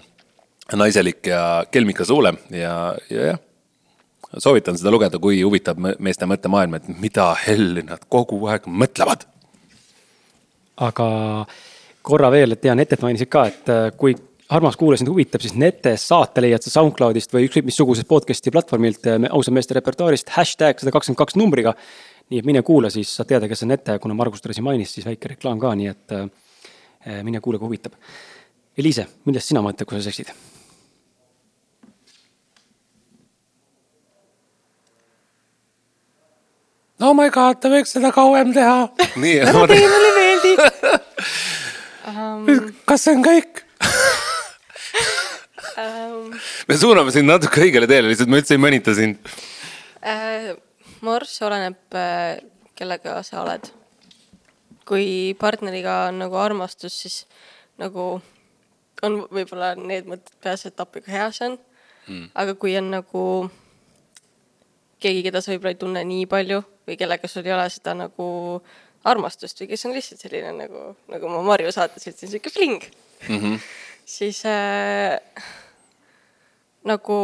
[0.77, 3.39] naiselik ja kelmikas luule ja, ja jah,
[4.37, 9.25] soovitan seda lugeda, kui huvitab me- meeste mõttemaailm, et mida helli nad kogu aeg mõtlevad.
[10.77, 11.07] aga
[12.03, 14.15] korra veel, et tean, Etet mainisid ka, et äh, kui
[14.49, 19.09] armas kuulaja sind huvitab, siis Netes saate leiad sa SoundCloudist või ükskõik missugusest podcast'i platvormilt
[19.31, 21.75] ausa meeste repertuaarist hashtag sada kakskümmend kaks numbriga.
[22.31, 24.93] nii et mine kuula, siis saad teada, kes on Nete, kuna Margus teda siin mainis,
[24.93, 27.97] siis väike reklaam ka, nii et äh, mine kuula, kui huvitab.
[28.79, 30.58] Eliise, millest sina mõtled, kui sa seksid?
[37.01, 38.89] Oh my god, ta võiks seda kauem teha.
[39.23, 40.63] nii, mulle meeldib
[42.11, 42.71] um...
[42.89, 43.63] kas see on kõik
[45.79, 46.33] um...?
[46.69, 49.21] me suuname sind natuke õigele teele, lihtsalt ma üldse ei mõnita sind
[50.03, 50.57] uh,.
[51.07, 52.41] Morss oleneb uh,
[52.75, 53.69] kellega sa oled.
[54.89, 57.21] kui partneriga on nagu armastus, siis
[57.79, 58.17] nagu
[59.07, 61.57] on võib-olla need mõtted peas, et appi kui hea see on
[62.09, 62.31] mm..
[62.35, 63.23] aga kui on nagu
[65.03, 68.29] keegi, keda sa võib-olla ei tunne nii palju või kellega sul ei ole seda nagu
[69.09, 72.85] armastust või kes on lihtsalt selline nagu, nagu ma Marju saates ütlesin, sihuke fling
[73.29, 73.39] mm.
[73.39, 73.65] -hmm.
[74.09, 75.19] siis äh,
[76.89, 77.19] nagu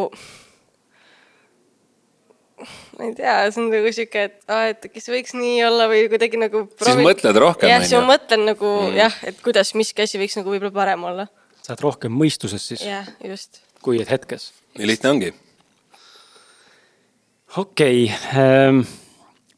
[2.99, 6.07] ma ei tea, see on nagu sihuke, et aa, et see võiks nii olla või
[6.13, 7.01] kuidagi nagu proovi....
[7.01, 7.71] siis mõtled rohkem.
[7.71, 8.99] jah, siis ma mõtlen nagu mm.
[9.01, 11.29] jah, et kuidas miski asi võiks nagu võib-olla parem olla.
[11.61, 12.85] sa oled rohkem mõistuses siis?
[12.87, 13.63] jah, just.
[13.85, 14.53] kui et hetkes.
[14.79, 15.33] nii lihtne ongi.
[17.57, 18.85] Okei okay, ähm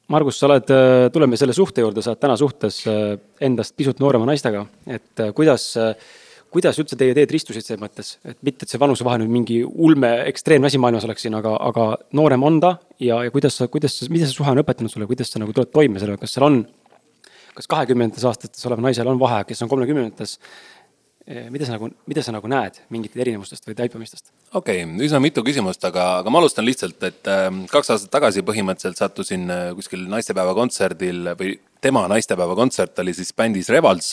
[0.06, 3.98] Margus, sa oled, äh, tuleme selle suhte juurde, sa oled täna suhtes äh, endast pisut
[3.98, 5.64] noorema naistega, et äh, kuidas,
[6.54, 10.12] kuidas üldse teie teed ristusid selles mõttes, et mitte, et see vanusevahe nüüd mingi ulme
[10.30, 13.98] ekstreemne asi maailmas oleks siin, aga, aga noorem on ta ja, ja kuidas sa, kuidas,
[14.06, 16.62] mida see suhe on õpetanud sulle, kuidas sa nagu tuled toime sellega, kas seal on,
[17.58, 20.36] kas kahekümnendates aastates oleval naisel on vahe, kes on kolmekümnendates
[21.26, 24.28] mida sa nagu, mida sa nagu näed mingitest erinevustest või taipamistest?
[24.54, 28.44] okei okay,, üsna mitu küsimust, aga, aga ma alustan lihtsalt, et äh, kaks aastat tagasi
[28.46, 34.12] põhimõtteliselt sattusin äh, kuskil naistepäeva kontserdil või tema naistepäeva kontsert oli siis bändis Revals.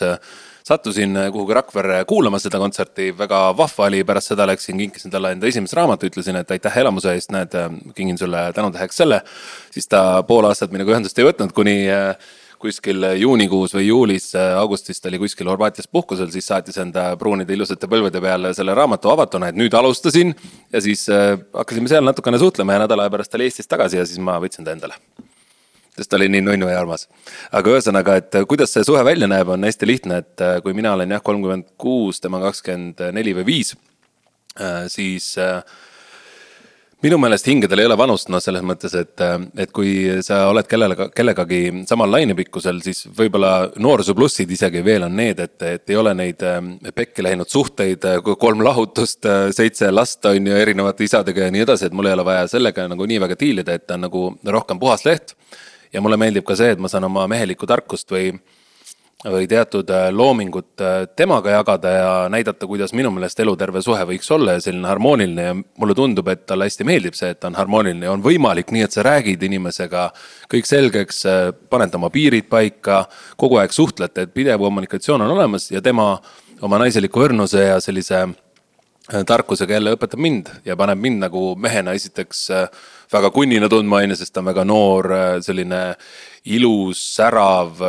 [0.66, 5.36] sattusin äh, kuhugi Rakverre kuulama seda kontserti, väga vahva oli, pärast seda läksin, kinkisin talle
[5.38, 7.54] enda esimese raamatu, ütlesin, et aitäh elamuse eest, näed,
[7.94, 9.22] kingin sulle tänutäheks selle.
[9.72, 12.18] siis ta pool aastat minuga ühendust ei võtnud, kuni äh,
[12.64, 17.56] kuskil juunikuus või juulis, äh, augustis ta oli kuskil Horvaatias puhkusel, siis saatis enda pruunide
[17.56, 20.34] ilusate põlvede peale selle raamatu avatuna, et nüüd alustasin.
[20.72, 24.20] ja siis äh, hakkasime seal natukene suhtlema ja nädala pärast oli Eestis tagasi ja siis
[24.24, 25.00] ma võtsin ta endale.
[25.98, 27.08] sest ta oli nii nunnu ja armas.
[27.52, 30.94] aga ühesõnaga, et äh, kuidas see suhe välja näeb, on hästi lihtne, et kui mina
[30.94, 33.76] olen jah, kolmkümmend kuus, tema kakskümmend neli või viis,
[34.94, 35.60] siis äh,
[37.04, 39.24] minu meelest hingedel ei ole vanust, noh, selles mõttes, et,
[39.60, 39.92] et kui
[40.24, 43.52] sa oled kellega, kellegagi samal lainepikkusel, siis võib-olla
[43.84, 48.08] noorsoosplussid isegi veel on need, et, et ei ole neid ähm, pekki läinud suhteid,
[48.40, 52.28] kolm lahutust, seitse last on ju erinevate isadega ja nii edasi, et mul ei ole
[52.28, 54.26] vaja sellega nagu nii väga diilida, et ta on nagu
[54.58, 55.36] rohkem puhas leht.
[55.94, 58.32] ja mulle meeldib ka see, et ma saan oma mehelikku tarkust või
[59.32, 64.30] või teatud äh, loomingut äh, temaga jagada ja näidata, kuidas minu meelest eluterve suhe võiks
[64.36, 65.46] olla ja selline harmooniline.
[65.46, 68.74] Ja mulle tundub, et talle hästi meeldib see, et ta on harmooniline ja on võimalik
[68.76, 70.10] nii, et sa räägid inimesega
[70.52, 73.06] kõik selgeks, äh, paned oma piirid paika,
[73.40, 76.18] kogu aeg suhtlete, et pidev kommunikatsioon on olemas ja tema
[76.64, 78.26] oma naiseliku õrnuse ja sellise
[79.28, 82.46] tarkusega jälle õpetab mind ja paneb mind nagu mehena esiteks
[83.12, 85.10] väga kunnina tundma, on ju, sest ta on väga noor,
[85.44, 85.82] selline
[86.56, 87.84] ilus, särav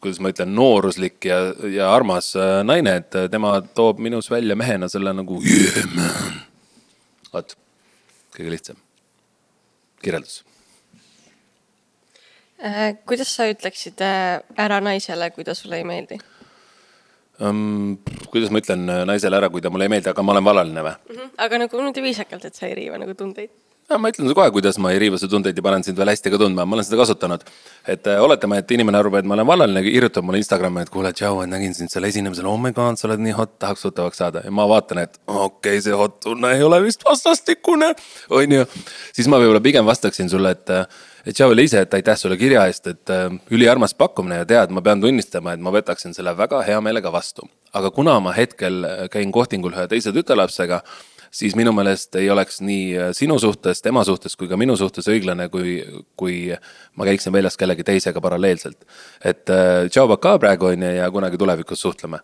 [0.00, 1.38] kuidas ma ütlen, nooruslik ja,
[1.68, 6.40] ja armas äh, naine, et äh, tema toob minus välja mehena selle nagu yeah man.
[7.34, 7.56] vot,
[8.36, 8.80] kõige lihtsam
[10.02, 10.40] kirjeldus
[12.64, 12.96] äh,.
[13.06, 16.20] kuidas sa ütleksid äh, ära naisele, kui ta sulle ei meeldi
[17.44, 17.98] um,?
[18.32, 20.94] kuidas ma ütlen naisele ära, kui ta mulle ei meeldi, aga ma olen valaline või
[20.96, 21.16] mm?
[21.18, 21.34] -hmm.
[21.46, 23.52] aga nagu niimoodi viisakalt, et sa ei riiva nagu tundeid
[23.98, 26.30] ma ütlen sulle kohe, kuidas ma ei riiva su tundeid ja panen sind veel hästi
[26.30, 27.42] ka tundma, ma olen seda kasutanud.
[27.88, 31.12] et äh, oletame, et inimene arvab, et ma olen vallaline, kirjutab mulle Instagrami, et kuule,
[31.16, 34.42] tšau, nägin sind seal esinemisel, oh my god, sa oled nii hot, tahaks tuttavaks saada.
[34.44, 37.94] ja ma vaatan, et okei okay,, see hot tunne ei ole vist vastastikune,
[38.36, 38.66] on ju.
[39.16, 40.74] siis ma võib-olla pigem vastaksin sulle, et,
[41.24, 44.84] et tšau, Liise, et aitäh sulle kirja eest, et äh, üliarmas pakkumine ja tead, ma
[44.84, 47.48] pean tunnistama, et ma võtaksin selle väga hea meelega vastu.
[47.72, 50.82] aga kuna ma hetkel käin kohtingul ühe teise tütarlapsega
[51.30, 55.08] siis minu meelest ei oleks nii äh, sinu suhtes, tema suhtes kui ka minu suhtes
[55.10, 55.78] õiglane, kui,
[56.18, 56.36] kui
[56.98, 58.84] ma käiksin väljas kellegi teisega paralleelselt.
[59.24, 62.20] et äh, tšau, pakaa praegu on ju ja kunagi tulevikus suhtleme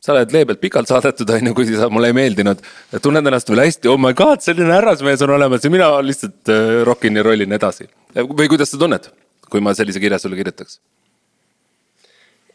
[0.00, 2.62] sa oled leebelt pikalt saadetud, on ju, kui sa mulle ei meeldinud.
[3.02, 6.80] tunned ennast veel hästi, oh my god, selline härrasmees on olemas ja mina lihtsalt äh,
[6.88, 7.88] rokin ja rollin edasi.
[8.16, 9.10] või kuidas sa tunned,
[9.50, 10.80] kui ma sellise kirja sulle kirjutaks?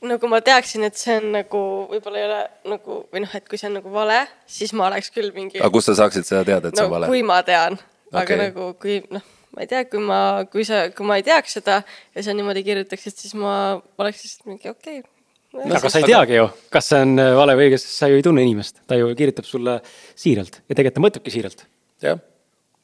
[0.10, 1.61] No kui ma teaksin, et see on nagu
[1.91, 2.41] võib-olla ei ole
[2.76, 4.19] nagu või noh, et kui see on nagu vale,
[4.49, 5.61] siis ma oleks küll mingi.
[5.61, 7.10] aga kust sa saaksid seda teada, et no, see on vale?
[7.11, 9.26] kui ma tean okay., aga nagu kui noh,
[9.56, 10.19] ma ei tea, kui ma,
[10.52, 13.56] kui sa, kui ma ei teaks seda ja sa niimoodi kirjutaksid, siis ma
[14.02, 17.57] oleks lihtsalt mingi okei okay,, aga sa ei teagi ju, kas see on äh, vale
[17.57, 19.80] või õige, sest sa ju ei tunne inimest, ta ju kirjutab sulle
[20.14, 21.68] siiralt ja tegelikult ta mõtlebki siiralt.
[22.06, 22.23] jah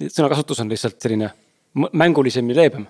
[0.10, 1.30] sõnakasutus on lihtsalt selline
[1.94, 2.88] mängulisem ja leebem.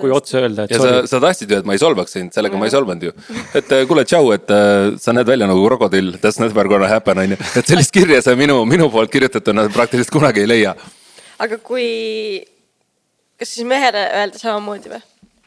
[0.00, 2.58] Kui otse öelda, et ja sa, sa tahtsid ju, et ma ei solvaks sind, sellega
[2.60, 3.12] ma ei solvanud ju.
[3.56, 7.20] et äh, kuule, tšau, et äh, sa näed välja nagu krokodill, that's never gonna happen
[7.22, 7.38] on ju.
[7.60, 10.74] et sellist kirja sa minu, minu poolt kirjutatuna praktiliselt kunagi ei leia.
[11.44, 11.88] aga kui,
[13.40, 15.02] kas siis mehele öelda samamoodi või?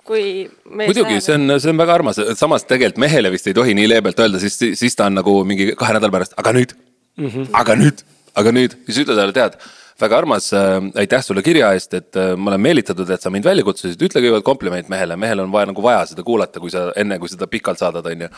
[0.07, 0.27] kui
[0.72, 4.22] muidugi, see on, see on väga armas, samas tegelikult mehele vist ei tohi nii leebelt
[4.23, 7.49] öelda, siis, siis ta on nagu mingi kahe nädala pärast, aga nüüd mm, -hmm.
[7.61, 8.06] aga nüüd,
[8.39, 9.60] aga nüüd, siis ütle talle, tead
[10.01, 13.47] väga armas äh,, aitäh sulle kirja eest, et äh, ma olen meelitatud, et sa mind
[13.47, 16.91] välja kutsusid, ütle kõigepealt kompliment mehele, mehel on vaja nagu vaja seda kuulata, kui sa
[16.97, 18.29] enne, kui seda pikalt saadad, on ju.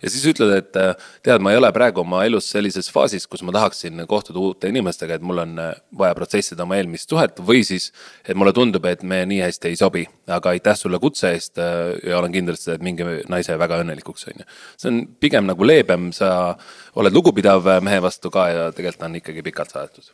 [0.00, 0.92] Ja siis ütled, et äh,
[1.24, 5.16] tead, ma ei ole praegu oma elus sellises faasis, kus ma tahaksin kohtuda uute inimestega,
[5.16, 5.58] et mul on
[6.02, 7.90] vaja protsessida oma eelmist suhet või siis,
[8.24, 10.06] et mulle tundub, et me nii hästi ei sobi.
[10.30, 14.28] aga aitäh sulle kutse eest ja olen kindel, et sa teed mingi naise väga õnnelikuks,
[14.30, 14.48] on ju.
[14.76, 16.54] see on pigem nagu leebem, sa
[16.94, 20.12] oled lugupidav mehe vastu ka ja tegelikult on ikkagi pikalt saadetud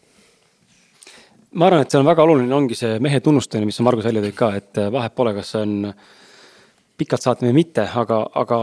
[1.57, 4.23] ma arvan, et see on väga oluline, ongi see mehe tunnustamine, mis sa Margus välja
[4.25, 5.91] tõid ka, et äh, vahet pole, kas see on
[6.97, 8.61] pikalt saatmine või mitte, aga, aga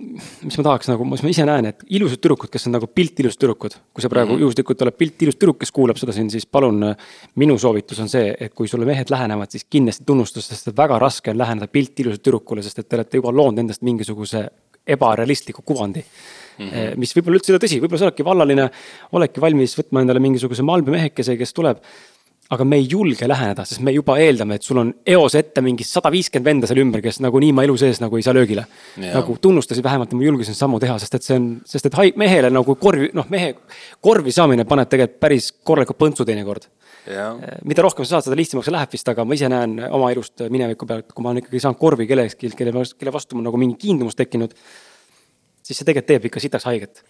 [0.00, 3.20] mis ma tahaks nagu, mis ma ise näen, et ilusad tüdrukud, kes on nagu pilt
[3.20, 3.76] ilus tüdrukud.
[3.94, 4.42] kui sa praegu mm -hmm.
[4.46, 6.82] juhuslikult tuleb pilt ilus tüdruk, kes kuulab seda siin, siis palun.
[6.82, 6.96] Äh,
[7.34, 11.30] minu soovitus on see, et kui sulle mehed lähenevad, siis kindlasti tunnustus, sest väga raske
[11.30, 14.48] on läheneda pilt ilusat tüdrukule, sest et te olete juba loonud endast mingisuguse
[14.86, 16.04] ebarealistliku kuvandi
[16.58, 16.68] mm.
[16.68, 16.96] -hmm.
[16.96, 18.70] mis võib-olla üldse ei ole tõsi, võib-olla sa oledki vallaline,
[19.12, 21.78] oledki valmis võtma endale mingisuguse malbe mehekese, kes tuleb
[22.50, 25.84] aga me ei julge läheneda, sest me juba eeldame, et sul on eos ette mingi
[25.86, 28.64] sada viiskümmend venda seal ümber, kes nagunii ma elu sees nagu ei saa löögile.
[28.98, 32.50] nagu tunnustasid vähemalt, ma julgesin sammu teha, sest et see on, sest et hai, mehele
[32.50, 33.54] nagu korvi, noh, mehe
[34.02, 36.66] korvi saamine paneb tegelikult päris korraliku põntsu teinekord.
[37.64, 40.42] mida rohkem sa saad, seda lihtsamaks see läheb vist, aga ma ise näen oma elust
[40.50, 43.78] mineviku pealt, kui ma olen ikkagi saanud korvi kellelegi, kelle, kelle vastu mul nagu mingi
[43.86, 44.58] kiindumus tekkinud.
[45.62, 47.04] siis see tegelikult teeb ikka sitaks haiget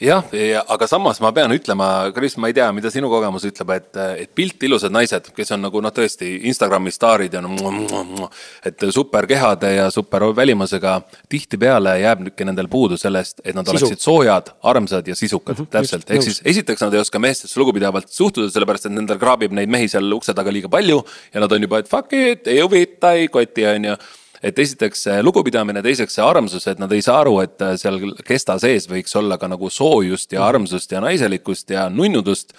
[0.00, 3.72] jah, ja aga samas ma pean ütlema, Kris, ma ei tea, mida sinu kogemus ütleb,
[3.76, 3.88] et,
[4.24, 8.28] et pilt ilusad naised, kes on nagu noh, tõesti Instagrami staarid ja no
[8.66, 11.00] et super kehade ja super välimusega.
[11.28, 13.76] tihtipeale jääb niisugune nendel puudu sellest, et nad Sisu.
[13.76, 17.60] oleksid soojad, armsad ja sisukad mm, -hmm, täpselt, ehk siis esiteks nad ei oska meestesse
[17.60, 21.02] lugupidavalt suhtuda, sellepärast et nendel kraabib neid mehi seal ukse taga liiga palju
[21.34, 23.96] ja nad on juba, et fuck it, ei huvita, ei koti, on ju
[24.42, 28.00] et esiteks see lugupidamine, teiseks see armsus, et nad ei saa aru, et äh, seal
[28.26, 32.56] kesta sees võiks olla ka nagu soojust ja armsust ja naiselikkust ja nunnudust.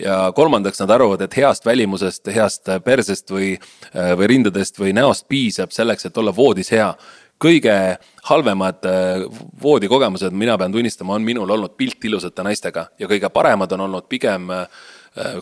[0.00, 3.50] Ja kolmandaks nad arvavad, et heast välimusest, heast persest või,
[3.92, 6.94] või rindadest või näost piisab selleks, et olla voodis hea.
[7.40, 8.88] kõige halvemad
[9.62, 14.08] voodikogemused, mina pean tunnistama, on minul olnud pilt ilusate naistega ja kõige paremad on olnud
[14.08, 14.48] pigem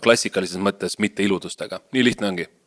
[0.03, 2.58] klassikalises mõttes mitte iludustega, nii lihtne ongi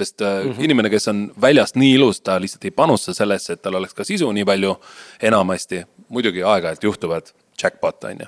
[0.00, 0.64] sest mm -hmm.
[0.64, 4.04] inimene, kes on väljast nii ilus, ta lihtsalt ei panusta sellesse, et tal oleks ka
[4.04, 4.76] sisu nii palju.
[5.22, 7.32] enamasti, muidugi aeg-ajalt juhtuvad,
[7.62, 8.26] jackpot on ju.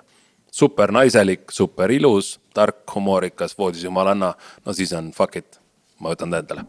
[0.51, 4.35] super naiselik, super ilus, tark, humoorikas, voodis jumalanna,
[4.67, 5.61] no siis on fuck it,
[5.99, 6.65] ma võtan ta endale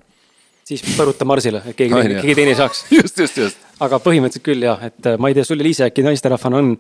[0.67, 2.85] siis põruta Marsile, et keegi, keegi teine ei saaks.
[2.99, 3.69] just, just, just.
[3.83, 6.73] aga põhimõtteliselt küll jah, et äh, ma ei tea, sul Liise äkki naisterahvana on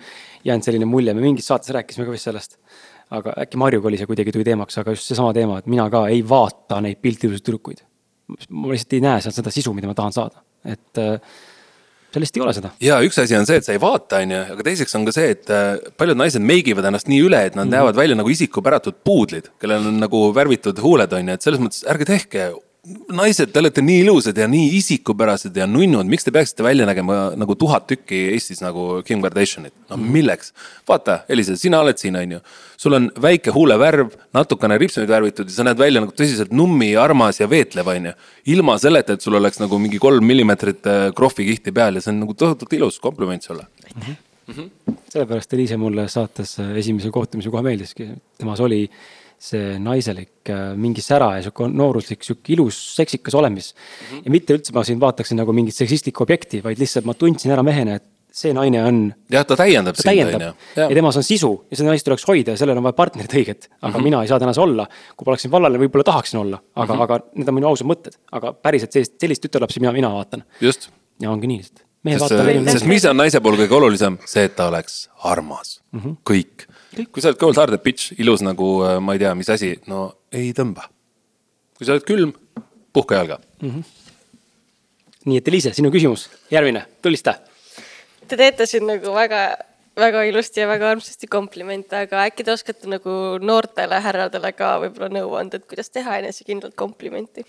[0.47, 2.59] jäänud selline mulje, me mingis saates rääkisime ka vist sellest.
[3.13, 6.07] aga äkki Marjuga oli see kuidagi tuli teemaks, aga just seesama teema, et mina ka
[6.11, 7.83] ei vaata neid piltilusid tüdrukuid
[8.27, 11.17] ma lihtsalt ei näe seal seda sisu, mida ma tahan saada, et äh,
[12.13, 12.73] seal lihtsalt ei ole seda.
[12.83, 15.15] ja üks asi on see, et sa ei vaata, on ju, aga teiseks on ka
[15.15, 17.75] see, et äh, paljud naised meigivad ennast nii üle, et nad mm -hmm.
[17.77, 21.83] näevad välja nagu isikupäratud puudlid, kellel on nagu värvitud huuled, on ju, et selles mõttes
[21.89, 22.51] ärge tehke
[23.15, 27.29] naised, te olete nii ilusad ja nii isikupärased ja nunnud, miks te peaksite välja nägema
[27.39, 29.73] nagu tuhat tükki Eestis nagu Kim Kardashianit?
[29.89, 30.11] no mhm.
[30.11, 30.51] milleks?
[30.89, 32.41] vaata, Elisa, sina oled siin, on ju.
[32.77, 37.39] sul on väike huulevärv, natukene ripsmeid värvitud ja sa näed välja nagu tõsiselt nummi, armas
[37.39, 38.13] ja veetlev, on ju.
[38.57, 42.23] ilma selleta, et sul oleks nagu mingi kolm millimeetrit äh, krohvikihti peal ja see on
[42.25, 43.67] nagu tohutult ilus, kompliment sulle.
[43.95, 44.15] -hmm.
[44.47, 44.95] Mm -hmm.
[45.09, 48.89] sellepärast Eliise mulle saates äh, esimese kohtumise kohe meeldiski, temas oli
[49.43, 53.83] see naiselik äh, mingi sära ja sihuke nooruslik, sihuke ilus, seksikas olemis mm.
[53.83, 54.25] -hmm.
[54.25, 57.65] ja mitte üldse ma siin vaataksin nagu mingit seksistlikku objekti, vaid lihtsalt ma tundsin ära
[57.65, 58.99] mehena, et see naine on.
[59.31, 60.51] jah, ta täiendab ta sind, on ju.
[60.79, 63.69] ja temas on sisu ja seda naist tuleks hoida ja sellel on vaja partnerit õiget.
[63.69, 64.03] aga mm -hmm.
[64.09, 64.87] mina ei saa täna see olla.
[65.15, 67.03] kui ma oleksin vallaline, võib-olla tahaksin olla, aga mm, -hmm.
[67.03, 68.17] aga need on minu ausad mõtted.
[68.31, 70.43] aga päriselt sellist, sellist tütarlapsi mina, mina vaatan.
[71.21, 71.85] ja ongi nii lihtsalt.
[72.03, 72.71] mehed vaatavad.
[72.71, 76.15] sest mis on naise puhul kõige olulisem, see, et ta oleks armas mm, -hmm.
[76.29, 79.73] kõik kui sa oled cold hearted bitch, ilus nagu äh, ma ei tea, mis asi,
[79.89, 80.87] no ei tõmba.
[81.77, 82.33] kui sa oled külm,
[82.93, 83.69] puhka jalga mm.
[83.69, 83.83] -hmm.
[85.25, 87.35] nii et Eliise, sinu küsimus, järgmine, tulista.
[88.27, 89.41] Te teete siin nagu väga,
[89.99, 95.09] väga ilusti ja väga armsasti komplimente, aga äkki te oskate nagu noortele härradele ka võib-olla
[95.09, 97.45] nõu anda, et kuidas teha enesekindlalt komplimenti?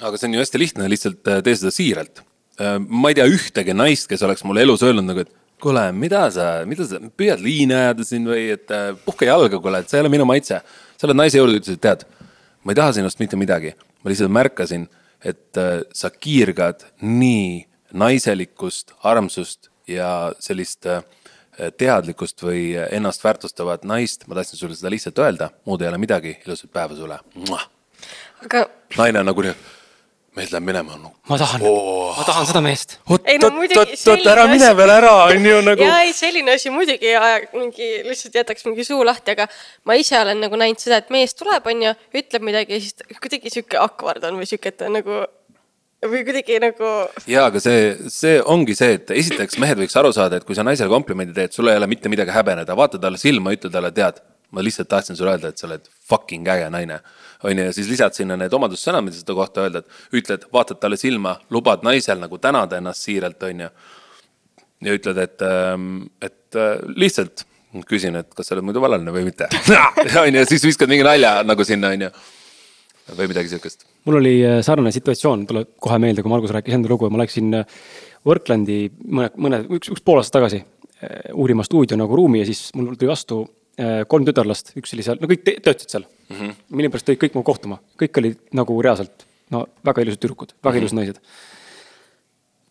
[0.00, 2.24] aga see on ju hästi lihtne, lihtsalt äh, tee seda siiralt
[2.88, 6.48] ma ei tea ühtegi naist, kes oleks mulle elus öelnud nagu, et kuule, mida sa,
[6.68, 10.04] mida sa püüad liine ajada siin või et äh, puhka jalga, kuule, et see ei
[10.04, 10.60] ole minu maitse.
[10.94, 12.04] sa oled naise juurde, ütlesid, tead,
[12.64, 14.88] ma ei taha sinust mitte midagi, ma lihtsalt märkasin,
[15.24, 17.64] et äh, sa kiirgad nii
[17.94, 21.02] naiselikkust, armsust ja sellist äh,
[21.78, 26.36] teadlikkust või ennast väärtustavat naist, ma tahtsin sulle seda lihtsalt öelda, muud ei ole midagi,
[26.46, 27.20] ilusat päeva sulle.
[28.44, 28.66] aga
[28.98, 29.54] naine on nagu nii
[30.38, 31.12] mees läheb minema no..
[31.30, 32.96] ma tahan oh., ma tahan seda meest.
[33.06, 35.86] oot, oot, oot, ära mine veel ära, on ju nagu.
[35.86, 39.46] ja ei, selline asi muidugi aja mingi lihtsalt jätaks mingi suu lahti, aga
[39.88, 43.20] ma ise olen nagu näinud seda, et mees tuleb, on ju, ütleb midagi ja siis
[43.22, 45.24] kuidagi sihuke akvard on või sihuke, et ta nagu
[46.04, 46.92] või kuidagi nagu.
[47.30, 50.66] ja, aga see, see ongi see, et esiteks mehed võiks aru saada, et kui sa
[50.66, 54.20] naisele komplimendi teed, sul ei ole mitte midagi häbeneda, vaata talle silma, ütle talle, tead,
[54.54, 57.00] ma lihtsalt tahtsin sulle öelda, et sa oled fucking äge naine
[57.44, 60.80] on ju, ja siis lisad sinna need omadussõnad, mida seda kohta öelda, et ütled, vaatad
[60.82, 63.72] talle silma, lubad naisel nagu tänada ennast siiralt, on ju.
[64.84, 65.90] ja ütled, et, ähm,
[66.22, 67.44] et äh, lihtsalt
[67.88, 69.48] küsin, et kas sa oled muidu vallaline või mitte.
[70.22, 72.12] on ju, siis viskad mingi nalja nagu sinna, on ju.
[73.18, 73.84] või midagi sihukest.
[74.08, 77.60] mul oli äh, sarnane situatsioon, tuleb kohe meelde, kui Margus rääkis enda lugu, ma läksin
[77.60, 77.82] äh,
[78.24, 80.64] Worklandi mõne, mõne, üks, üks pool aastat tagasi
[81.36, 83.42] uurima stuudio nagu ruumi ja siis mul tuli vastu
[84.08, 86.36] kolm tütarlast, üks oli seal, no kõik töötasid seal mm.
[86.36, 86.56] -hmm.
[86.70, 90.74] millegipärast tulid kõik mu kohtuma, kõik olid nagu reaalselt, no väga ilusad tüdrukud, väga mm
[90.74, 90.82] -hmm.
[90.82, 91.18] ilusad naised.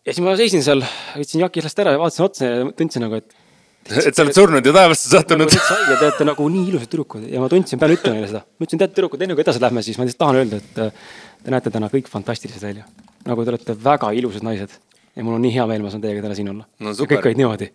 [0.06, 0.84] ja siis ma seisin seal,
[1.16, 3.36] võtsin jaki sellest ära ja vaatasin otsa ja tundsin nagu, et.
[4.08, 5.52] et sa oled surnud ja taevasse sattunud.
[5.52, 8.40] Nagu ja te olete nagu nii ilusad tüdrukud ja ma tundsin, pean ütlema neile seda.
[8.40, 11.06] ma ütlesin, teate tüdrukud, enne kui edasi lähme, siis ma lihtsalt tahan öelda, et äh,
[11.44, 12.88] te näete täna kõik fantastilised välja.
[13.28, 14.72] nagu te olete väga ilusad naised
[15.16, 16.92] ja mul on nii hea meel, ma saan teiega täna siin olla no,.
[16.96, 17.70] kõik olid niimoodi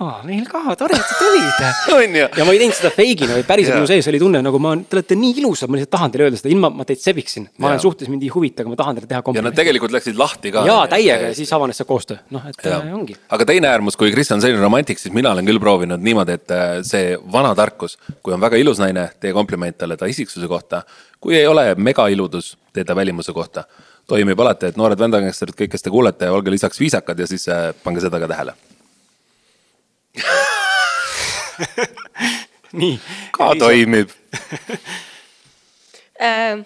[0.00, 1.10] aa, meil ka, tore, et
[1.96, 2.24] on ju.
[2.24, 4.98] ja ma ei teinud seda fake'ina, vaid päriselt minu sees oli tunne nagu ma, te
[4.98, 7.48] olete nii ilusad, ma lihtsalt tahan teile öelda seda, ilma ma teid sebiksin.
[7.58, 7.74] ma ja.
[7.74, 9.50] olen suhtes, mind ei huvita, aga ma tahan teile teha komplimendi.
[9.50, 10.64] ja nad tegelikult läksid lahti ka.
[10.68, 12.80] jaa, täiega ja siis avanes see koostöö, noh, et ja.
[12.80, 13.16] Äh, ongi.
[13.36, 16.56] aga teine äärmus, kui Kris on selline romantik, siis mina olen küll proovinud niimoodi, et
[16.56, 20.82] äh, see vana tarkus, kui on väga ilus naine, tee kompliment talle ta isiksuse kohta.
[21.22, 23.64] kui ei ole megailudus, tee ta välimuse kohta
[24.10, 27.70] toimib alati, et noored vändagangsterid, kõik, kes te kuulete, olge lisaks viisakad ja siis äh,
[27.84, 28.56] pange seda ka tähele
[32.80, 32.98] nii.
[33.32, 34.12] ka toimib
[36.28, 36.60] äh,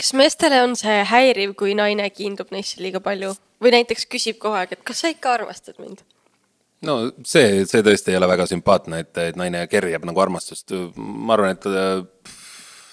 [0.00, 4.56] kas meestele on see häiriv, kui naine kiindub neisse liiga palju või näiteks küsib kogu
[4.56, 6.00] aeg, et kas sa ikka armastad mind?
[6.86, 6.96] no
[7.28, 10.72] see, see tõesti ei ole väga sümpaatne, et, et naine kerjab nagu armastust.
[10.96, 12.34] ma arvan, et äh,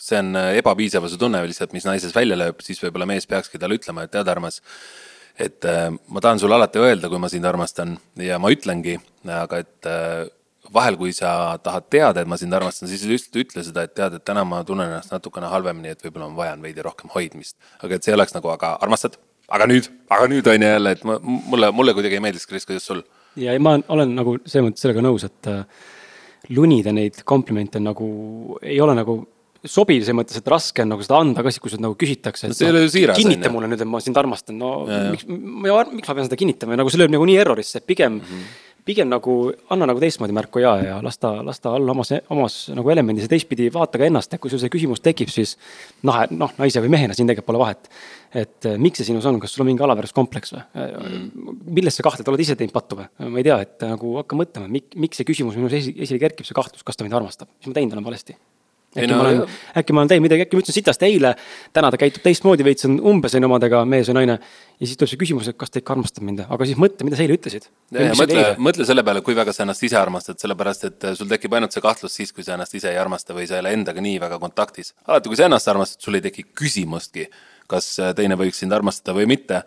[0.04, 4.08] see on ebapiisavuse tunne lihtsalt, mis naises välja lööb, siis võib-olla mees peakski talle ütlema,
[4.08, 4.62] et tead, armas
[5.40, 8.98] et äh, ma tahan sulle alati öelda, kui ma sind armastan ja ma ütlengi,
[9.38, 10.26] aga et äh,
[10.74, 14.18] vahel, kui sa tahad teada, et ma sind armastan, siis lihtsalt ütle seda, et tead,
[14.18, 17.56] et täna ma tunnen ennast natukene halvemini, et võib-olla ma vajan veidi rohkem hoidmist.
[17.84, 21.06] aga et see oleks nagu, aga armastad, aga nüüd, aga nüüd on ju jälle, et
[21.08, 23.06] ma, mulle, mulle kuidagi ei meeldiks, Kris, kuidas sul?
[23.38, 25.64] ja ma olen nagu selles mõttes sellega nõus, et äh,
[26.50, 28.08] lunida neid komplimente nagu
[28.62, 29.22] ei ole nagu
[29.72, 32.52] sobiv selles mõttes, et raske on nagu seda anda ka siis, kui sul nagu küsitakse.
[32.52, 33.20] no see ei ole ju siiras.
[33.20, 36.76] kinnita mulle nüüd, et ma sind armastan, no ja, miks, miks ma pean seda kinnitama
[36.76, 38.32] ja nagu see lööb nagu nii errorisse, pigem mm.
[38.32, 39.34] -hmm pigem nagu
[39.74, 43.28] anna nagu teistmoodi märku ja, ja las ta, las ta olla omas, omas nagu elemendis
[43.28, 45.56] ja teistpidi vaata ka ennast, et kui sul see küsimus tekib, siis
[46.08, 47.90] noh, noh, naise või mehena siin tegelikult pole vahet.
[48.38, 51.56] et eh, miks see sinus on, kas sul on mingi alaväärsuskompleks või mm.?
[51.80, 53.10] milles sa kahtled, oled ise teinud pattu või?
[53.28, 56.86] ma ei tea, et nagu hakka mõtlema, miks see küsimus minus esile kerkib, see kahtlus,
[56.88, 58.38] kas ta mind armastab, mis ma teinud olen valesti
[58.98, 61.34] äkki no, ma olen, äkki ma olen teinud midagi, äkki ma ütlesin sitast eile,
[61.76, 64.38] täna ta käitub teistmoodi, veits on umbes on omadega mees või naine.
[64.78, 67.20] ja siis tuleb see küsimus, et kas ta ikka armastab mind, aga siis mõtle, mida
[67.20, 67.68] sa eile ütlesid.
[67.94, 71.58] mõtle, mõtle selle peale, kui väga sa ennast ise armastad, sellepärast et äh, sul tekib
[71.58, 74.04] ainult see kahtlus siis, kui sa ennast ise ei armasta või sa ei ole endaga
[74.04, 74.94] nii väga kontaktis.
[75.06, 77.28] alati, kui sa ennast armastad, sul ei teki küsimustki,
[77.70, 79.64] kas äh, teine võiks sind armastada või mitte.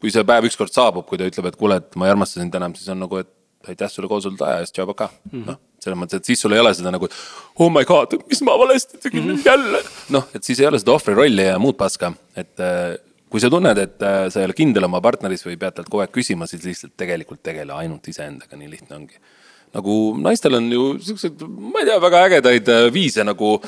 [0.00, 2.54] kui see päev ükskord saabub, kui ta ütleb, et kuule, et ma ei armasta sind
[2.56, 5.58] enam, siis on nagu, et aitäh sulle koosolekut aja eest, tšau, pakaa mm -hmm., noh
[5.84, 7.08] selles mõttes, et siis sul ei ole seda nagu,
[7.60, 9.46] oh my god, mis ma valesti tegin mm -hmm.
[9.46, 9.82] jälle.
[10.16, 12.96] noh, et siis ei ole seda ohvri rolli ja muud paska, et äh,
[13.30, 16.02] kui sa tunned, et äh, sa ei ole kindel oma partneris või pead talt kogu
[16.04, 19.20] aeg küsima, siis lihtsalt tegelikult tegele ainult iseendaga, nii lihtne ongi.
[19.74, 23.60] nagu naistel on ju siukseid, ma ei tea, väga ägedaid äh, viise nagu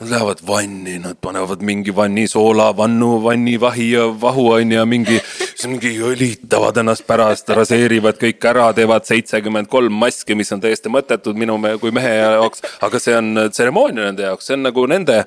[0.00, 5.18] Nad lähevad vanni, nad panevad mingi vanni soola, vannu, vannivahi ja vahu on ju mingi,
[5.38, 10.88] siis mingi õlitavad ennast pärast, raseerivad kõik ära, teevad seitsekümmend kolm maski, mis on täiesti
[10.88, 12.64] mõttetud minu me, kui mehe jaoks.
[12.80, 15.20] aga see on tseremoonia nende jaoks, see on nagu nende,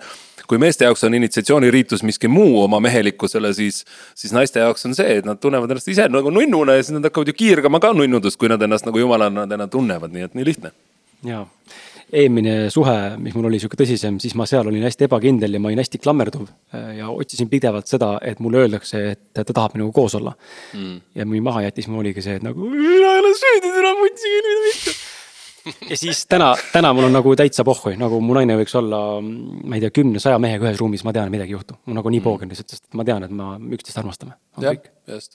[0.49, 3.83] kui meeste jaoks on initsiatsiooniriitus miski muu oma mehelikkusele, siis,
[4.15, 7.05] siis naiste jaoks on see, et nad tunnevad ennast ise nagu nunnuna ja siis nad
[7.11, 10.49] hakkavad ju kiirgama ka nunnudust, kui nad ennast nagu jumalana täna tunnevad, nii et nii
[10.49, 10.73] lihtne.
[11.29, 11.45] jaa
[12.13, 15.71] eelmine suhe, mis mul oli sihuke tõsisem, siis ma seal olin hästi ebakindel ja ma
[15.71, 16.45] olin hästi klammerduv.
[16.75, 20.35] äh, ja otsisin pidevalt seda, et mulle öeldakse, et ta tahab minuga koos olla
[20.73, 21.01] mm..
[21.15, 24.37] ja mind maha jättis, mul oligi see, et nagu mina ei ole süüdi, täna mutsi,
[24.37, 24.95] mida mitte
[25.89, 29.77] ja siis täna, täna mul on nagu täitsa pohhui, nagu mu naine võiks olla, ma
[29.77, 31.77] ei tea, kümne, saja mehega ühes ruumis, ma tean, midagi ei juhtu.
[31.85, 32.27] mul nagu nii Mm.
[32.27, 34.35] poogen lihtsalt, sest ma tean, et ma üksteist armastame.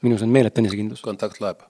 [0.02, 1.00] minus on meeletu enesekindlus.
[1.02, 1.62] kontakt loeb.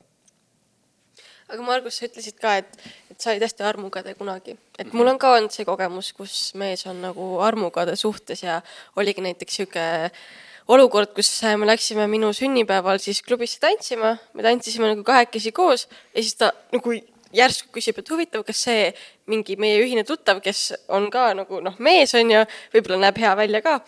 [1.48, 2.76] aga Margus, sa ütlesid ka, et,
[3.18, 4.54] et sa olid hästi armukade kunagi.
[4.78, 8.60] et mul on ka olnud see kogemus, kus mees on nagu armukade suhtes ja
[8.94, 9.86] oligi näiteks sihuke
[10.70, 16.22] olukord, kus me läksime minu sünnipäeval siis klubisse tantsima, me tantsisime nagu kahekesi koos ja
[16.22, 16.94] siis ta nagu
[17.34, 18.86] järsku küsib, et huvitav, kas see
[19.26, 22.46] mingi meie ühine tuttav, kes on ka nagu noh, mees on ju,
[22.76, 23.80] võib-olla näeb hea välja ka,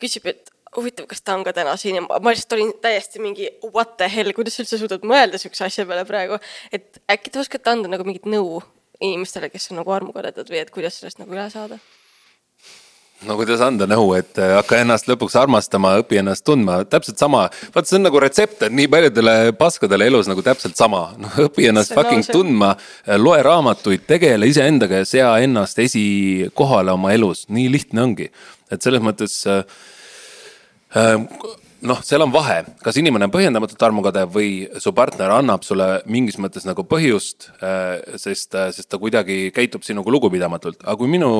[0.00, 3.50] küsib, et huvitav, kas ta on ka täna siin ja ma lihtsalt olin täiesti mingi
[3.66, 6.38] what the hell, kuidas sa üldse suudad mõelda siukse asja peale praegu,
[6.72, 8.62] et äkki te oskate anda nagu mingit nõu
[9.00, 11.80] inimestele, kes on nagu armukadedad või et kuidas sellest nagu üle saada?
[13.24, 17.46] no kuidas anda nõu, et äh, hakka ennast lõpuks armastama, õpi ennast tundma, täpselt sama.
[17.74, 21.06] vaat see on nagu retsept, et nii paljudele paskadele elus nagu täpselt sama.
[21.20, 22.34] noh, õpi ennast See fucking lause.
[22.34, 22.74] tundma,
[23.20, 28.30] loe raamatuid, tegele iseendaga ja sea ennast esikohale oma elus, nii lihtne ongi.
[28.72, 29.82] et selles mõttes äh, äh,
[31.84, 36.38] noh, seal on vahe, kas inimene on põhjendamatult armukade või su partner annab sulle mingis
[36.40, 37.48] mõttes nagu põhjust,
[38.20, 40.80] sest, sest ta kuidagi käitub sinuga lugupidamatult.
[40.84, 41.30] aga kui minu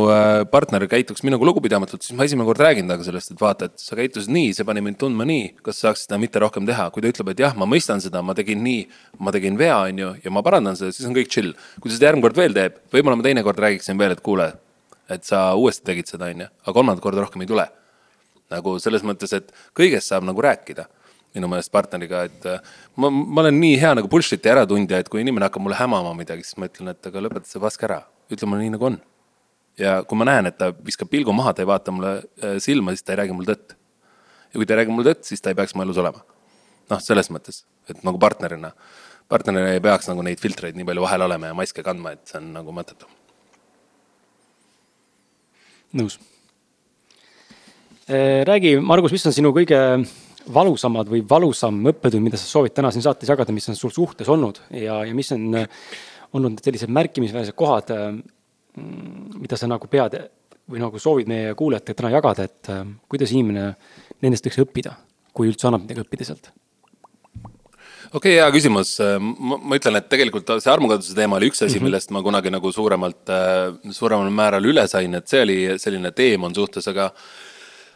[0.53, 3.97] partner käituks minuga lugupidamatult, siis ma esimene kord räägin temaga sellest, et vaata, et sa
[3.99, 6.91] käitusid nii, see pani mind tundma nii, kas sa saaksid seda mitte rohkem teha.
[6.95, 8.83] kui ta ütleb, et jah, ma mõistan seda, ma tegin nii,
[9.25, 11.55] ma tegin vea, on ju, ja ma parandan seda, siis on kõik chill.
[11.81, 14.53] kui ta seda järgmine kord veel teeb, võib-olla ma teinekord räägiksin veel, et kuule,
[15.09, 17.67] et sa uuesti tegid seda, on ju, aga kolmandat korda rohkem ei tule
[18.53, 20.89] nagu selles mõttes, et kõigest saab nagu rääkida
[21.35, 25.23] minu meelest partneriga, et äh, ma, ma olen nii hea nagu bullshit'i äratundja, et kui
[25.25, 28.01] inimene hakkab mulle hämama midagi, siis ma ütlen, et aga lõpeta see pask ära,
[28.31, 29.01] ütle mulle nii nagu on.
[29.81, 32.95] ja kui ma näen, et ta viskab pilgu maha, ta ei vaata mulle äh, silma,
[32.95, 33.75] siis ta ei räägi mulle tõtt.
[34.53, 36.23] ja kui ta ei räägi mulle tõtt, siis ta ei peaks mu elus olema.
[36.93, 38.71] noh, selles mõttes, et nagu partnerina,
[39.29, 42.39] partnerina ei peaks nagu neid filtreid nii palju vahel olema ja maske kandma, et see
[42.39, 43.11] on nagu mõttetu.
[45.99, 46.21] nõus.
[48.45, 49.79] räägi, Margus, mis on sinu kõige
[50.53, 54.29] valusamad või valusam õppetund, mida sa soovid täna siin saates jagada, mis on sul suhtes
[54.29, 55.85] olnud ja, ja mis on äh,
[56.35, 57.93] olnud sellised märkimisväärsed kohad,
[59.39, 60.19] mida sa nagu pead
[60.71, 63.73] või nagu soovid meie kuulajatega täna jagada, et äh, kuidas inimene
[64.25, 64.95] nendest võiks õppida,
[65.33, 66.53] kui üldse annab midagi õppida sealt?
[68.15, 68.99] okei okay,, hea küsimus.
[69.01, 71.89] ma, ma ütlen, et tegelikult see armukaduse teema oli üks asi mm, -hmm.
[71.89, 73.33] millest ma kunagi nagu suuremalt,
[73.91, 77.11] suuremal määral üle sain, et see oli selline teemant suhtes, aga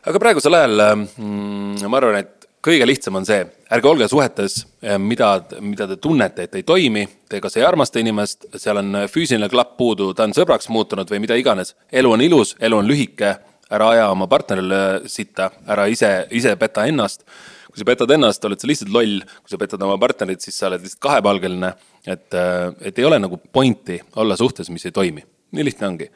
[0.09, 3.43] aga praegusel ajal mm, ma arvan, et kõige lihtsam on see,
[3.75, 4.63] ärge olge suhetes,
[5.01, 5.29] mida,
[5.63, 9.77] mida te tunnete, et ei toimi, te kas ei armasta inimest, seal on füüsiline klapp
[9.79, 11.77] puudu, ta on sõbraks muutunud või mida iganes.
[11.93, 13.37] elu on ilus, elu on lühike,
[13.71, 17.25] ära aja oma partnerile sitta, ära ise, ise peta ennast
[17.69, 20.71] kui sa petad ennast, oled sa lihtsalt loll, kui sa petad oma partnerit, siis sa
[20.71, 21.75] oled lihtsalt kahepalgeline.
[22.09, 22.35] et,
[22.81, 25.23] et ei ole nagu pointi olla suhtes, mis ei toimi,
[25.53, 26.09] nii lihtne ongi.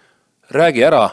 [0.50, 1.04] räägi ära,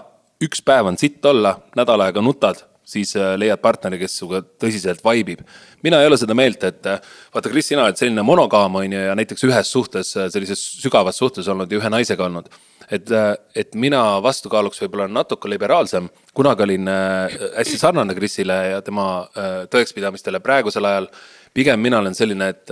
[0.42, 5.04] üks päev on sitt olla, nädal aega nutad, siis äh, leiad partneri, kes sinuga tõsiselt
[5.06, 5.46] vaibib.
[5.84, 7.00] mina ei ole seda meelt, et äh,
[7.34, 11.48] vaata, Kris, sina oled selline monogaam on ju ja näiteks ühes suhtes, sellises sügavas suhtes
[11.48, 12.50] olnud ja ühe naisega olnud
[12.92, 13.12] et,
[13.56, 19.52] et mina vastukaaluks võib-olla natuke liberaalsem, kunagi olin äh, hästi sarnane Krisile ja tema äh,
[19.72, 21.10] tõekspidamistele praegusel ajal.
[21.54, 22.72] pigem mina olen selline, et,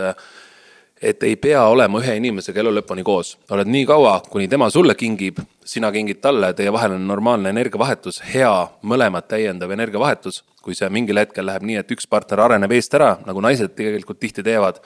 [1.02, 4.96] et ei pea olema ühe inimesega elu lõpuni koos, oled nii kaua, kuni tema sulle
[4.98, 10.44] kingib, sina kingid talle, teie vahel on normaalne energiavahetus, hea mõlemat täiendav energiavahetus.
[10.68, 14.20] kui see mingil hetkel läheb nii, et üks partner areneb eest ära, nagu naised tegelikult
[14.20, 14.82] tihti teevad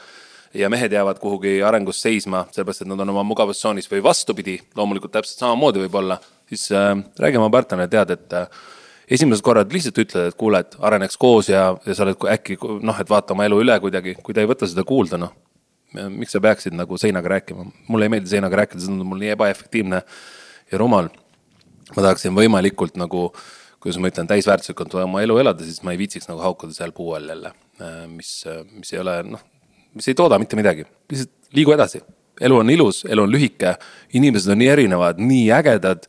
[0.54, 5.16] ja mehed jäävad kuhugi arengus seisma, sellepärast et nad on oma mugavustsoonis või vastupidi, loomulikult
[5.16, 6.20] täpselt samamoodi võib-olla,
[6.50, 8.62] siis äh, räägi oma partnerile, tead, et äh,
[9.12, 13.00] esimesed korrad lihtsalt ütled, et kuule, et areneks koos ja, ja sa oled äkki noh,
[13.02, 15.34] et vaata oma elu üle kuidagi, kui ta ei võta seda kuulda, noh.
[15.94, 19.36] Miks sa peaksid nagu seinaga rääkima, mulle ei meeldi seinaga rääkida, see tundub mulle nii
[19.36, 20.02] ebaefektiivne
[20.72, 21.10] ja rumal.
[21.92, 23.30] ma tahaksin võimalikult nagu,
[23.84, 27.12] kuidas ma ütlen, täisväärtuslikult oma elu elada, siis ma ei viitsiks nagu haukuda seal puu
[27.18, 27.52] all jälle,
[28.08, 28.38] mis,
[28.72, 29.44] mis ei ole noh
[29.94, 32.02] mis ei tooda mitte midagi, lihtsalt liigu edasi.
[32.42, 33.76] elu on ilus, elu on lühike,
[34.18, 36.08] inimesed on nii erinevad, nii ägedad.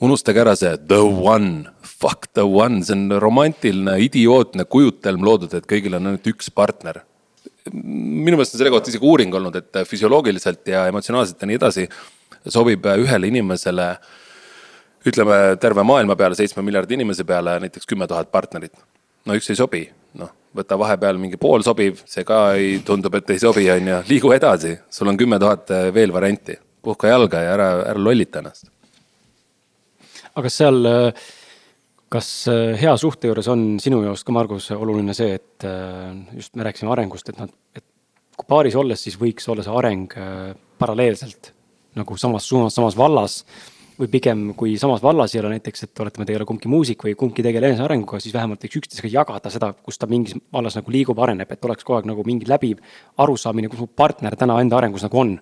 [0.00, 5.66] unustage ära see the one, fuck the one, see on romantiline idiootne kujutelm loodud, et
[5.68, 7.02] kõigil on ainult üks partner.
[7.72, 11.86] Minu meelest on selle kohta isegi uuring olnud, et füsioloogiliselt ja emotsionaalselt ja nii edasi
[12.48, 13.92] sobib ühele inimesele
[15.06, 18.76] ütleme terve maailma peale, seitsme miljardi inimese peale näiteks kümme tuhat partnerit.
[19.24, 19.84] no üks ei sobi,
[20.16, 23.98] noh võta vahepeal mingi pool sobiv, see ka ei, tundub, et ei sobi, on ju,
[24.10, 28.70] liigu edasi, sul on kümme tuhat veel varianti, puhka jalga ja ära, ära lollita ennast.
[30.34, 31.28] aga seal, äh,
[32.10, 36.56] kas äh, hea suhte juures on sinu jaoks ka, Margus, oluline see, et äh, just
[36.58, 37.86] me rääkisime arengust, et nad, et
[38.36, 40.14] kui paaris olles, siis võiks olla see areng
[40.80, 41.52] paralleelselt
[41.98, 43.42] nagu samas suunas, samas vallas
[44.00, 47.04] või pigem, kui samas vallas ei ole näiteks, et oletame, te ei ole kumbki muusik
[47.04, 50.94] või kumbki tegele enesearenguga, siis vähemalt võiks üksteisega jagada seda, kus ta mingis vallas nagu
[50.94, 52.80] liigub, areneb, et oleks kogu aeg nagu mingi läbiv
[53.20, 55.36] arusaamine, kus mu partner täna enda arengus nagu on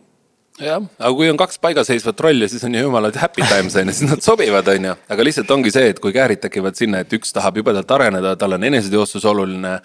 [0.62, 3.94] jah, aga kui on kaks paigalseisvat rolli, siis on ju jumala happy times on ju,
[3.96, 4.94] siis nad sobivad, on ju.
[5.14, 8.56] aga lihtsalt ongi see, et kui käärid tekivad sinna, et üks tahab jubedalt areneda, tal
[8.58, 9.78] on eneseteostus oluline.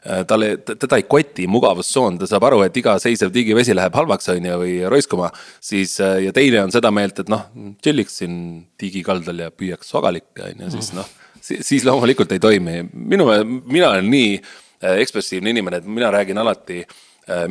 [0.00, 4.30] Äh, talle, teda ei koti mugavustsoon, ta saab aru, et iga seisev digivesi läheb halvaks,
[4.32, 5.28] on ju, või roiskuma.
[5.60, 7.50] siis äh, ja teine on seda meelt, et noh,
[7.84, 8.38] chill'iks siin
[8.80, 11.10] digikaldal ja püüaks sogalikke, on ju, siis noh.
[11.42, 16.80] siis loomulikult ei toimi, minu, mina olen nii äh, ekspressiivne inimene, et mina räägin alati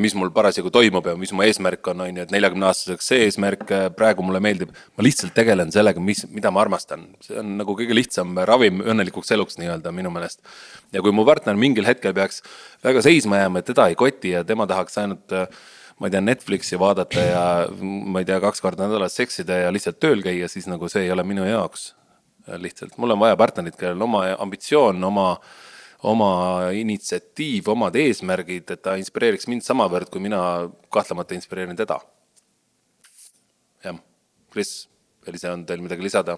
[0.01, 3.25] mis mul parasjagu toimub ja mis mu eesmärk on, on ju, et neljakümne aastaseks see
[3.27, 4.73] eesmärk äh, praegu mulle meeldib.
[4.97, 9.31] ma lihtsalt tegelen sellega, mis, mida ma armastan, see on nagu kõige lihtsam ravim õnnelikuks
[9.35, 10.41] eluks nii-öelda minu meelest.
[10.95, 12.43] ja kui mu partner mingil hetkel peaks
[12.83, 15.47] väga seisma jääma, et teda ei koti ja tema tahaks ainult äh,
[15.99, 17.45] ma ei tea, Netflixi vaadata ja
[17.79, 21.15] ma ei tea, kaks korda nädalas seksida ja lihtsalt tööl käia, siis nagu see ei
[21.15, 21.93] ole minu jaoks.
[22.49, 25.68] lihtsalt, mul on vaja partnerit, kellel on oma ambitsioon, oma äh,
[26.03, 30.41] oma initsiatiiv, omad eesmärgid, et ta inspireeriks mind samavõrd, kui mina
[30.93, 31.99] kahtlemata inspireerin teda.
[33.83, 33.99] jah,
[34.53, 34.87] Kris,
[35.27, 36.37] Elisa, on teil midagi lisada?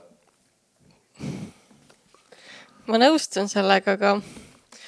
[2.89, 4.15] ma nõustun sellega, aga.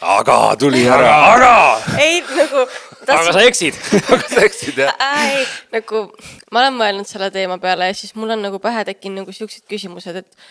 [0.02, 1.54] aga tuli ära, aga.
[2.02, 2.66] ei nagu.
[3.06, 3.78] aga sa eksid
[4.16, 4.98] aga sa eksid jah.
[5.22, 5.46] ei,
[5.78, 6.08] nagu
[6.50, 9.70] ma olen mõelnud selle teema peale ja siis mul on nagu pähe tekkinud nagu siuksed
[9.70, 10.46] küsimused, et,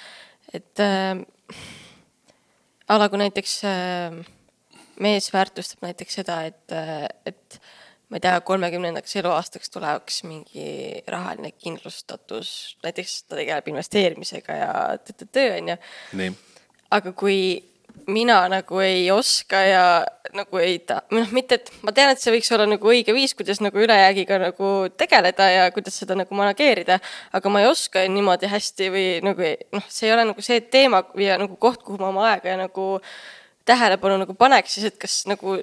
[0.55, 1.19] et äh,
[2.89, 4.17] a la kui näiteks äh,
[5.01, 7.61] mees väärtustab näiteks seda, et, äh, et
[8.13, 14.73] ma ei tea, kolmekümnendaks eluaastaks tuleks mingi rahaline kindlustatus, näiteks ta tegeleb investeerimisega ja
[15.25, 16.33] töö on ju.
[16.93, 17.39] aga kui
[18.07, 19.85] mina nagu ei oska ja
[20.35, 23.35] nagu ei ta-, noh, mitte, et ma tean, et see võiks olla nagu õige viis,
[23.39, 26.99] kuidas nagu ülejäägiga nagu tegeleda ja kuidas seda nagu manageerida.
[27.33, 31.05] aga ma ei oska niimoodi hästi või nagu noh, see ei ole nagu see teema
[31.21, 32.87] ja nagu koht, kuhu ma oma aega ja nagu
[33.69, 35.59] tähelepanu nagu paneks, siis et kas nagu,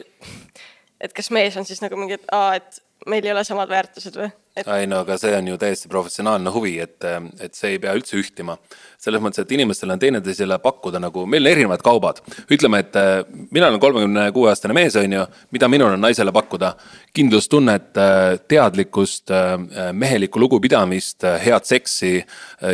[1.01, 4.15] et kas mees on siis nagu mingi, et aa, et meil ei ole samad väärtused
[4.19, 4.31] või?
[4.67, 7.05] Ei no aga see on ju täiesti professionaalne huvi, et,
[7.39, 8.57] et see ei pea üldse ühtima.
[8.99, 12.17] selles mõttes, et inimestel on teineteisele pakkuda nagu, meil on erinevad kaubad.
[12.51, 16.31] ütleme, et äh, mina olen kolmekümne kuue aastane mees, on ju, mida minul on naisele
[16.35, 16.73] pakkuda?
[17.13, 22.25] kindlustunnet, äh, teadlikkust, äh, mehelikku lugupidamist, head seksi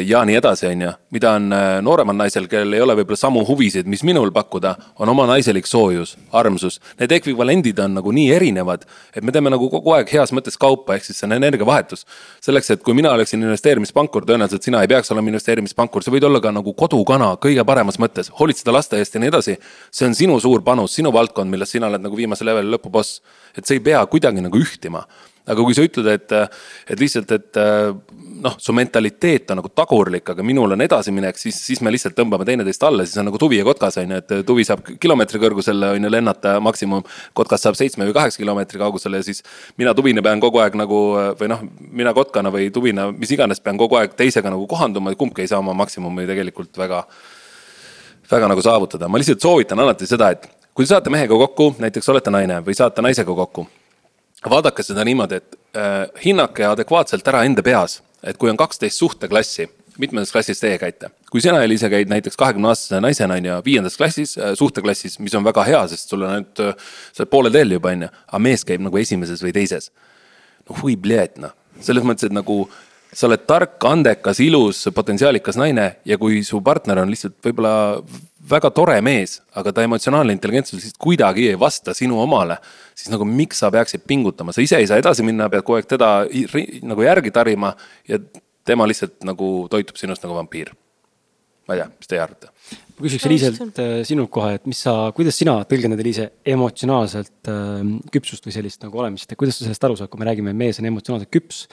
[0.05, 0.91] ja nii edasi, on ju.
[1.11, 1.53] mida on
[1.85, 6.17] nooremal naisel, kellel ei ole võib-olla samu huvisid, mis minul pakkuda, on oma naiselik soojus,
[6.33, 6.81] armsus.
[6.99, 8.83] Need ekvivalendid on nagu nii erinevad,
[9.15, 12.05] et me teeme nagu kogu aeg heas mõttes kaupa, ehk siis see on energiavahetus vahetus.
[12.41, 16.41] selleks, et kui mina oleksin investeerimispankur, tõenäoliselt sina ei peaks olema investeerimispankur, sa võid olla
[16.41, 19.57] ka nagu kodukana kõige paremas mõttes, hoolitseda laste eest ja nii edasi.
[19.91, 23.21] see on sinu suur panus, sinu valdkond, milles sina oled nagu viimase leveli lõpuboss.
[23.57, 25.05] et see ei pea kuidagi nagu ühtima
[25.45, 26.33] aga kui sa ütled, et,
[26.89, 27.59] et lihtsalt, et
[28.41, 32.47] noh, su mentaliteet on nagu tagurlik, aga minul on edasiminek, siis, siis me lihtsalt tõmbame
[32.47, 35.93] teineteist alla, siis on nagu tuvi ja kotkas on ju, et tuvi saab kilomeetri kõrgusele
[35.95, 37.05] on ju lennata maksimum.
[37.37, 39.43] kotkas saab seitsme või kaheksa kilomeetri kaugusele ja siis
[39.77, 40.99] mina tuvina pean kogu aeg nagu
[41.39, 45.21] või noh, mina kotkana või tuvina, mis iganes, pean kogu aeg teisega nagu kohanduma ja
[45.21, 47.05] kumbki ei saa oma maksimumi tegelikult väga,
[48.31, 49.07] väga nagu saavutada.
[49.07, 52.75] ma lihtsalt soovitan alati seda, et kui te saate mehega kokku, näiteks olete naine või
[52.75, 53.67] saate naisega kokku
[54.51, 59.67] vaadake seda niimoodi, et äh, hinnake adekvaatselt ära enda peas, et kui on kaksteist suhteklassi,
[60.01, 61.11] mitmendas klassis teie käite?
[61.31, 65.35] kui sina, Eliise, käid näiteks kahekümne aastase naisena on ju viiendas klassis äh,, suhteklassis, mis
[65.35, 68.11] on väga hea, sest sul on ainult äh,, sa oled poolel teel juba on ju,
[68.27, 69.91] aga mees käib nagu esimeses või teises.
[70.69, 71.51] no hui bljet noh,
[71.83, 72.63] selles mõttes, et nagu
[73.15, 77.75] sa oled tark, andekas, ilus, potentsiaalikas naine ja kui su partner on lihtsalt võib-olla
[78.49, 82.57] väga tore mees, aga ta emotsionaalne intelligentsus lihtsalt kuidagi ei vasta sinu omale,
[82.97, 85.89] siis nagu miks sa peaksid pingutama, sa ise ei saa edasi minna, pead kogu aeg
[85.89, 86.09] teda
[86.85, 87.73] nagu järgi tarima
[88.09, 88.19] ja
[88.65, 90.73] tema lihtsalt nagu toitub sinust nagu vampiir.
[91.65, 92.51] ma ei tea, mis teie arvate?
[92.95, 97.79] ma küsiks Eliiselt äh, sinult kohe, et mis sa, kuidas sina tõlgendad, Eliise, emotsionaalselt äh,
[98.13, 100.79] küpsust või sellist nagu olemist, et kuidas sa sellest aru saad, kui me räägime, mees
[100.81, 101.65] on emotsionaalselt küps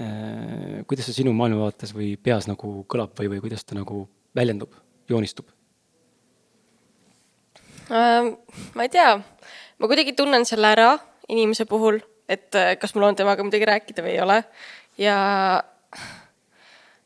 [0.00, 0.80] äh,.
[0.88, 4.72] kuidas see sinu maailmavaates või peas nagu kõlab või, või kuidas ta nagu väljendub,
[5.12, 5.52] joonistub?
[7.90, 8.36] Ähm,
[8.74, 9.18] ma ei tea,
[9.78, 10.94] ma kuidagi tunnen selle ära
[11.28, 11.98] inimese puhul,
[12.28, 14.42] et äh, kas mul on temaga midagi rääkida või ei ole.
[14.98, 15.16] ja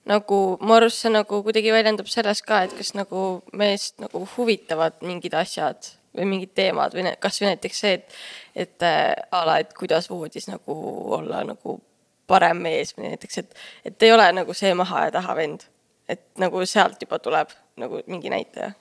[0.09, 5.01] nagu mu arust see nagu kuidagi väljendub selles ka, et kas nagu meest nagu huvitavad
[5.03, 8.19] mingid asjad või mingid teemad või kasvõi näiteks see, et,
[8.55, 10.79] et äh, a la, et kuidas voodis nagu
[11.19, 11.81] olla nagu
[12.29, 13.57] parem mees või näiteks, et,
[13.89, 15.67] et ei ole nagu see maha ja taha vend.
[16.09, 18.73] et nagu sealt juba tuleb nagu mingi näitaja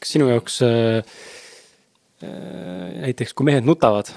[0.00, 1.18] kas sinu jaoks äh,
[2.22, 2.30] äh,
[3.06, 4.10] näiteks, kui mehed nutavad,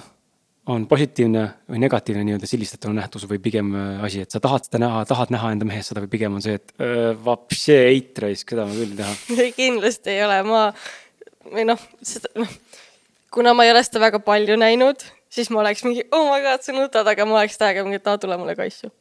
[0.70, 4.82] on positiivne või negatiivne nii-öelda silistatav nähtus või pigem äh, asi, et sa tahad seda
[4.84, 8.54] näha, tahad näha enda mehes seda või pigem on see, et äh, vapsi eit raisk,
[8.54, 9.46] seda ma küll ei taha.
[9.62, 10.66] kindlasti ei ole, ma
[11.50, 12.58] või noh, seda noh,
[13.34, 16.66] kuna ma ei ole seda väga palju näinud, siis ma oleks mingi, oh my god,
[16.66, 18.92] sa nutad, aga ma oleks täiega mingi, et aa, tule mulle kaisu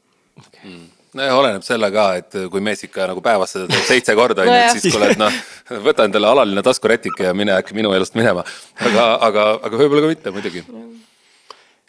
[0.40, 0.78] okay..
[1.16, 4.52] Nojah, oleneb selle ka, et kui mees ikka nagu päevas seda teeb seitse korda onju
[4.52, 5.42] no, et siis kuule, et noh,
[5.86, 8.44] võta endale alaline taskurätike ja mine äkki minu elust minema.
[8.84, 10.64] aga, aga, aga võib-olla ka mitte muidugi.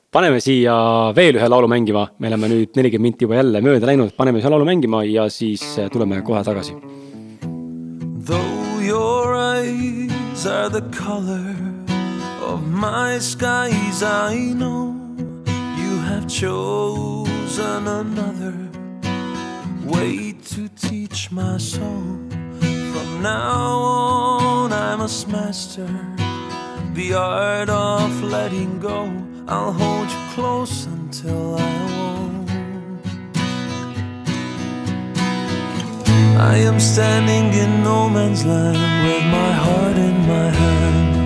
[0.09, 0.73] Paneme siia
[1.13, 4.49] veel ühe laulu mängima, me oleme nüüd nelikümmend minti juba jälle mööda läinud, paneme ühe
[4.49, 6.73] laulu mängima ja siis äh, tuleme kohe tagasi.
[8.25, 11.53] Though your eyes are the color
[12.41, 14.95] of my skies, I know
[15.77, 18.78] you have chosen another
[19.89, 22.03] way to teach my soul.
[22.93, 25.89] From now on, I must master
[26.93, 29.11] the art of letting go.
[29.47, 31.59] I'll hold you close until I
[31.91, 32.49] won't.
[36.37, 41.19] I am standing in no man's land with my heart in my hand.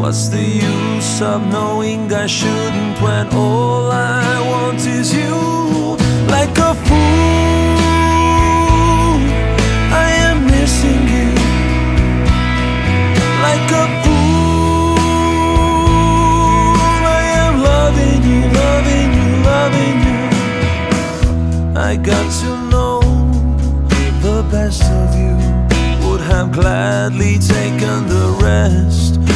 [0.00, 5.99] What's the use of knowing I shouldn't when all I want is you?
[6.30, 7.78] Like a fool,
[9.92, 11.30] I am missing you.
[13.42, 14.00] Like a
[21.90, 23.00] I got to know
[24.20, 25.34] the best of you.
[26.06, 29.29] Would have gladly taken the rest.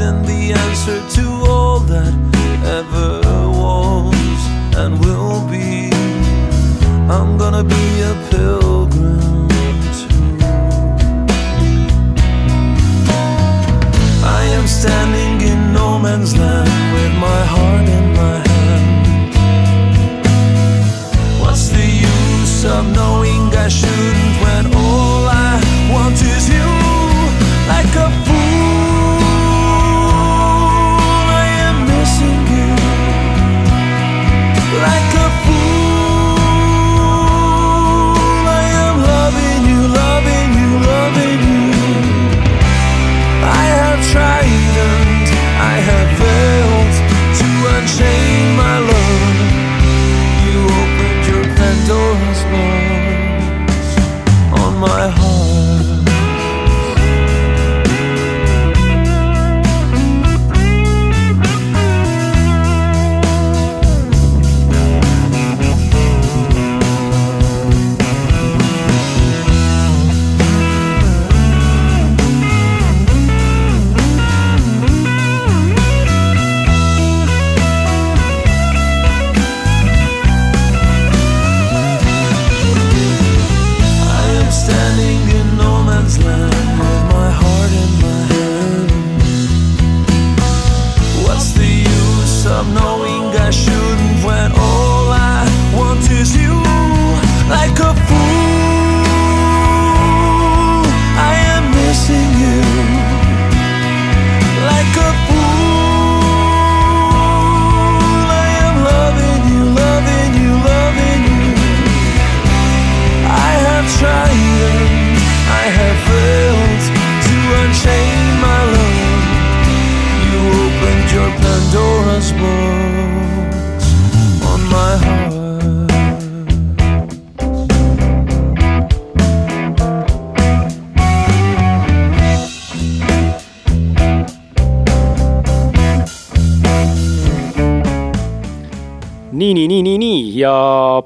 [0.00, 2.14] In the answer to all that
[2.64, 3.20] ever
[3.50, 4.40] was
[4.80, 5.90] and will be.
[7.10, 9.48] I'm gonna be a pilgrim.
[9.98, 10.38] too.
[14.24, 16.69] I am standing in no man's land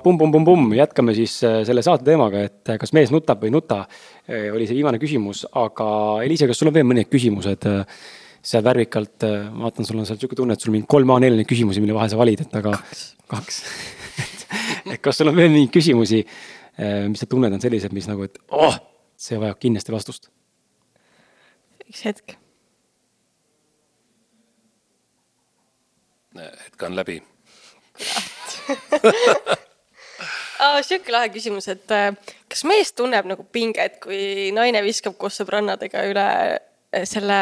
[0.05, 3.85] pumm-pumm-pumm-pumm, jätkame siis äh, selle saate teemaga, et äh, kas mees nutab või ei nuta.
[4.29, 5.87] oli see viimane küsimus, aga
[6.25, 7.83] Eliise, kas sul on veel mõned küsimused äh,
[8.45, 11.33] seal värvikalt, ma vaatan, sul on seal sihuke tunne, et sul on mingi kolm A4
[11.33, 12.77] neid küsimusi, mille vahel sa valid, et aga.
[13.33, 13.61] kaks
[14.93, 16.23] et kas sul on veel mingeid küsimusi,
[17.09, 18.77] mis sa tunned, on sellised, mis nagu, et oh,
[19.17, 20.29] see vajab kindlasti vastust.
[21.89, 22.37] üks hetk.
[26.35, 27.21] hetk on läbi
[30.85, 32.11] sihuke lahe küsimus, et äh,
[32.51, 37.41] kas mees tunneb nagu pinget, kui naine viskab koos sõbrannadega üle äh, selle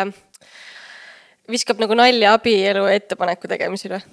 [1.51, 4.05] viskab nagu nalja abielu ettepaneku tegemisel või?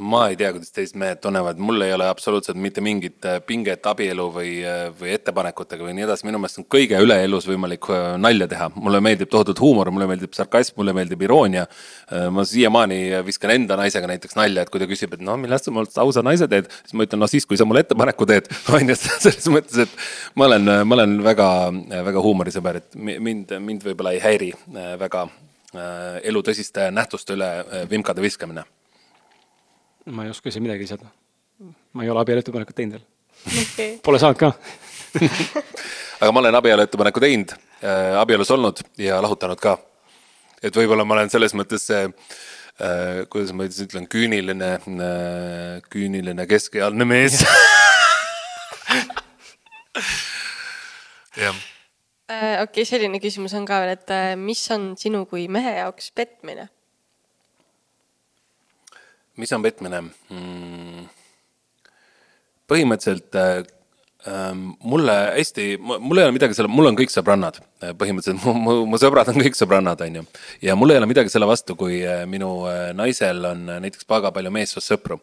[0.00, 3.86] Ma ei tea, kuidas teised mehed tunnevad, mul ei ole absoluutselt mitte mingit äh, pinget
[3.86, 4.54] abielu või,
[5.00, 8.70] või ettepanekutega või nii edasi, minu meelest on kõige üle elus võimalik äh, nalja teha.
[8.74, 11.66] mulle meeldib tohutult huumor, mulle meeldib sarkasm, mulle meeldib iroonia.
[12.30, 15.74] ma siiamaani viskan enda naisega näiteks nalja, et kui ta küsib, et no millest sa
[15.74, 18.50] mult ausa naise teed, siis ma ütlen, no siis, kui sa mulle ettepaneku teed.
[18.74, 19.94] on ju, selles mõttes, et
[20.34, 21.48] ma olen, ma olen väga,
[22.10, 27.36] väga huumorisõber, et mi- mind, mind võib-olla ei häiri äh, väga äh, elu tõsiste nähtuste
[27.36, 28.66] üle äh, vimkade viskamine
[30.06, 31.06] ma ei oska siin midagi lisada.
[31.92, 33.04] ma ei ole abielu ettepanekut teinud veel.
[33.62, 34.52] okei, Pole saanud ka.
[36.20, 39.78] aga ma olen abielu ettepaneku teinud äh,, abielus olnud ja lahutanud ka.
[40.62, 46.46] et võib-olla ma olen selles mõttes see äh,, kuidas ma siis ütlen, küüniline äh,, küüniline
[46.50, 47.44] keskealine mees.
[51.36, 51.54] jah,
[52.30, 56.12] Äh, okei, selline küsimus on ka veel, et äh, mis on sinu kui mehe jaoks
[56.14, 56.68] petmine?
[59.40, 61.04] Mis on petmine mm.?
[62.70, 63.62] põhimõtteliselt äh,
[64.28, 68.76] ähm, mulle hästi, mul ei ole midagi selle, mul on kõik sõbrannad, põhimõtteliselt mu, mu,
[68.92, 70.26] mu sõbrad on kõik sõbrannad, on ju.
[70.66, 74.08] ja mul ei ole midagi selle vastu, kui äh, minu äh, naisel on äh, näiteks
[74.10, 75.20] väga palju meessoost sõpru.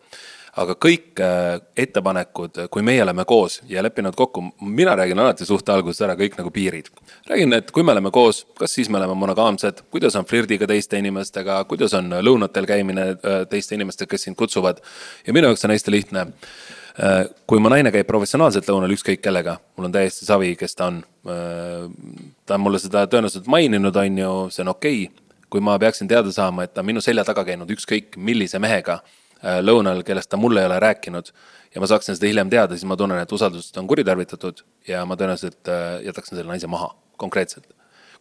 [0.57, 5.75] Aga kõik äh, ettepanekud, kui meie oleme koos ja leppinud kokku, mina räägin alati suhte
[5.75, 6.89] alguses ära kõik nagu piirid.
[7.29, 10.97] räägin, et kui me oleme koos, kas siis me oleme monogaamsed, kuidas on flirdiga teiste
[10.97, 14.81] inimestega, kuidas on lõunatel käimine äh, teiste inimestega, kes sind kutsuvad.
[15.27, 16.27] ja minu jaoks on hästi lihtne
[16.97, 20.89] Äh, kui mu naine käib professionaalselt lõunal ükskõik kellega, mul on täiesti savi, kes ta
[20.89, 21.03] on.
[22.47, 25.25] ta on mulle seda tõenäoliselt maininud, on ju, see on okei okay..
[25.51, 29.01] kui ma peaksin teada saama, et ta on minu selja taga käinud ükskõik millise mehega
[29.61, 31.31] lõunal, kellest ta mulle ei ole rääkinud
[31.73, 35.17] ja ma saaksin seda hiljem teada, siis ma tunnen, et usaldust on kuritarvitatud ja ma
[35.19, 37.67] tõenäoliselt äh, jätaksin selle naise maha konkreetselt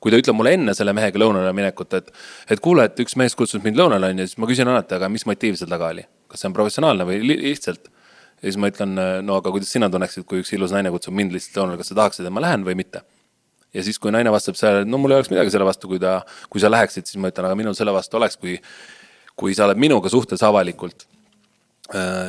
[0.01, 2.11] kui ta ütleb mulle enne selle mehega lõunale minekut, et,
[2.53, 5.25] et kuule, et üks mees kutsus mind lõunale, onju, siis ma küsin alati, aga mis
[5.29, 6.05] motiiv seal taga oli.
[6.29, 7.89] kas see on professionaalne või li lihtsalt.
[8.43, 8.93] ja siis ma ütlen,
[9.25, 11.99] no aga kuidas sina tunneksid, kui üks ilus naine kutsub mind lihtsalt lõunale, kas sa
[12.03, 13.03] tahaksid, et ma lähen või mitte?
[13.75, 16.21] ja siis, kui naine vastab et no mul ei oleks midagi selle vastu, kui ta,
[16.53, 18.57] kui sa läheksid, siis ma ütlen, aga minul selle vastu oleks, kui,
[19.37, 21.07] kui sa oled minuga suhtes avalikult.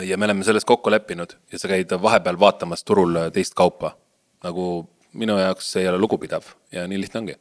[0.06, 3.96] ja me oleme selles kokku leppinud ja sa käid vahepeal vaatamas turul teist kaupa.
[4.44, 7.36] nagu minu jaoks see ei ole lugupidav ja nii lihtne ongi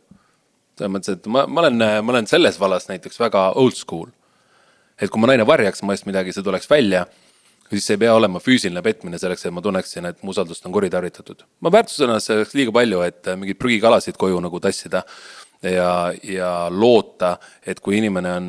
[0.76, 4.08] selles mõttes, et ma, ma olen, ma olen selles vallas näiteks väga old school.
[5.00, 7.04] et kui mu naine varjaks mu eest midagi, see tuleks välja,
[7.68, 10.72] siis see ei pea olema füüsiline petmine selleks, et ma tunneksin, et mu usaldust on
[10.72, 11.44] kuritarvitatud.
[11.60, 15.04] ma väärtusan selleks liiga palju, et mingeid prügikalasid koju nagu tassida
[15.62, 18.48] ja, ja loota, et kui inimene on,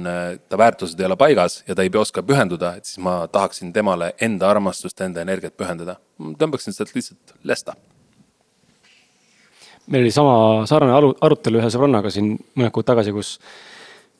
[0.50, 4.14] ta väärtused ei ole paigas ja ta ei oska pühenduda, et siis ma tahaksin temale
[4.22, 5.98] enda armastust, enda energiat pühendada.
[6.18, 7.76] tõmbaksin sealt lihtsalt lesta
[9.88, 13.38] meil oli sama sarnane aru, arutelu ühe sõbrannaga siin mõned kuud tagasi, kus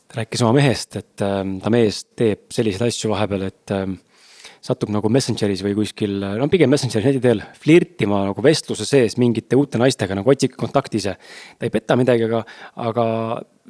[0.08, 3.88] ta rääkis oma mehest, et äh, ta mees teeb selliseid asju vahepeal, et äh,
[4.64, 9.60] satub nagu Messengeris või kuskil, no pigem Messengeris neti teel flirtima nagu vestluse sees mingite
[9.60, 11.18] uute naistega nagu otsige kontakti ise.
[11.60, 12.44] ta ei peta midagi, aga,
[12.88, 13.06] aga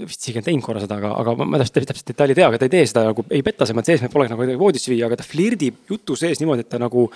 [0.05, 2.61] vist isegi on teinud korra seda, aga, aga ma täpselt, täpselt detaili ei tea, aga
[2.61, 5.19] ta ei tee seda nagu, ei peta selles mõttes eesmärk pole nagu voodisse viia, aga
[5.19, 7.07] ta flirdib jutu sees niimoodi, et ta nagu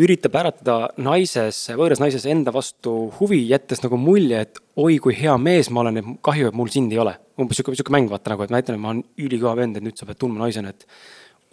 [0.00, 5.36] üritab äratada naises, võõras naises enda vastu huvi, jättes nagu mulje, et oi kui hea
[5.38, 7.14] mees ma olen, et kahju, et mul sind ei ole.
[7.38, 9.98] umbes sihuke, sihuke mäng vaata nagu, et näitan, et ma olen ülikõva vend, et nüüd
[9.98, 10.86] sa pead tundma naisena, et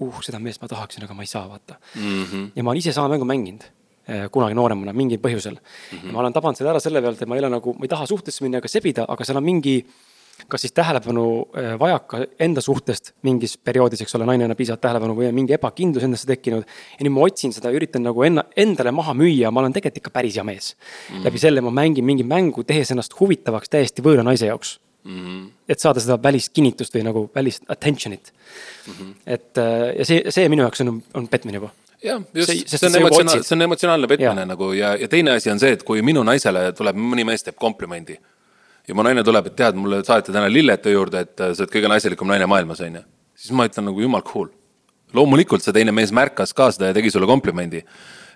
[0.02, 2.24] uh, seda meest ma tahaksin, aga ma ei saa vaata mm.
[2.24, 2.52] -hmm.
[2.56, 3.66] ja ma olen ise sama mängu mänginud
[4.08, 5.98] eh, kunagi nooremana mingil põhjusel mm.
[5.98, 6.12] -hmm.
[6.12, 8.08] ma olen tabanud selle ära selle pealt, et ma ei ole nagu, ma ei taha
[8.08, 9.76] suhtesse minna ega sebida, aga seal on mingi
[10.48, 11.26] kas siis tähelepanu
[11.58, 15.56] eh, vajaka enda suhtest mingis perioodis, eks ole, naine annab piisavalt tähelepanu või on mingi
[15.58, 16.66] ebakindlus endasse tekkinud.
[16.66, 20.14] ja nüüd ma otsin seda, üritan nagu enna, endale maha müüa, ma olen tegelikult ikka
[20.20, 21.16] päris hea mees mm.
[21.16, 21.26] -hmm.
[21.26, 25.20] läbi selle ma mängin mingi mängu, tehes ennast huvitavaks täiesti võõra naise jaoks mm.
[25.20, 25.46] -hmm.
[25.70, 28.34] et saada seda välist kinnitust või nagu välist attention'it
[28.88, 28.94] mm.
[28.94, 29.14] -hmm.
[29.26, 31.72] et äh, ja see, see minu jaoks on, on petmine juba.
[32.04, 34.46] jah, just, See- see on emotsionaalne, see on emotsionaalne petmine Jaa.
[34.46, 37.56] nagu ja, ja teine asi on see, et kui minu naisele tuleb, mõni mees teeb
[37.56, 38.18] komplimendi
[38.88, 41.64] ja mu naine tuleb, et tead, mulle saati täna lilled töö juurde, et äh, sa
[41.64, 43.04] oled kõige naiselikum naine maailmas, onju.
[43.36, 44.50] siis ma ütlen nagu jumal cool.
[45.14, 47.84] loomulikult see teine mees märkas ka seda ja tegi sulle komplimendi.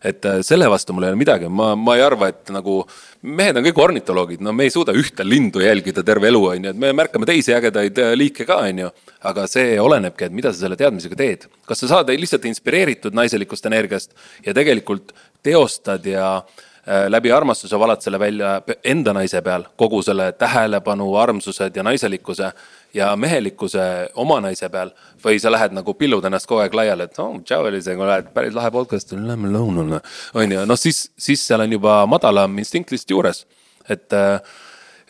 [0.03, 2.81] Et äh, selle vastu mul ei ole midagi, ma, ma ei arva, et nagu
[3.25, 6.81] mehed on kõik ornitoloogid, no me ei suuda ühte lindu jälgida terve elu, onju, et
[6.81, 8.91] me märkame teisi ägedaid äh, liike ka, onju.
[9.25, 11.47] aga see olenebki, et mida sa selle teadmisega teed.
[11.65, 14.13] kas sa saad lihtsalt inspireeritud naiselikust energiast
[14.45, 15.15] ja tegelikult
[15.45, 21.75] teostad ja äh, läbi armastuse valad selle välja enda naise peal, kogu selle tähelepanu, armsused
[21.75, 22.51] ja naiselikkuse
[22.95, 23.85] ja mehelikkuse
[24.21, 24.93] oma naise peal
[25.23, 28.31] või sa lähed nagu pillud ennast kogu aeg laiali, et oh, tšau Elisa, kui lähed
[28.35, 29.99] päris lahe podcast, lähme lõunale.
[30.33, 33.43] on ju, noh siis, siis seal on juba madalam instinkt lihtsalt juures,
[33.89, 34.21] et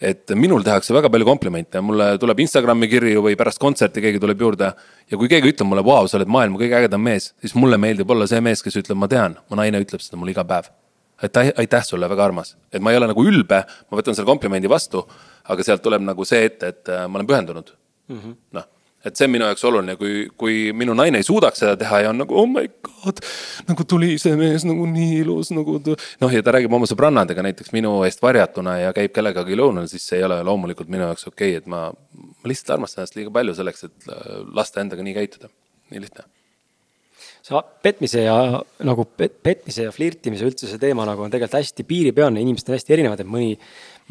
[0.05, 4.41] et minul tehakse väga palju komplimente, mulle tuleb Instagrami kirju või pärast kontserti keegi tuleb
[4.41, 4.73] juurde.
[5.11, 8.09] ja kui keegi ütleb mulle, vau, sa oled maailma kõige ägedam mees, siis mulle meeldib
[8.11, 10.67] olla see mees, kes ütleb, ma tean, mu naine ütleb seda mulle iga päev.
[11.23, 14.71] Aitäh, aitäh sulle, väga armas, et ma ei ole nagu ülbe, ma võtan selle komplimendi
[14.71, 15.05] vastu,
[15.51, 17.75] aga sealt tuleb nagu see ette, et äh, ma olen pühendunud
[18.09, 18.39] mm -hmm..
[18.57, 18.71] noh
[19.05, 22.11] et see on minu jaoks oluline, kui, kui minu naine ei suudaks seda teha ja
[22.11, 23.21] on nagu oh my god.
[23.67, 25.77] nagu tuli see mees nagu nii ilus nagu.
[26.21, 30.07] noh, ja ta räägib oma sõbrannadega näiteks minu eest varjatuna ja käib kellegagi lõunal, siis
[30.09, 31.91] see ei ole loomulikult minu jaoks okei okay,, et ma.
[31.91, 35.53] ma lihtsalt armastan ennast liiga palju selleks, et äh, lasta endaga nii käituda,
[35.93, 36.25] nii lihtne
[37.45, 38.35] see petmise ja
[38.87, 42.77] nagu pet, petmise ja flirtimise üldse see teema nagu on tegelikult hästi piiripealne, inimesed on
[42.77, 43.53] hästi erinevad, et mõni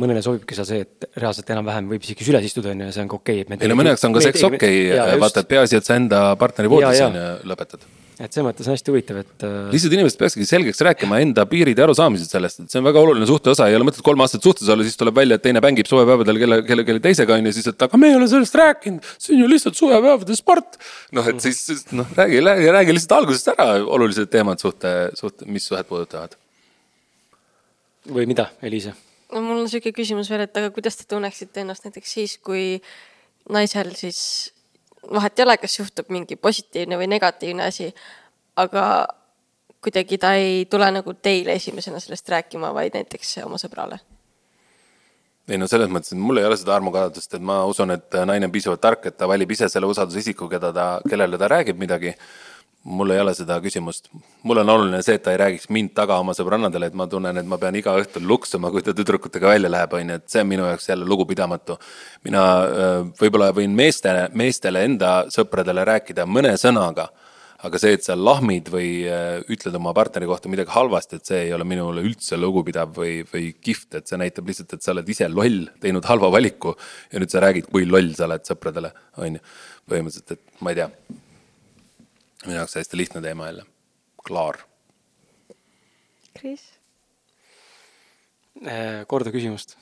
[0.00, 3.04] mõnele sobibki seal see, et reaalselt enam-vähem võib isegi süles istuda, on ju, ja see
[3.04, 3.58] on ka okei okay,.
[3.60, 6.24] ei no mõne jaoks on ka seks okei okay,, vaata, et peaasi, et sa enda
[6.40, 7.86] partneri voodis on ju lõpetad.
[8.14, 9.32] Et selles mõttes on hästi huvitav, et.
[9.46, 13.00] Äh, lihtsalt inimesed peakski selgeks rääkima enda piirid ja arusaamised sellest, et see on väga
[13.02, 15.62] oluline suhte osa, ei ole mõtet kolm aastat suhtes olla, siis tuleb välja, et teine
[15.64, 18.58] mängib suvepäevadel kelle, kelle, kelle teisega on ju, siis, et aga me ei ole sellest
[18.60, 19.10] rääkinud.
[19.18, 20.78] see on ju lihtsalt suvepäevade sport.
[21.16, 25.50] noh, et siis, siis noh, räägi, räägi, räägi lihtsalt algusest ära olulised teemad suhte, suhte,
[25.50, 26.38] mis suhet puudutavad.
[28.14, 28.94] või mida, Eliise?
[29.34, 32.78] no mul on sihuke küsimus veel, et aga kuidas te tunneksite ennast näiteks siis, kui
[33.50, 34.53] naisel siis
[35.12, 37.90] vahet ei ole, kas juhtub mingi positiivne või negatiivne asi,
[38.56, 39.06] aga
[39.84, 44.00] kuidagi ta ei tule nagu teile esimesena sellest rääkima, vaid näiteks oma sõbrale?
[45.48, 48.48] ei no selles mõttes, et mul ei ole seda armukadedust, et ma usun, et naine
[48.48, 52.14] on piisavalt tark, et ta valib ise selle usaldusisiku, keda ta, kellele ta räägib midagi
[52.84, 54.10] mul ei ole seda küsimust.
[54.44, 57.40] mul on oluline see, et ta ei räägiks mind taga oma sõbrannadele, et ma tunnen,
[57.40, 60.44] et ma pean iga õhtul luksuma, kui ta tüdrukutega välja läheb, on ju, et see
[60.44, 61.78] on minu jaoks jälle lugupidamatu.
[62.24, 62.42] mina
[63.20, 67.08] võib-olla võin meestele, meestele enda sõpradele rääkida mõne sõnaga,
[67.64, 69.08] aga see, et sa lahmid või
[69.48, 73.54] ütled oma partneri kohta midagi halvasti, et see ei ole minule üldse lugupidav või, või
[73.56, 76.76] kihvt, et see näitab lihtsalt, et sa oled ise loll, teinud halva valiku
[77.12, 79.46] ja nüüd sa räägid, kui loll sa oled sõpradele, on ju.
[79.88, 80.90] põhimõtteliselt, et ma ei tea
[82.46, 83.64] minu jaoks hästi lihtne teema jälle,
[84.26, 84.58] klaar.
[86.38, 86.64] Kris?
[88.62, 89.76] Äh, korda küsimust.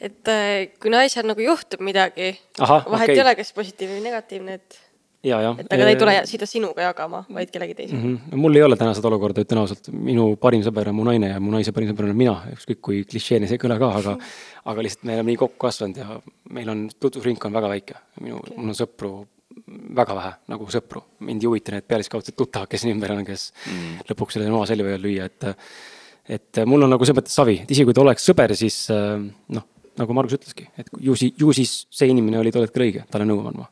[0.00, 3.14] et äh, kui naisel nagu juhtub midagi, vahet okay.
[3.14, 4.78] ei ole, kas positiivne või negatiivne, et.
[5.24, 5.50] ja, ja.
[5.60, 8.16] et aga ta ei tule seda sinuga jagama, vaid kellegi teisega mm.
[8.16, 8.40] -hmm.
[8.40, 11.40] mul ei ole täna seda olukorda, ütlen ausalt, minu parim sõber on mu naine ja
[11.40, 14.16] mu naise parim sõber olen mina, ükskõik kui klišeene see ei kõla ka, aga
[14.72, 16.18] aga lihtsalt me oleme nii kokku kasvanud ja
[16.50, 18.00] meil on tutvusringkond väga väike.
[18.20, 19.14] minu okay., mul on sõpru
[19.66, 23.50] väga vähe nagu sõpru, mind ei huvita need pealiskaudsed tuttavad, kes siin ümber on, kes
[23.64, 24.08] mm.
[24.10, 25.46] lõpuks selle noa selja võivad lüüa, et.
[26.36, 29.68] et mul on nagu selles mõttes savi, et isegi kui ta oleks sõber, siis noh,
[30.00, 33.28] nagu Margus ütleski, et ju siis, ju siis see inimene oli tol hetkel õige talle
[33.28, 33.70] nõu andma.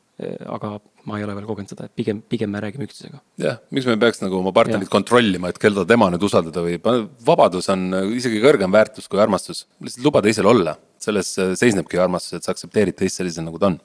[0.54, 0.76] aga
[1.08, 3.20] ma ei ole veel kogenud seda, et pigem, pigem me räägime üksteisega.
[3.42, 6.88] jah, miks me peaks nagu oma partnerit kontrollima, et keda tema nüüd usaldada võib,
[7.26, 12.46] vabadus on isegi kõrgem väärtus kui armastus, lihtsalt luba teisel olla selles seisnebki armastus, et
[12.46, 13.78] sa aktsepteerid teist sellisena, nagu ta on.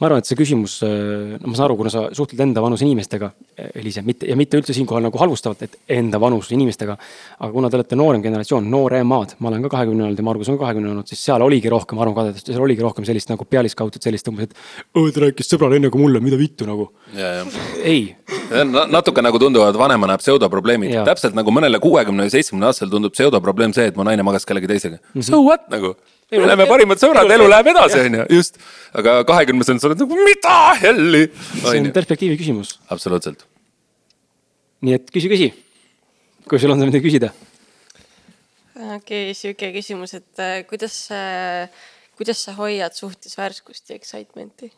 [0.00, 2.86] ma arvan, et see küsimus, äh, no ma saan aru, kuna sa suhtled enda vanuse
[2.86, 3.32] inimestega,
[3.78, 6.96] Eliise, mitte ja mitte üldse siinkohal nagu halvustavalt, et enda vanuse inimestega.
[7.38, 10.58] aga kuna te olete noorem generatsioon, nooremad, ma olen ka kahekümne olnud ja Margus on
[10.60, 14.28] kahekümne olnud, siis seal oligi rohkem armukadedust ja seal oligi rohkem sellist nagu pealiskaudset sellist
[14.32, 14.56] umbes, et.
[14.92, 16.90] ta rääkis sõbrale enne kui mulle, mida vittu nagu.
[17.82, 18.16] ei.
[18.92, 23.90] natuke nagu tunduvad vanemana pseudoprobleemid, täpselt nagu mõnele kuuekümne või seitsmekümne aastasel tundub pseudoprobleem see,
[23.90, 25.20] et mu naine magas kellegi teisega mm.
[25.20, 25.28] -hmm.
[25.28, 25.96] So what nagu
[26.32, 28.58] me oleme parimad sõbrad, elu läheb edasi, on ju, just.
[28.96, 31.22] aga kahekümnesena sa oled nagu, mida helli.
[31.60, 32.76] see on perspektiivi küsimus.
[32.92, 33.44] absoluutselt.
[34.86, 35.48] nii et küsi, küsi,
[36.48, 37.32] kui sul on midagi küsida.
[38.76, 41.68] okei okay,, sihuke küsimus, et äh, kuidas äh,,
[42.16, 44.72] kuidas sa hoiad suhtes värskust ja excitement'i?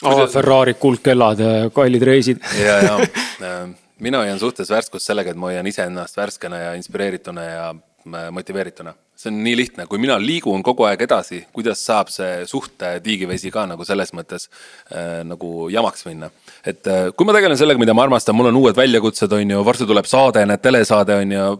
[0.00, 1.42] Oh, Ferrari, kuldkellad,
[1.76, 2.96] kallid reisid ja, ja
[3.44, 3.68] äh,
[4.00, 8.96] mina hoian suhtes värskust sellega, et ma hoian iseennast värskena ja inspireerituna ja äh, motiveerituna
[9.20, 13.52] see on nii lihtne, kui mina liigun kogu aeg edasi, kuidas saab see suhte tiigivesi
[13.52, 16.30] ka nagu selles mõttes äh, nagu jamaks minna.
[16.64, 19.64] et äh, kui ma tegelen sellega, mida ma armastan, mul on uued väljakutsed, on ju,
[19.66, 21.58] varsti tuleb saade, näed telesaade on ju.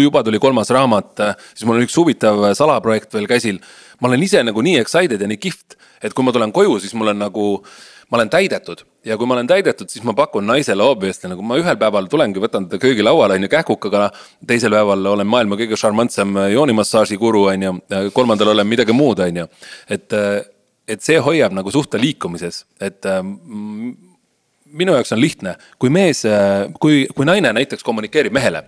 [0.00, 3.62] juba tuli kolmas raamat, äh, siis mul on üks huvitav salaprojekt veel käsil.
[4.00, 6.94] ma olen ise nagu nii excited ja nii kihvt, et kui ma tulen koju, siis
[6.94, 7.46] mul on nagu
[8.10, 11.56] ma olen täidetud ja kui ma olen täidetud, siis ma pakun naisele obviously nagu ma
[11.60, 14.10] ühel päeval tulengi, võtan teda köögilauale on ju kähkukaga.
[14.46, 17.74] teisel päeval olen maailma kõige šarmantsem joonimassaaži guru on ju,
[18.12, 19.48] kolmandal olen midagi muud, on ju.
[19.88, 20.18] et,
[20.88, 23.06] et see hoiab nagu suhte liikumises, et
[24.70, 26.24] minu jaoks on lihtne, kui mees,
[26.80, 28.64] kui, kui naine näiteks kommunikeerib mehele.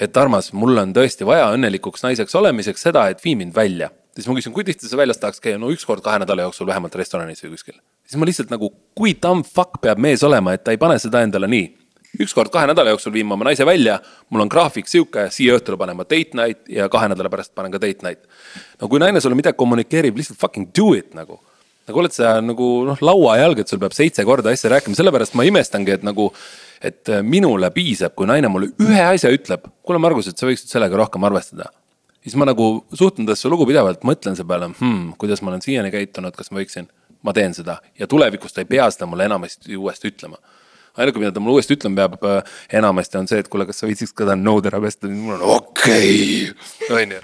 [0.00, 4.28] et armas, mul on tõesti vaja õnnelikuks naiseks olemiseks seda, et vii mind välja siis
[4.28, 6.96] ma küsin, kui tihti sa väljas tahaks käia, no üks kord kahe nädala jooksul vähemalt
[7.00, 7.78] restoranis või kuskil.
[8.12, 11.22] Siis ma lihtsalt nagu, kui dumb fuck peab mees olema, et ta ei pane seda
[11.24, 11.70] endale nii.
[12.20, 13.94] ükskord kahe nädala jooksul viin ma oma naise välja,
[14.28, 17.72] mul on graafik sihuke, siia õhtule panen ma date night ja kahe nädala pärast panen
[17.72, 18.28] ka date night.
[18.80, 21.40] no kui naine sulle midagi kommunikeerib, lihtsalt fucking do it nagu.
[21.88, 25.48] nagu oled sa nagu noh, lauajalg, et sul peab seitse korda asja rääkima, sellepärast ma
[25.48, 26.32] imestangi, et nagu.
[26.82, 30.98] et minule piisab, kui naine mulle ühe asja ütleb, kuule Margus, et sa võiksid sellega
[30.98, 31.70] rohkem arvestada
[32.22, 36.34] siis ma nagu suhtun temasse lugupidavalt, mõtlen selle peale hmm,, kuidas ma olen siiani käitunud,
[36.36, 36.88] kas ma võiksin,
[37.22, 40.40] ma teen seda ja tulevikus ta ei pea seda mulle enamasti uuesti ütlema
[40.96, 43.88] ainuke, mida ta mulle uuesti ütlema peab äh, enamasti on see, et kuule, kas sa
[43.88, 47.22] viitsiks ka ta nõud ära pesta, mul on okei okay., on ju.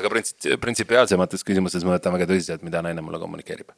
[0.00, 3.74] aga printsi-, printsipiaalsemates küsimustes ma võtan väga tõsiselt, mida naine mulle kommunikeerib.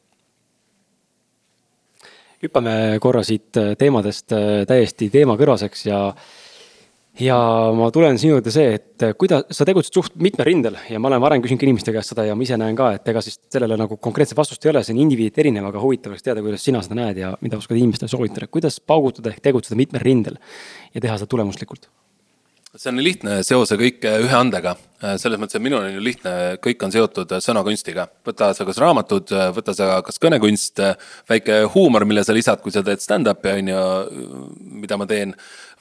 [2.43, 6.01] hüppame korra siit äh, teemadest äh, täiesti teemakõrvaseks ja
[7.21, 7.37] ja
[7.75, 11.21] ma tulen sinu juurde see, et kuidas sa tegutsed suht mitmel rindel ja ma olen
[11.23, 13.77] varem küsinud ka inimeste käest seda ja ma ise näen ka, et ega siis sellele
[13.79, 16.83] nagu konkreetset vastust ei ole, see on indiviiditi erinev, aga huvitav oleks teada, kuidas sina
[16.85, 20.37] seda näed ja mida oskad inimestele soovitada, kuidas paugutada ehk tegutseda mitmel rindel
[20.93, 21.89] ja teha seda tulemuslikult
[22.77, 24.75] see on lihtne seose kõike ühe andega,
[25.17, 28.07] selles mõttes, et minul on ju lihtne, kõik on seotud sõnakunstiga.
[28.25, 30.81] võta sa kas raamatud, võta sa kas kõnekunst,
[31.29, 33.81] väike huumor, mille sa lisad, kui sa teed stand-up'i on ju,
[34.83, 35.33] mida ma teen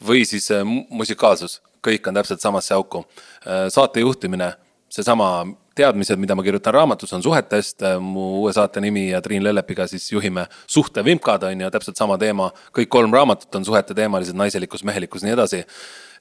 [0.04, 3.04] või siis äh, musikaalsus, kõik on täpselt samasse auku.
[3.44, 4.54] Äh, saate juhtimine,
[4.92, 5.46] seesama
[5.76, 9.86] teadmised, mida ma kirjutan raamatus, on suhetest, äh, mu uue saate nimi ja Triin Lellepiga
[9.90, 12.50] siis juhime suhtevimkad, on ju, täpselt sama teema.
[12.72, 15.64] kõik kolm raamatut on suhete teemalised, naiselikkus, mehelikkus, nii edasi.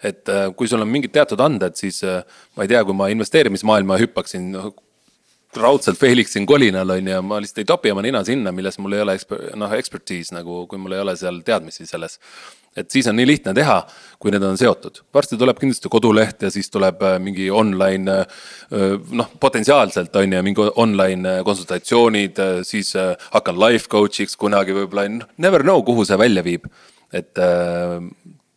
[0.03, 4.51] Et kui sul on mingid teatud anded, siis ma ei tea, kui ma investeerimismaailma hüppaksin
[5.55, 9.05] raudselt failiksin kolinal on ju, ma lihtsalt ei topi oma nina sinna, milles mul ei
[9.05, 12.19] ole eksper-, noh, expertise nagu, kui mul ei ole seal teadmisi selles
[12.75, 13.77] et siis on nii lihtne teha,
[14.19, 14.99] kui need on seotud.
[15.13, 20.43] varsti tuleb kindlasti koduleht ja siis tuleb äh, mingi online äh, noh, potentsiaalselt on ju
[20.43, 22.93] mingi online äh, konsultatsioonid, siis
[23.31, 25.07] hakkan life coach'iks kunagi võib-olla,
[25.37, 26.67] never know, kuhu see välja viib.
[27.15, 27.37] et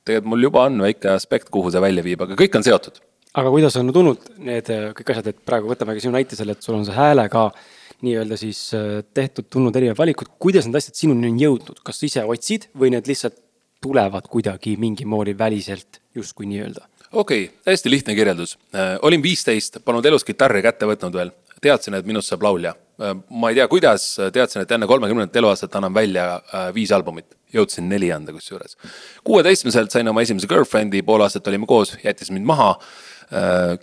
[0.09, 3.03] tegelikult mul juba on väike aspekt, kuhu see välja viib, aga kõik on seotud.
[3.39, 6.79] aga kuidas on tulnud need kõik asjad, et praegu võtamegi sinu näite selle, et sul
[6.79, 7.51] on see häälega
[8.07, 8.63] nii-öelda siis
[9.15, 13.11] tehtud, tulnud erinevad valikud, kuidas need asjad sinuni on jõudnud, kas ise otsid või need
[13.11, 13.37] lihtsalt
[13.81, 16.87] tulevad kuidagi mingi moodi väliselt justkui nii-öelda.
[17.13, 18.59] okei okay,, hästi lihtne kirjeldus.
[18.75, 21.31] Äh, olin viisteist, polnud elus kitarri kätte võtnud veel,
[21.63, 22.75] teadsin, et minust saab laulja.
[23.01, 27.38] Äh, ma ei tea, kuidas, teadsin, et enne kolmekümnendat eluaastat annan välja äh, viis albumit,
[27.55, 28.77] jõudsin neli anda kusjuures.
[29.25, 32.75] kuueteistkümneselt sain oma esimese girlfriend'i, pool aastat olime koos, jättis mind maha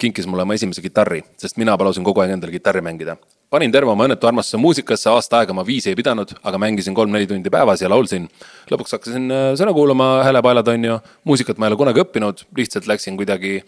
[0.01, 3.13] kinkis mulle oma esimese kitarri, sest mina palusin kogu aeg endale kitarri mängida
[3.55, 7.27] panin terve oma õnnetu armastuse muusikasse, aasta aega ma viisi ei pidanud, aga mängisin kolm-neli
[7.29, 8.27] tundi päevas ja laulsin.
[8.71, 10.97] lõpuks hakkasin äh, sõna kuulama, häälepaelad on ju,
[11.29, 13.59] muusikat ma ei ole kunagi õppinud, lihtsalt läksin kuidagi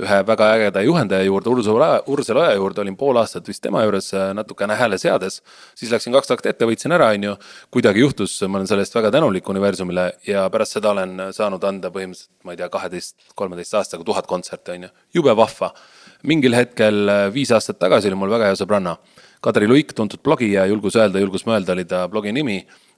[0.00, 4.12] ühe väga ägeda juhendaja juurde, Ursula, Ursula Oja juurde, olin pool aastat vist tema juures
[4.14, 5.42] äh, natukene hääle seades.
[5.74, 7.36] siis läksin kaks takti ette, võitsin ära, on ju.
[7.70, 11.90] kuidagi juhtus, ma olen selle eest väga tänulik universumile ja pärast seda olen saanud anda
[11.90, 14.92] põhimõtteliselt, ma ei tea, kaheteist, kolmeteist aastaga tuhat kontserti, on ju.
[15.20, 15.72] jube vahva.
[16.22, 18.96] mingil hetkel äh, viis aastat tagasi oli mul väga hea sõbranna
[19.40, 22.56] Kadri Luik, tuntud blogija, julgus öelda, julgus mõelda oli ta blogi nimi.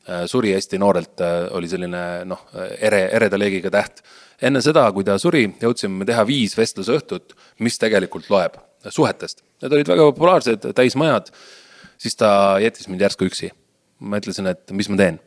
[0.08, 2.46] Äh, suri hästi noorelt, äh, oli selline noh,
[2.80, 4.00] ere, ereda leegiga täht.
[4.42, 7.34] Enne seda, kui ta suri, jõudsime teha viis vestlusõhtut,
[7.64, 8.58] mis tegelikult loeb
[8.94, 9.42] suhetest.
[9.62, 11.32] Need olid väga populaarsed, täismajad.
[11.98, 13.50] siis ta jättis mind järsku üksi.
[13.98, 15.18] ma ütlesin, et mis ma teen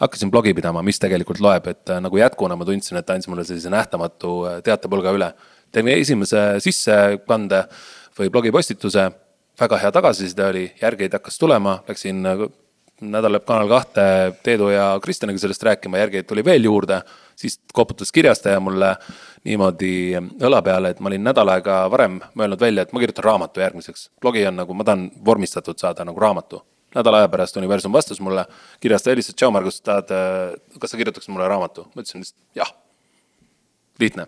[0.00, 3.28] hakkasin blogi pidama, mis tegelikult loeb, et äh, nagu jätkuna ma tundsin, et ta andis
[3.28, 5.32] mulle sellise nähtamatu teatepulga üle.
[5.72, 7.64] tegin esimese sissekande
[8.18, 9.10] või blogipostituse
[9.60, 12.52] väga hea tagasiside oli, järgeid hakkas tulema, läksin nagu
[13.00, 14.04] nädal lõpp Kanal kahte
[14.42, 17.02] Teedu ja Kristjaniga sellest rääkima, järgeid tuli veel juurde.
[17.36, 18.96] siis koputas kirjastaja mulle
[19.44, 23.60] niimoodi õla peale, et ma olin nädal aega varem mõelnud välja, et ma kirjutan raamatu
[23.60, 24.10] järgmiseks.
[24.20, 26.62] blogi on nagu, ma tahan vormistatud saada nagu raamatu.
[26.94, 28.46] nädala aja pärast Universum vastas mulle,
[28.80, 30.08] kirjastaja helistas, tšau Margus, tahad,
[30.80, 31.90] kas sa kirjutaksid mulle raamatu?
[31.94, 32.74] ma ütlesin lihtsalt jah.
[34.00, 34.26] lihtne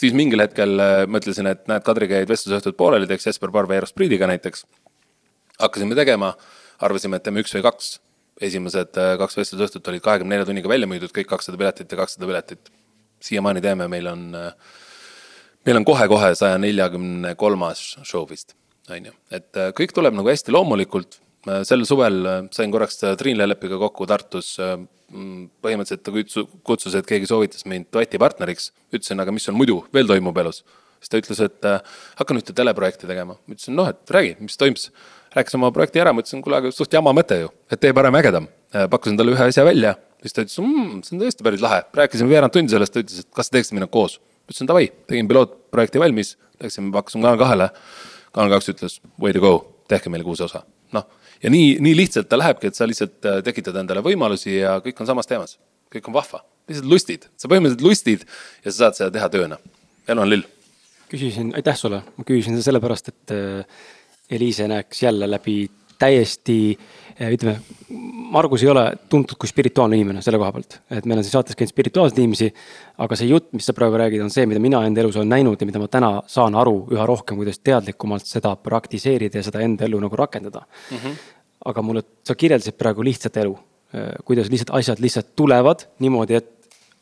[0.00, 3.82] siis mingil hetkel äh, mõtlesin, et näed, Kadriga jäid vestlusõhtud pooleli, teeks Jesper Parve ja
[3.82, 4.66] Eros Priidiga näiteks.
[5.60, 6.32] hakkasime tegema,
[6.86, 7.98] arvasime, et teeme üks või kaks.
[8.40, 12.26] esimesed äh, kaks vestlusõhtut olid kahekümne nelja tunniga välja müüdud, kõik kakssada piletit ja kakssada
[12.26, 12.70] piletit.
[13.20, 14.52] siiamaani teeme, meil on, äh,
[15.66, 18.54] meil on kohe-kohe saja neljakümne kolmas show vist,
[18.88, 19.12] on ju.
[19.30, 21.20] et kõik tuleb nagu hästi loomulikult.
[21.64, 24.58] sel suvel sain korraks Triin Lellepiga kokku Tartus
[25.10, 28.70] Mm, põhimõtteliselt ta kutsus, kutsus, et keegi soovitas mind duetipartneriks.
[28.94, 30.62] ütlesin, aga mis sul muidu veel toimub elus?
[31.00, 31.80] siis ta ütles, et äh,
[32.18, 33.34] hakkan ühte teleprojekti tegema.
[33.34, 34.90] ma ütlesin, noh, et räägi, mis toimus.
[35.36, 38.18] Rääkis oma projekti ära, ma ütlesin, kuule, aga suht jama mõte ju, et tee parem
[38.18, 38.48] ägedam.
[38.74, 39.94] Äh, pakkusin talle ühe asja välja,
[40.24, 41.82] siis ta ütles mmm,, see on tõesti päris lahe.
[42.00, 44.18] rääkisime veerand tundi sellest, ta ütles, et kas te teeksite minuga koos.
[44.50, 47.70] ütlesin davai, tegin pilootprojekti valmis, läksime, pakkusime Kanal kahele.
[48.34, 49.54] Kanal kaks ütles way to go,
[49.90, 51.08] tehke meile kuus osa, noh
[51.42, 55.00] ja nii, nii lihtsalt ta lähebki, et sa lihtsalt äh, tekitad endale võimalusi ja kõik
[55.00, 55.58] on samas teemas.
[55.90, 58.20] kõik on vahva, lihtsalt lustid, sa põhimõtteliselt lustid
[58.64, 59.58] ja sa saad seda teha tööna.
[60.08, 60.44] elu on lill.
[61.10, 63.80] küsisin, aitäh sulle, ma küsisin seda sellepärast, et äh,
[64.30, 67.00] Eliise näeks jälle läbi täiesti äh,
[67.34, 67.60] ütleme,
[68.30, 71.58] Margus ei ole tuntud kui spirituaalne inimene selle koha pealt, et meil on siin saates
[71.58, 72.50] käinud spirituaalseid inimesi.
[73.04, 75.60] aga see jutt, mis sa praegu räägid, on see, mida mina enda elus olen näinud
[75.60, 79.84] ja mida ma täna saan aru üha rohkem, kuidas teadlikumalt seda praktiseerida ja seda enda
[79.88, 80.96] ellu nagu rakendada mm.
[80.96, 81.18] -hmm.
[81.72, 83.58] aga mulle, sa kirjeldasid praegu lihtsat elu,
[84.24, 86.50] kuidas lihtsalt asjad lihtsalt tulevad niimoodi, et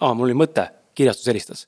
[0.00, 1.66] aa, mul oli mõte, kirjastus helistas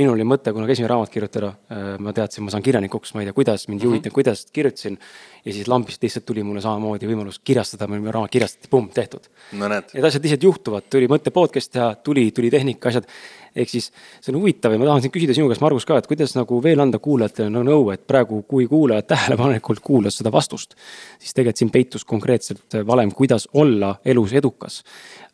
[0.00, 1.52] minul oli mõte kunagi esimene raamat kirjutada,
[2.00, 4.16] ma teadsin, ma saan kirjanikuks, ma ei tea, kuidas mind juhiti mm, -hmm.
[4.16, 4.98] kuidas kirjutasin.
[5.44, 9.28] Ja siis lambist lihtsalt tuli mulle samamoodi võimalus kirjastada, minu raamat kirjastati, pumm, tehtud.
[9.58, 9.68] no.
[9.70, 13.08] Need asjad lihtsalt juhtuvad, tuli mõte podcast teha, tuli, tuli tehnika, asjad.
[13.56, 13.88] ehk siis
[14.20, 16.60] see on huvitav ja ma tahan siin küsida sinu käest, Margus ka, et kuidas nagu
[16.62, 20.76] veel anda kuulajatele no, nõu, et praegu, kui kuulajad tähelepanelikult kuulas seda vastust.
[21.18, 24.84] siis tegelikult siin peitus konkreetselt valem, kuidas olla elus edukas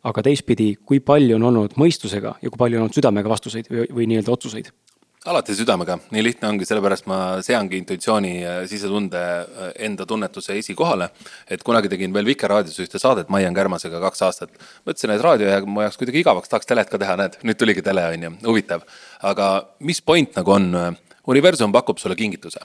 [0.07, 3.87] aga teistpidi, kui palju on olnud mõistusega ja kui palju on olnud südamega vastuseid või,
[3.93, 4.71] või nii-öelda otsuseid?
[5.27, 8.33] Alati südamega, nii lihtne ongi, sellepärast ma seangi intuitsiooni
[8.69, 11.09] sisetunde äh, enda tunnetuse esikohale.
[11.49, 14.55] et kunagi tegin veel Vikerraadios ühte saadet Maian Kärmasega kaks aastat.
[14.87, 17.83] mõtlesin, et raadio jääb mu jaoks kuidagi igavaks, tahaks telet ka teha, näed, nüüd tuligi
[17.83, 18.87] tele, on ju, huvitav.
[19.21, 20.97] aga mis point nagu on,
[21.27, 22.63] universum pakub sulle kingituse.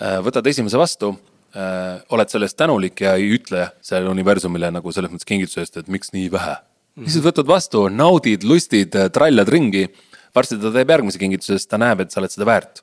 [0.00, 1.12] Äh, võtad esimese vastu
[1.54, 5.78] äh, oled selle eest tänulik ja ei ütle sellele universumile nagu selles mõttes kingituse eest,
[5.78, 6.64] et miks nii vähe mm.
[6.96, 7.06] -hmm.
[7.06, 9.86] lihtsalt võtad vastu, naudid, lustid, trallad ringi.
[10.34, 12.82] Varsti ta teeb järgmise kingituse, sest ta näeb, et sa oled seda väärt.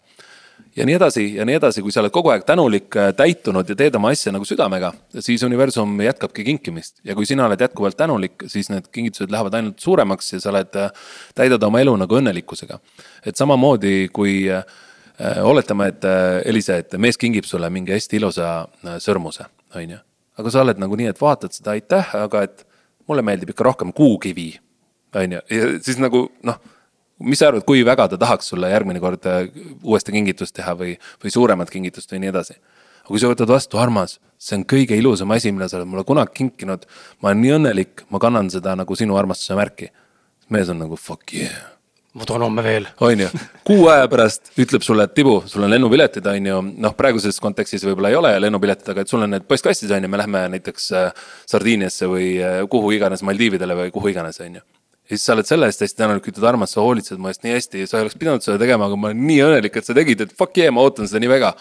[0.76, 3.76] ja nii edasi ja nii edasi, kui sa oled kogu aeg tänulik, äh, täitunud ja
[3.76, 7.00] teed oma asja nagu südamega, siis universum jätkabki kinkimist.
[7.04, 10.76] ja kui sina oled jätkuvalt tänulik, siis need kingitused lähevad ainult suuremaks ja sa oled,
[10.76, 10.92] äh,
[11.36, 12.80] täidad oma elu nagu õnnelikkusega.
[13.26, 14.64] et samamoodi, kui äh,
[15.44, 16.06] oletame, et
[16.46, 18.66] Elise, et mees kingib sulle mingi hästi ilusa
[18.98, 19.46] sõrmuse,
[19.76, 19.98] on ju.
[20.38, 22.66] aga sa oled nagu nii, et vaatad seda, aitäh, aga et
[23.08, 24.54] mulle meeldib ikka rohkem kuukivi,
[25.16, 26.58] on ju, ja siis nagu noh
[27.24, 29.26] mis sa arvad, kui väga ta tahaks sulle järgmine kord
[29.84, 32.58] uuesti kingitust teha või, või suuremat kingitust või nii edasi.
[33.02, 36.06] aga kui sa võtad vastu, armas, see on kõige ilusam asi, mille sa oled mulle
[36.08, 36.88] kunagi kinkinud.
[37.22, 39.92] ma olen nii õnnelik, ma kannan seda nagu sinu armastuse märki.
[40.50, 41.72] mees on nagu fuck yeah
[42.14, 42.88] ma toon homme veel.
[43.00, 43.30] on ju,
[43.68, 47.86] kuu aja pärast ütleb sulle, et Tibu, sul on lennupiletid, on ju, noh, praeguses kontekstis
[47.88, 50.92] võib-olla ei ole lennupiletid, aga et sul on need postkastis, on ju, me lähme näiteks
[50.98, 54.66] äh, Sardiiniasse või äh, kuhu iganes, Maldiividele või kuhu iganes, on ju.
[55.12, 57.52] Ja siis sa oled selle eest hästi tänulik, ütled armas, sa hoolitsed mu eest nii
[57.58, 60.24] hästi, sa ei oleks pidanud seda tegema, aga ma olen nii õnnelik, et sa tegid,
[60.24, 61.52] et fuck yeah, ma ootan seda nii väga.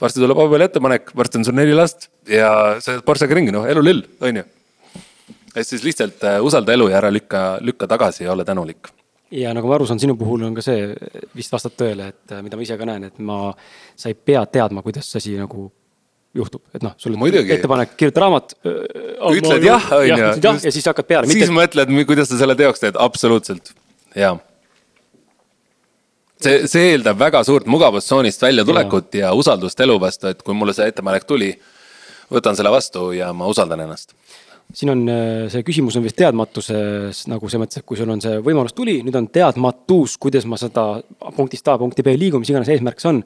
[0.00, 2.50] varsti tuleb abielu ettepanek, varsti on sul neli last ja
[2.82, 4.44] sa jääd Porschega ringi, noh, elu lill, on ju.
[5.54, 8.90] et siis lihtsalt äh, usalda elu ja ära lükka, lükka tagasi ja ole tänulik
[9.30, 10.90] ja nagu ma aru saan, sinu puhul on ka see,
[11.34, 13.38] vist vastab tõele, et äh, mida ma ise ka näen, et ma,
[13.94, 15.70] sa ei pea teadma, kuidas see asi nagu
[16.34, 18.56] juhtub, et noh, sul on ettepanek, kirjuta raamat.
[18.66, 20.16] Äh, ütled jah, on ju.
[20.16, 21.30] jah, ja siis hakkad peale.
[21.30, 21.54] siis mitte...
[21.54, 23.70] mõtled, kuidas sa selle teoks teed, absoluutselt,
[24.18, 24.34] jaa.
[26.42, 29.28] see, see eeldab väga suurt mugavustsoonist väljatulekut ja.
[29.28, 31.52] ja usaldust elu vastu, et kui mulle see ettepanek tuli,
[32.34, 34.16] võtan selle vastu ja ma usaldan ennast
[34.74, 38.22] siin on äh, see küsimus on vist teadmatuses nagu selles mõttes, et kui sul on
[38.22, 40.86] see võimalus tuli, nüüd on teadmatus, kuidas ma seda
[41.36, 43.22] punktist A punkti B liigun, mis iganes eesmärk see on.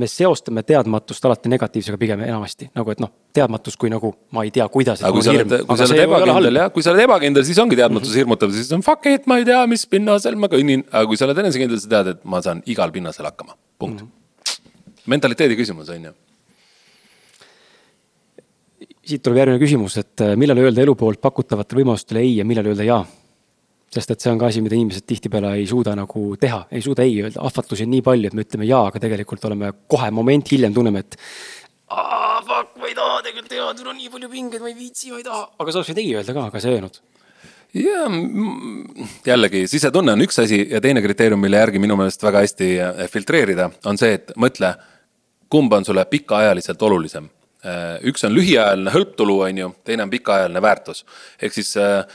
[0.00, 4.52] me seostame teadmatust alati negatiivsega pigem enamasti, nagu et noh, teadmatus kui nagu ma ei
[4.54, 5.02] tea, kuidas.
[5.02, 7.78] aga kui sa oled, kui sa oled ebakindel jah, kui sa oled ebakindel, siis ongi
[7.80, 8.22] teadmatus -hmm.
[8.24, 11.28] hirmutav, siis on fuck it, ma ei tea, mis pinnasel ma kõnnin, aga kui sa
[11.28, 14.08] oled enesekindel, sa tead, et ma saan igal pinnasel hakkama, punkt mm.
[14.08, 15.06] -hmm.
[15.06, 16.12] mentaliteedi küsimus on ju
[19.10, 22.72] siit tuleb järgmine küsimus, et äh, millal öelda elu poolt pakutavatele võimalustele ei ja millal
[22.72, 23.02] öelda jaa?
[23.90, 27.02] sest et see on ka asi, mida inimesed tihtipeale ei suuda nagu teha, ei suuda
[27.02, 30.52] ei öelda, ahvatlusi on nii palju, et me ütleme jaa, aga tegelikult oleme kohe moment
[30.52, 31.16] hiljem tunneme, et.
[31.90, 35.18] Fuck, ma ei taha tegelikult teha, tul on nii palju pingeid, ma ei viitsi, ma
[35.18, 37.00] ei taha, aga sa oleks võinud ei öelda ka, aga sa ei öelnud
[37.70, 38.06] ja
[39.26, 43.02] jällegi sisetunne on üks asi ja teine kriteerium, mille järgi minu meelest väga hästi äh,
[43.10, 44.72] filtreerida, on see, et mõtle,
[45.50, 47.28] kumb on sulle pikaajaliselt olulisem
[48.08, 51.04] üks on lühiajaline hõlptulu, on ju, teine on pikaajaline väärtus.
[51.42, 52.06] ehk siis äh,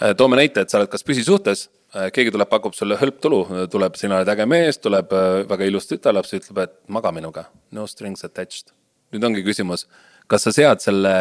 [0.00, 1.68] äh, toome näite, et sa oled kas püsisuhtes,
[2.14, 5.12] keegi tuleb, pakub sulle hõlptulu, tuleb, sina oled äge mees, tuleb
[5.46, 8.72] väga ilus tütarlaps, ütleb, et maga minuga, no strings attached.
[9.14, 9.86] nüüd ongi küsimus,
[10.26, 11.14] kas sa sead selle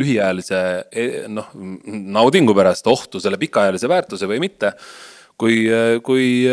[0.00, 1.50] lühiajalise e, noh,
[1.84, 4.72] naudingu pärast ohtu selle pikaajalise väärtuse või mitte.
[5.36, 5.68] kui,
[6.02, 6.48] kui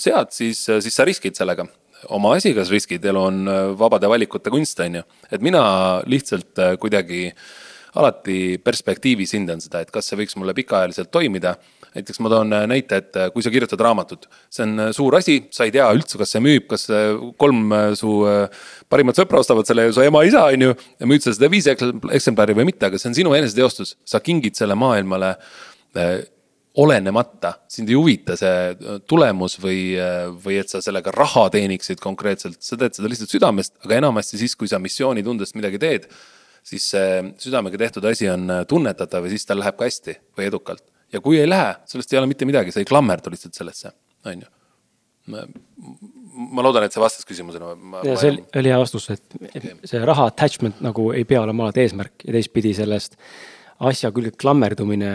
[0.00, 1.68] sead, siis, siis sa riskid sellega
[2.12, 5.04] oma asi, kas riskid, elu on äh, vabade valikute kunst, on ju.
[5.30, 5.62] et mina
[6.06, 7.28] lihtsalt äh, kuidagi
[7.94, 11.54] alati perspektiivis hindan seda, et kas see võiks mulle pikaajaliselt toimida.
[11.94, 15.68] näiteks ma toon äh, näite, et kui sa kirjutad raamatut, see on suur asi, sa
[15.68, 16.88] ei tea üldse, kas see müüb, kas
[17.38, 18.18] kolm su
[18.90, 20.76] parimat sõpra ostavad selle, su ema-isa, on ju.
[20.98, 24.58] ja müüd sa seda viis eksemplari või mitte, aga see on sinu eneseteostus, sa kingid
[24.58, 25.36] selle maailmale
[26.82, 29.94] olenemata, sind ei huvita see äh, tulemus või,
[30.42, 34.56] või et sa sellega raha teeniksid konkreetselt, sa teed seda lihtsalt südamest, aga enamasti siis,
[34.58, 36.08] kui sa missioonitundest midagi teed,
[36.66, 40.84] siis see südamega tehtud asi on tunnetatav ja siis tal läheb ka hästi või edukalt.
[41.12, 43.94] ja kui ei lähe, sellest ei ole mitte midagi, sa ei klammerdu lihtsalt sellesse,
[44.26, 44.50] on ju.
[45.30, 47.76] ma loodan, et see vastas küsimusele.
[48.08, 49.76] ja see oli, oli hea vastus, et okay.
[49.86, 53.14] see raha attachment nagu ei pea olema alati eesmärk ja teistpidi sellest
[53.78, 55.14] asja külge klammerdumine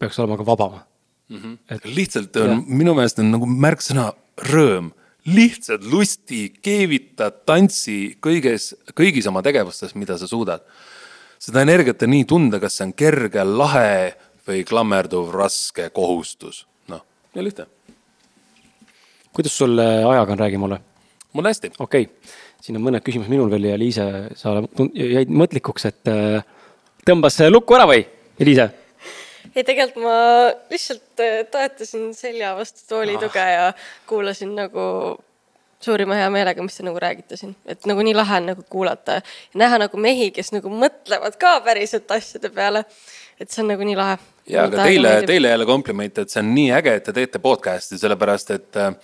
[0.00, 0.80] peaks olema ka vabam
[1.28, 1.36] mm.
[1.36, 1.58] -hmm.
[1.70, 4.10] et lihtsalt on, minu meelest on nagu märksõna
[4.50, 4.90] rõõm,
[5.26, 10.62] lihtsalt lusti, keevita, tantsi kõiges, kõigis oma tegevustes, mida sa suudad.
[11.38, 14.16] seda energiat on nii tunda, kas see on kerge, lahe
[14.46, 17.02] või klammerduv, raske kohustus, noh,
[17.34, 17.66] nii lihtne.
[19.32, 20.80] kuidas sul ajaga on, räägi mulle.
[21.32, 21.72] mul on hästi.
[21.78, 22.14] okei okay.,
[22.60, 24.62] siin on mõned küsimused minul veel ja Liise, sa
[24.94, 26.42] jäid mõtlikuks, et äh,
[27.06, 28.06] tõmbas lukku ära või,
[28.38, 28.85] Liise?
[29.56, 30.16] Ei, tegelikult ma
[30.70, 33.22] lihtsalt äh, toetasin selja vastu tooli ah.
[33.24, 33.72] tuge ja
[34.06, 35.16] kuulasin nagu
[35.80, 39.18] suurima hea meelega, mis te nagu räägite siin, et nagu nii lahe on nagu kuulata
[39.18, 39.26] ja
[39.62, 42.84] näha nagu mehi, kes nagu mõtlevad ka päriselt asjade peale.
[43.40, 44.16] et see on nagu nii lahe.
[44.48, 47.98] ja, aga teile, teile jälle kompliment, et see on nii äge, et te teete podcast'i,
[48.00, 48.94] sellepärast et äh,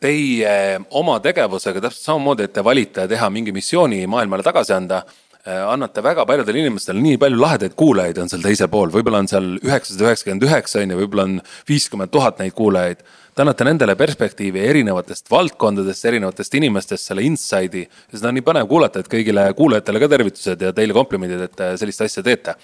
[0.00, 5.02] teie oma tegevusega täpselt samamoodi, et te valite teha mingi missiooni maailmale tagasi anda
[5.48, 9.46] annate väga paljudele inimestele nii palju lahedaid kuulajaid on seal teisel pool, võib-olla on seal
[9.62, 11.38] üheksasada üheksakümmend üheksa on ju, võib-olla on
[11.68, 13.00] viiskümmend tuhat neid kuulajaid.
[13.32, 18.68] Te annate nendele perspektiivi erinevatest valdkondadest, erinevatest inimestest selle inside'i ja seda on nii põnev
[18.68, 22.56] kuulata, et kõigile kuulajatele ka tervitused ja teile komplimendid, et te sellist asja teete,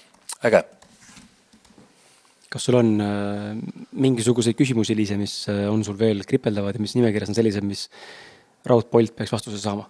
[0.45, 0.65] äge.
[2.55, 3.49] kas sul on äh,
[4.03, 7.87] mingisuguseid küsimusi, Liise, mis äh, on sul veel kripeldavad ja mis nimekirjas on sellised, mis
[8.67, 9.89] raudpolt peaks vastuse saama?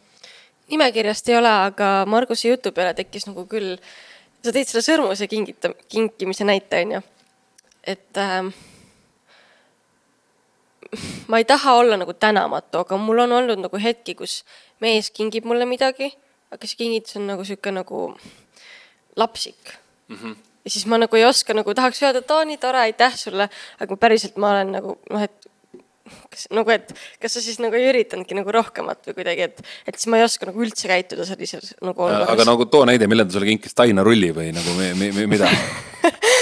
[0.72, 3.76] Nimekirjast ei ole, aga Marguse jutu peale tekkis nagu küll,
[4.44, 7.02] sa tõid selle sõrmuse kingita-, kinkimise näite, on ju.
[7.86, 8.50] et äh,
[11.28, 14.44] ma ei taha olla nagu tänamatu, aga mul on olnud nagu hetki, kus
[14.82, 16.12] mees kingib mulle midagi,
[16.54, 18.08] aga see kingitus on nagu sihuke nagu
[19.16, 19.76] lapsik
[20.08, 20.16] mm.
[20.16, 20.36] -hmm.
[20.66, 23.50] ja siis ma nagu ei oska nagu, tahaks öelda, et aa, nii tore, aitäh sulle,
[23.80, 25.45] aga päriselt ma olen nagu noh, et
[26.06, 26.92] kas nagu, et
[27.22, 30.28] kas sa siis nagu ei üritanudki nagu rohkemat või kuidagi, et, et siis ma ei
[30.28, 32.34] oska nagu üldse käituda sellises nagu olukorras.
[32.36, 35.28] aga nagu too näide, millal ta sulle kinkis Taina rulli või nagu mi, mi, mi,
[35.36, 35.50] mida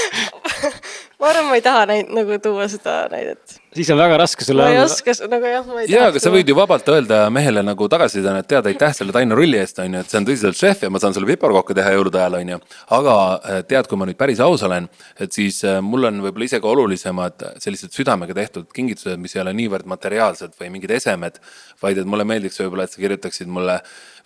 [1.23, 4.63] ma arvan, ma ei taha neid nagu tuua seda näidet siis on väga raske sulle.
[4.63, 5.97] ma ei oska, nagu jah, ma ei tea.
[5.97, 9.37] jaa, aga sa võid ju vabalt öelda mehele nagu tagasiside, et tead, aitäh selle Taino
[9.37, 11.93] rulli eest, on ju, et see on tõsiselt šef ja ma saan sulle piparkokke teha
[11.95, 12.59] jõulude ajal, on ju.
[12.99, 14.89] aga äh, tead, kui ma nüüd päris aus olen,
[15.23, 19.55] et siis äh, mul on võib-olla isegi olulisemad sellised südamega tehtud kingitused, mis ei ole
[19.57, 21.41] niivõrd materiaalsed või mingid esemed,
[21.83, 23.79] vaid et mulle meeldiks võib-olla, et sa kirjutaksid mulle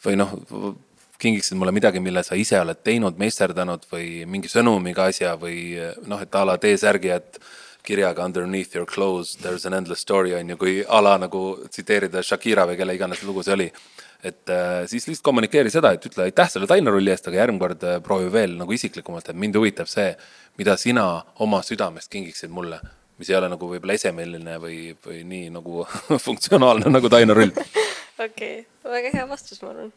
[0.06, 0.36] või noh,
[1.22, 6.22] kingiksid mulle midagi, mille sa ise oled teinud, meisterdanud või mingi sõnumiga asja või noh,
[6.22, 7.40] et a la T-särgi, et
[7.88, 11.44] kirjaga underneath your clothes there is an endless story on ju, kui a la nagu
[11.70, 13.72] tsiteerida Shakira või kelle iganes lugu see oli.
[14.26, 17.84] et äh, siis lihtsalt kommunikeeri seda, et ütle aitäh selle tainarulli eest, aga järgmine kord
[17.86, 20.10] äh, proovi veel nagu isiklikumalt, et mind huvitab see,
[20.58, 21.06] mida sina
[21.46, 22.82] oma südamest kingiksid mulle
[23.18, 25.86] mis ei ole nagu võib-olla esemeline või, või nii nagu
[26.26, 27.54] funktsionaalne nagu tainarull.
[28.20, 29.94] okei okay., väga hea vastus, ma arvan.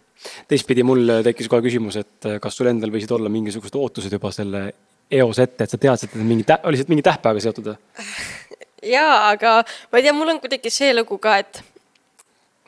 [0.48, 4.66] teistpidi mul tekkis kohe küsimus, et kas sul endal võisid olla mingisugused ootused juba selle
[5.10, 7.78] eos ette, et sa teadsid, et mingi tä-, oli see mingi tähtpäevaga seotud või?
[8.94, 9.56] jaa, aga
[9.90, 11.62] ma ei tea, mul on kuidagi see lugu ka, et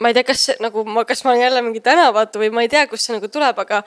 [0.02, 2.72] ma ei tea, kas nagu ma, kas ma olen jälle mingi tänavatu või ma ei
[2.72, 3.82] tea, kust see nagu tuleb, aga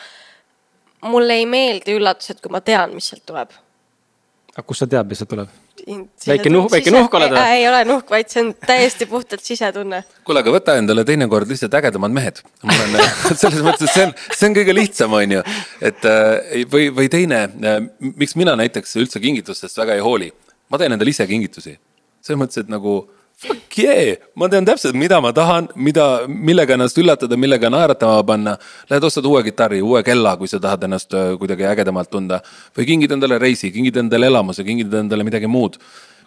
[1.12, 3.52] mulle ei meeldi üllatused, kui ma tean, mis sealt tuleb.
[4.56, 5.50] Aga kust sa tead, mis sealt tuleb?
[6.26, 7.58] väike nuhk, väike nuhk oled või?
[7.58, 10.00] ei ole nuhk, vaid see on täiesti puhtalt sisetunne.
[10.28, 12.40] kuule, aga võta endale teinekord lihtsalt ägedamad mehed.
[12.64, 12.96] ma olen
[13.42, 15.44] selles mõttes, et see on, see on kõige lihtsam, on ju.
[15.92, 17.82] et äh, või, või teine, äh,
[18.16, 20.32] miks mina näiteks üldse kingitustest väga ei hooli.
[20.72, 21.76] ma teen endale ise kingitusi.
[22.24, 23.02] selles mõttes, et nagu
[23.40, 28.56] fuck yeah, ma tean täpselt, mida ma tahan, mida, millega ennast üllatada, millega naeratama panna.
[28.92, 32.42] Lähed ostad uue kitarri, uue kella, kui sa tahad ennast äh, kuidagi ägedamalt tunda.
[32.78, 35.80] või kingid endale reisi, kingid endale elamuse, kingid endale midagi muud.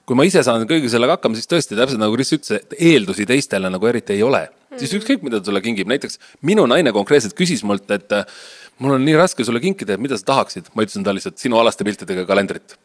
[0.08, 3.26] kui ma ise saan kõige sellega hakkama, siis tõesti täpselt nagu Kris ütles, et eeldusi
[3.28, 4.78] teistele nagu eriti ei ole mm..
[4.80, 6.16] siis ükskõik, mida ta sulle kingib, näiteks
[6.48, 8.24] minu naine konkreetselt küsis mult, et äh,
[8.80, 10.72] mul on nii raske sulle kinkida, et mida sa tahaksid.
[10.72, 12.78] ma ütlesin talle lihtsalt sinu alaste piltidega kalendrit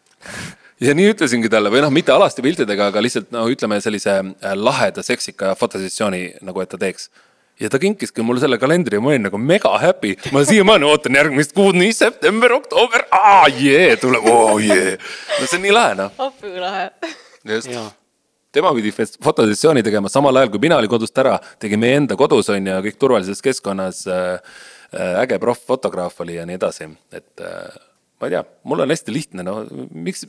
[0.83, 4.55] ja nii ütlesingi talle või noh, mitte alasti piltidega, aga lihtsalt no ütleme sellise äh,
[4.57, 7.09] laheda seksika fotosessiooni nagu, et ta teeks
[7.61, 10.15] ja ta kinkiski mulle selle kalendri ja ma olin nagu mega happy.
[10.31, 14.97] ma siiamaani ootan järgmist kuud, nii september, oktoober, aa jee, tuleb, oo jee.
[15.39, 16.15] no see on nii lahe noh.
[16.17, 16.89] appi kui lahe.
[17.55, 17.71] just.
[18.51, 22.49] tema pidi fotosessiooni tegema samal ajal, kui mina olin kodust ära, tegi meie enda kodus
[22.53, 24.53] on ju, kõik turvalises keskkonnas äh,.
[24.93, 27.69] äh äge proff-fotograaf oli ja nii edasi, et äh,
[28.23, 29.57] ma ei tea, mul on hästi lihtne, no
[29.91, 30.23] miks,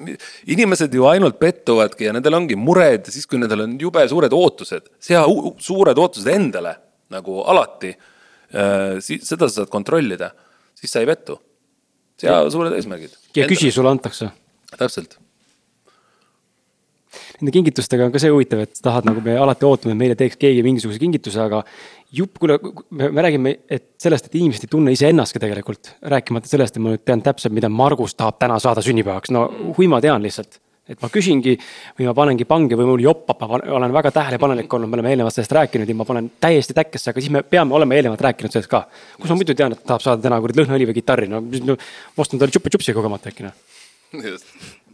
[0.50, 4.90] inimesed ju ainult pettuvadki ja nendel ongi mured siis, kui nendel on jube suured ootused,
[4.98, 5.22] sea
[5.62, 6.74] suured ootused endale
[7.14, 7.94] nagu alati.
[9.04, 10.32] siis seda sa saad kontrollida,
[10.78, 11.38] siis sa ei pettu.
[12.20, 13.14] sea suured eesmärgid.
[13.36, 14.32] ja küsi, sulle antakse.
[14.74, 15.18] täpselt
[17.40, 20.38] nende kingitustega on ka see huvitav, et tahad nagu me alati ootame, et meile teeks
[20.40, 21.62] keegi mingisuguse kingituse, aga.
[22.14, 22.58] jupp, kuule,
[22.94, 26.92] me, me räägime, et sellest, et inimesed ei tunne iseennastki tegelikult, rääkimata sellest, et ma
[26.92, 31.00] nüüd tean täpselt, mida Margus tahab täna saada sünnipäevaks, no hui ma tean lihtsalt et
[31.00, 31.54] ma küsingi
[31.96, 35.32] või ma panengi pange või mul joppab, ma olen väga tähelepanelik olnud, me oleme eelnevalt
[35.32, 38.68] sellest rääkinud ja ma panen täiesti täkkesse, aga siis me peame olema eelnevalt rääkinud sellest
[38.68, 38.82] ka.
[39.16, 41.78] kus ma muidu tean, et tahab saada täna kuradi lõhnaõli või kitarri, no ma
[42.20, 43.56] ostan talle tšupi-tšupsi kogemata äkki noh.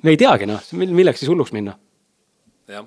[0.07, 1.75] me ei teagi noh, milleks siis hulluks minna
[2.71, 2.87] jah.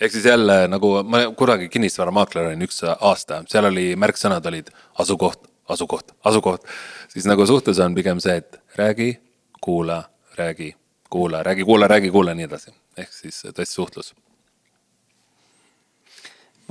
[0.00, 4.70] ehk siis jälle nagu ma kunagi kinnisvaramaakler olin üks aasta, seal oli märksõnad olid
[5.02, 6.66] asukoht, asukoht, asukoht.
[7.08, 9.12] siis nagu suhtes on pigem see, et räägi,
[9.60, 10.02] kuula,
[10.38, 10.74] räägi,
[11.10, 12.74] kuula, räägi, kuula, räägi, kuula, nii edasi.
[12.96, 14.14] ehk siis tõesti suhtlus.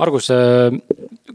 [0.00, 0.72] Margus, äh,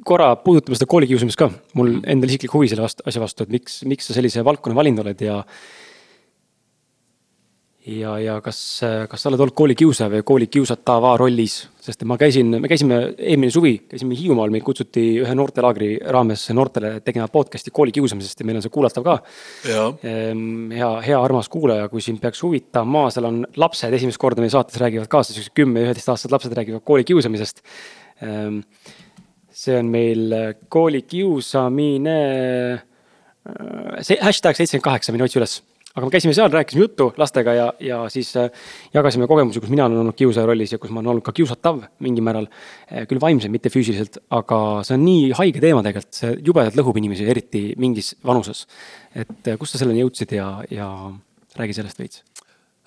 [0.04, 3.84] korra puudutame seda koolikiusamist ka, mul endal isiklik huvi selle vastu, asja vastu, et miks,
[3.86, 5.44] miks sa sellise valdkonna valinud oled ja
[7.86, 8.58] ja, ja kas,
[9.10, 13.76] kas sa oled olnud koolikiusaja või koolikiusatava rollis, sest ma käisin, me käisime eelmine suvi,
[13.92, 18.74] käisime Hiiumaal, meid kutsuti ühe noortelaagri raames noortele tegema podcast'i koolikiusamisest ja meil on see
[18.74, 19.18] kuulatav ka.
[20.08, 24.54] Ehm, hea, hea armas kuulaja, kui sind peaks huvitama, seal on lapsed esimest korda meie
[24.54, 27.62] saates räägivad kaasa, siuksed kümme, üheteistaastased lapsed räägivad koolikiusamisest.
[28.26, 28.64] Ehm,
[29.56, 30.34] see on meil
[30.74, 32.18] koolikiusamine,
[34.02, 35.60] see hashtag seitsekümmend kaheksa, mine otsi üles
[35.96, 38.50] aga me käisime seal, rääkisime juttu lastega ja, ja siis äh,
[38.94, 41.82] jagasime kogemusi, kus mina olen olnud kiusaja rollis ja kus ma olen olnud ka kiusatav
[42.04, 42.50] mingil määral.
[42.92, 47.00] Äh, küll vaimselt, mitte füüsiliselt, aga see on nii haige teema tegelikult, see jubedalt lõhub
[47.00, 48.66] inimesi, eriti mingis vanuses.
[49.16, 50.90] et äh, kust sa selleni jõudsid ja, ja
[51.56, 52.24] räägi sellest veits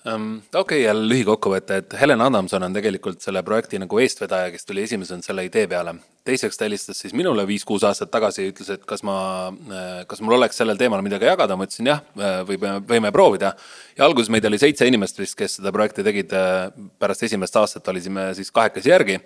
[0.05, 0.41] um,.
[0.53, 4.83] okei okay,, jälle lühikokkuvõte, et Helen Adamson on tegelikult selle projekti nagu eestvedaja, kes tuli
[4.87, 5.95] esimesena selle idee peale.
[6.25, 9.17] teiseks ta helistas siis minule viis-kuus aastat tagasi ja ütles, et kas ma,
[9.49, 13.53] äh, kas mul oleks sellel teemal midagi jagada, ma ütlesin jah, äh, võime, võime proovida.
[13.97, 16.69] ja alguses meid oli seitse inimest vist, kes seda projekti tegid, äh,
[16.99, 19.19] pärast esimest aastat olime siis kahekesi järgi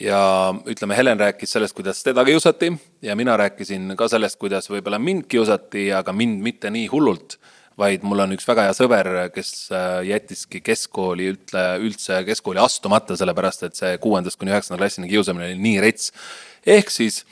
[0.00, 2.72] ja ütleme, Helen rääkis sellest, kuidas teda kiusati
[3.02, 7.38] ja mina rääkisin ka sellest, kuidas võib-olla mind kiusati, aga mind mitte nii hullult
[7.78, 13.16] vaid mul on üks väga hea sõber, kes äh, jättiski keskkooli üldse, üldse keskkooli astumata,
[13.18, 16.12] sellepärast et see kuuendast kuni üheksanda klassini kiusamine oli nii rets.
[16.66, 17.22] ehk siis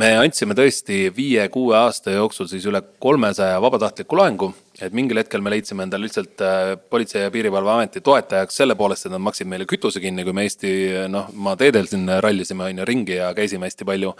[0.00, 4.54] me andsime tõesti viie-kuue aasta jooksul siis üle kolmesaja vabatahtliku loengu.
[4.80, 9.12] et mingil hetkel me leidsime endale lihtsalt äh, Politsei- ja Piirivalveameti toetajaks selle poolest, et
[9.12, 10.72] nad maksid meile kütuse kinni, kui me Eesti
[11.08, 14.14] noh, maateedel siin rallisime on ju ringi ja käisime hästi palju.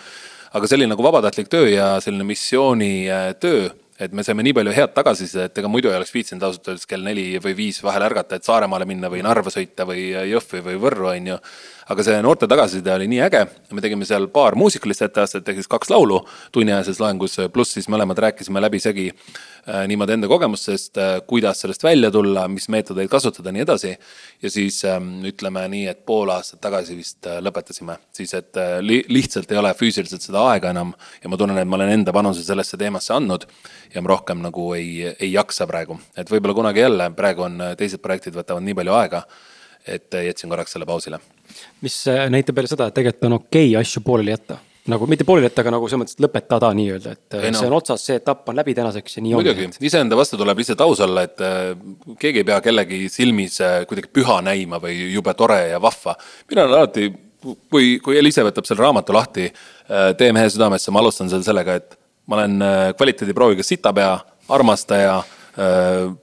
[0.54, 4.74] aga see oli nagu vabatahtlik töö ja selline missioonitöö äh, et me saime nii palju
[4.74, 8.38] head tagasisidet, ega muidu ei oleks viitsinud ausalt öeldes kell neli või viis vahel ärgata,
[8.38, 11.38] et Saaremaale minna või Narva sõita või Jõhvi või Võrru, on ju.
[11.90, 15.70] Aga see noorte tagasiside oli nii äge, me tegime seal paar muusikalist etteastet, ehk siis
[15.70, 19.10] kaks laulu tunniajases loengus, pluss siis mõlemad rääkisime läbisegi
[19.68, 23.94] Äh, niimoodi enda kogemustest, äh, kuidas sellest välja tulla, mis meetodeid kasutada, nii edasi.
[24.42, 28.98] ja siis ähm, ütleme nii, et pool aastat tagasi vist äh, lõpetasime, siis et li
[29.08, 30.92] lihtsalt ei ole füüsiliselt seda aega enam
[31.22, 33.46] ja ma tunnen, et ma olen enda panuse sellesse teemasse andnud
[33.94, 38.04] ja ma rohkem nagu ei, ei jaksa praegu, et võib-olla kunagi jälle, praegu on teised
[38.04, 39.24] projektid võtavad nii palju aega,
[39.96, 41.22] et jätsin korraks selle pausile.
[41.84, 44.60] Mis näitab jälle seda, et tegelikult on okei okay asju pooleli jätta
[44.90, 47.60] nagu mitte pooleli jätta, aga nagu selles mõttes, et lõpetada nii-öelda, et ei, no.
[47.60, 49.40] see on otsas, see etapp on läbi tänaseks ja nii on.
[49.40, 51.70] muidugi, iseenda vastu tuleb lihtsalt aus olla, et äh,
[52.20, 56.16] keegi ei pea kellegi silmis äh, kuidagi püha näima või jube tore ja vahva.
[56.50, 57.08] mina olen alati,
[57.72, 61.80] kui, kui Elise võtab selle raamatu lahti äh, Tee mehe südamesse, ma alustan seal sellega,
[61.80, 61.96] et
[62.28, 64.18] ma olen äh, kvaliteediprooviga sitapea,
[64.52, 65.33] armastaja Äh,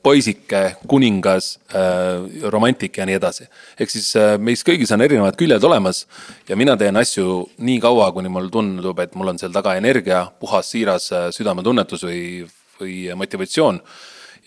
[0.03, 3.47] poisike, kuningas, äh, romantik ja nii edasi.
[3.79, 6.05] ehk siis äh, meis kõigis on erinevad küljed olemas
[6.49, 10.25] ja mina teen asju nii kaua, kuni mulle tundub, et mul on seal taga energia,
[10.39, 12.23] puhas, siiras südametunnetus või,
[12.79, 13.79] või motivatsioon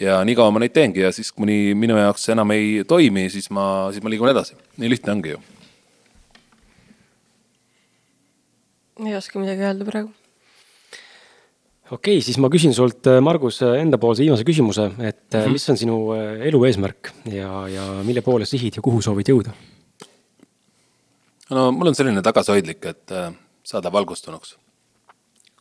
[0.00, 3.48] ja nii kaua ma neid teengi ja siis, kuni minu jaoks enam ei toimi, siis
[3.50, 4.58] ma, siis ma liigun edasi.
[4.76, 5.40] nii lihtne ongi ju.
[9.06, 10.12] ei oska midagi öelda praegu
[11.90, 15.52] okei okay,, siis ma küsin sult, äh, Margus, äh, endapoolse viimase küsimuse, et mm -hmm.
[15.52, 16.00] mis on sinu
[16.50, 19.54] elu eesmärk ja, ja mille poole sihid ja kuhu soovid jõuda?
[21.50, 23.10] no mul on selline tagasihoidlik, et
[23.64, 24.56] saada valgustunuks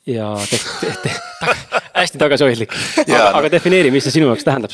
[0.05, 1.11] ja te, te, te,
[2.01, 2.73] hästi tagasihoidlik.
[3.05, 4.73] aga, aga defineeri, mis see sinu jaoks tähendab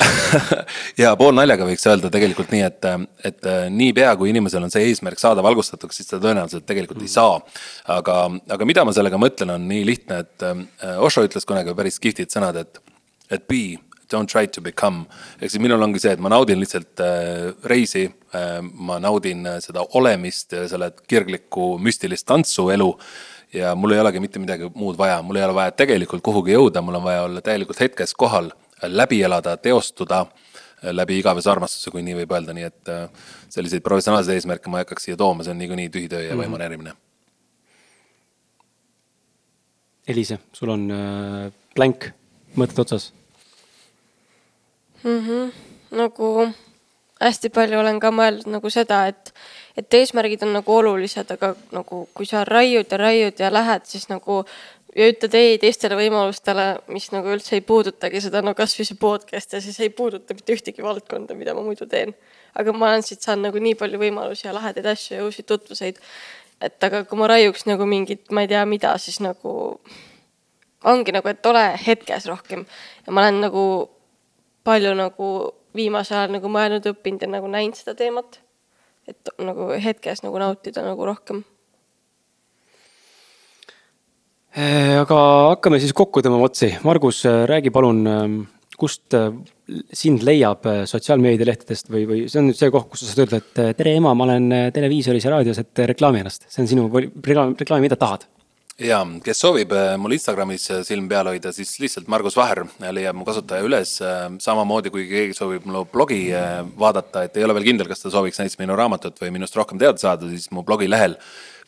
[1.02, 2.88] ja poolnaljaga võiks öelda tegelikult nii, et,
[3.30, 7.06] et äh, niipea kui inimesel on see eesmärk saada valgustatuks, siis ta tõenäoliselt tegelikult mm.
[7.06, 7.38] ei saa.
[7.98, 8.16] aga,
[8.56, 12.34] aga mida ma sellega mõtlen, on nii lihtne, et äh, Osho ütles kunagi päris kihvtid
[12.34, 12.82] sõnad, et,
[13.30, 13.78] et be
[14.10, 15.04] don't try to become.
[15.38, 20.54] ehk siis minul ongi see, et ma naudin lihtsalt äh, reisi ma naudin seda olemist
[20.70, 22.86] selle kirglikku müstilist tantsu elu
[23.54, 26.82] ja mul ei olegi mitte midagi muud vaja, mul ei ole vaja tegelikult kuhugi jõuda,
[26.84, 28.50] mul on vaja olla täielikult hetkes kohal,
[28.82, 33.84] läbi elada, teostuda äh, läbi igavese armastuse, kui nii võib öelda, nii et äh, selliseid
[33.86, 36.96] professionaalseid eesmärke ma ei hakkaks siia tooma, see on niikuinii tühi töö ja võimaneerimine mm.
[36.96, 37.06] -hmm.
[40.10, 42.10] Eliise, sul on äh, blank,
[42.56, 43.12] mõtted otsas
[45.04, 45.20] mm?
[45.26, 45.52] -hmm.
[45.96, 46.50] nagu
[47.20, 49.32] hästi palju olen ka mõelnud nagu seda, et,
[49.78, 54.08] et eesmärgid on nagu olulised, aga nagu kui sa raiud ja raiud ja lähed, siis
[54.08, 54.42] nagu
[54.96, 59.54] ja ütled ei teistele võimalustele, mis nagu üldse ei puudutagi seda, no kasvõi see podcast
[59.54, 62.14] ja siis ei puuduta mitte ühtegi valdkonda, mida ma muidu teen.
[62.54, 66.00] aga ma olen siit saanud nagu nii palju võimalusi ja lahedaid asju ja uusi tutvuseid.
[66.60, 69.80] et aga kui ma raiuks nagu mingit, ma ei tea, mida, siis nagu
[70.84, 72.66] ongi nagu, et ole hetkes rohkem
[73.06, 73.64] ja ma olen nagu
[74.64, 75.30] palju nagu
[75.76, 78.40] viimasel ajal nagu mõelnud, õppinud ja nagu näinud seda teemat.
[79.08, 81.40] et nagu hetkes nagu nautida nagu rohkem.
[84.54, 85.16] Äh, aga
[85.54, 86.68] hakkame siis kokku tõmbama otsi.
[86.86, 88.36] Margus, äh, räägi palun, ähm,
[88.78, 89.32] kust äh,
[89.92, 93.78] sind leiab sotsiaalmeedialehtedest või, või see on nüüd see koht, kus sa saad öelda, et
[93.78, 96.46] tere ema, ma olen televiisoris ja raadios, et reklaami ennast.
[96.50, 98.26] see on sinu reklaam, reklaami, mida tahad
[98.80, 103.66] ja kes soovib mul Instagramis silm peal hoida, siis lihtsalt Margus Vaher leiab mu kasutaja
[103.66, 103.98] üles.
[104.40, 106.26] samamoodi kui keegi soovib mu blogi
[106.80, 109.78] vaadata, et ei ole veel kindel, kas ta sooviks näiteks minu raamatut või minust rohkem
[109.78, 111.18] teada saada, siis mu blogi lehel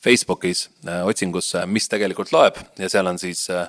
[0.03, 3.69] Facebookis äh, otsingus, mis tegelikult loeb ja seal on siis äh,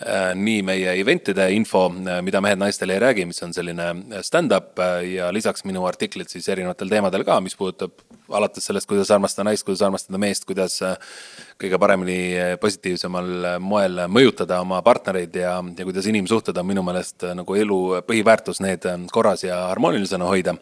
[0.00, 1.86] äh, nii meie event'ide info,
[2.24, 3.90] mida mehed naistele ei räägi, mis on selline
[4.24, 9.46] stand-up ja lisaks minu artiklid siis erinevatel teemadel ka, mis puudutab alates sellest, kuidas armastada
[9.48, 10.80] naist, kuidas armastada meest, kuidas
[11.60, 12.18] kõige paremini
[12.60, 18.60] positiivsemal moel mõjutada oma partnereid ja, ja kuidas inimsuhted on minu meelest nagu elu põhiväärtus,
[18.64, 20.56] need korras ja harmoonilisena hoida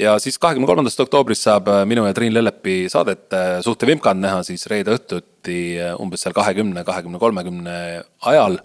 [0.00, 4.22] ja siis kahekümne kolmandast oktoobrist saab äh, minu ja Triin Lellepi saadet äh, Suhte vimkand
[4.24, 7.76] näha siis reede õhtuti äh, umbes seal kahekümne, kahekümne, kolmekümne
[8.32, 8.60] ajal.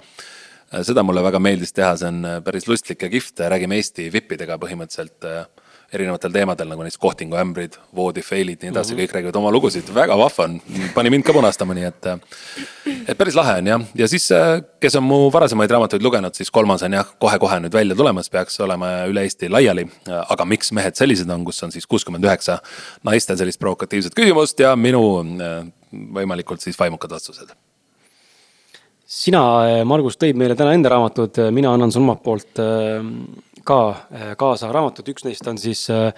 [0.83, 5.27] seda mulle väga meeldis teha, see on päris lustlik ja kihvt, räägime Eesti vippidega põhimõtteliselt
[5.95, 9.03] erinevatel teemadel, nagu näiteks kohtingu ämbrid, voodi fail'id, nii edasi mm, -hmm.
[9.03, 10.59] kõik räägivad oma lugusid, väga vahva on,
[10.93, 12.09] pani mind ka punastama, nii et.
[13.07, 14.29] et päris lahe on jah, ja siis,
[14.79, 18.59] kes on mu varasemaid raamatuid lugenud, siis kolmas on jah, kohe-kohe nüüd välja tulemas, peaks
[18.59, 19.87] olema üle Eesti laiali.
[20.29, 22.59] aga miks mehed sellised on, kus on siis kuuskümmend üheksa
[23.03, 25.23] naiste sellist provokatiivset küsimust ja minu
[25.91, 27.55] võimalikult siis vaimukad vastused
[29.05, 29.41] sina,
[29.87, 32.61] Margus, tõid meile täna enda raamatud, mina annan sulle omalt poolt
[33.65, 36.11] ka äh, kaasa raamatut, üks neist on siis äh,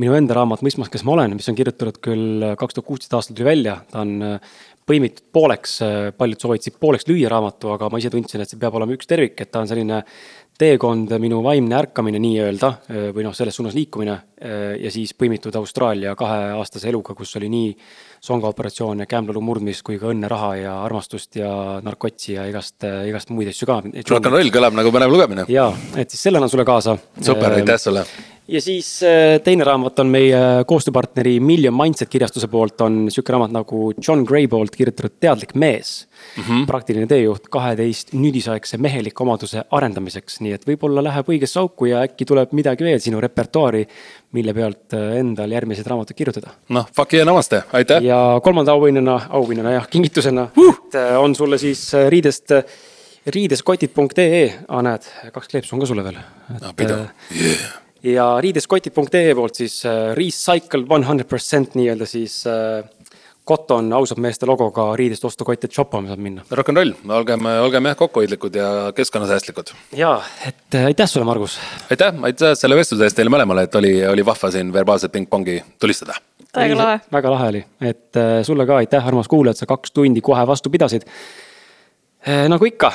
[0.00, 3.16] minu enda raamat Mõistmas, kes ma olen, mis on kirjutatud küll äh, kaks tuhat kuusteist
[3.16, 4.38] aastal tuli välja, ta on
[4.84, 5.78] põimitud pooleks,
[6.18, 9.38] paljud soovitasid pooleks lüüa raamatu, aga ma ise tundsin, et see peab olema üks tervik,
[9.40, 10.02] et ta on selline
[10.58, 12.70] teekond, minu vaimne ärkamine nii-öelda
[13.14, 14.14] või noh, selles suunas liikumine
[14.78, 17.72] ja siis põimitud Austraalia kaheaastase eluga, kus oli nii
[18.24, 21.50] songaoperatsioone, kämblalu murdmist kui ka õnne, raha ja armastust ja
[21.84, 23.80] narkotsi ja igast, igast muid asju ka.
[23.82, 25.48] rock n roll kõlab nagu põnev lugemine.
[25.50, 26.96] ja, et siis selle annan sulle kaasa.
[27.18, 28.06] super, aitäh sulle
[28.48, 30.38] ja siis äh, teine raamat on meie
[30.68, 36.06] koostööpartneri Million Mindset kirjastuse poolt on sihuke raamat nagu John Gray poolt kirjutatud Teadlik mees
[36.36, 36.42] mm.
[36.42, 36.66] -hmm.
[36.66, 42.24] praktiline teejuht kaheteist nüüdisaegse meheliku omaduse arendamiseks, nii et võib-olla läheb õigesse auku ja äkki
[42.28, 43.86] tuleb midagi veel sinu repertuaari,
[44.32, 46.52] mille pealt äh, endal järgmised raamatud kirjutada.
[46.68, 48.02] noh, fuck yeah, namaste, aitäh.
[48.02, 50.74] ja kolmanda auhinnana, auhinnana jah, kingitusena uh!
[51.18, 52.52] on sulle siis riidest
[53.26, 54.52] riideskotid.ee,
[54.82, 56.20] näed, kaks kleepsu on ka sulle veel.
[56.60, 57.00] no pidu
[57.32, 62.84] yeah ja riideskotid.ee poolt siis äh, recycle one hundred percent nii-öelda siis äh,
[63.48, 66.44] Cotton ausad meeste logoga riidest ostukotte shoppama saab minna.
[66.50, 69.72] Rock n roll, olgem, olgem jah kokkuhoidlikud ja keskkonnasäästlikud.
[69.96, 70.14] ja,
[70.48, 71.58] et äh, aitäh sulle, Margus.
[71.90, 76.16] aitäh, aitäh selle vestluse eest teile mõlemale, et oli, oli vahva siin verbaalset pingpongi tulistada.
[76.56, 77.00] väga lahe.
[77.12, 80.72] väga lahe oli, et sulle ka aitäh, armas kuulaja, et sa kaks tundi kohe vastu
[80.72, 81.04] pidasid.
[82.48, 82.92] nagu ikka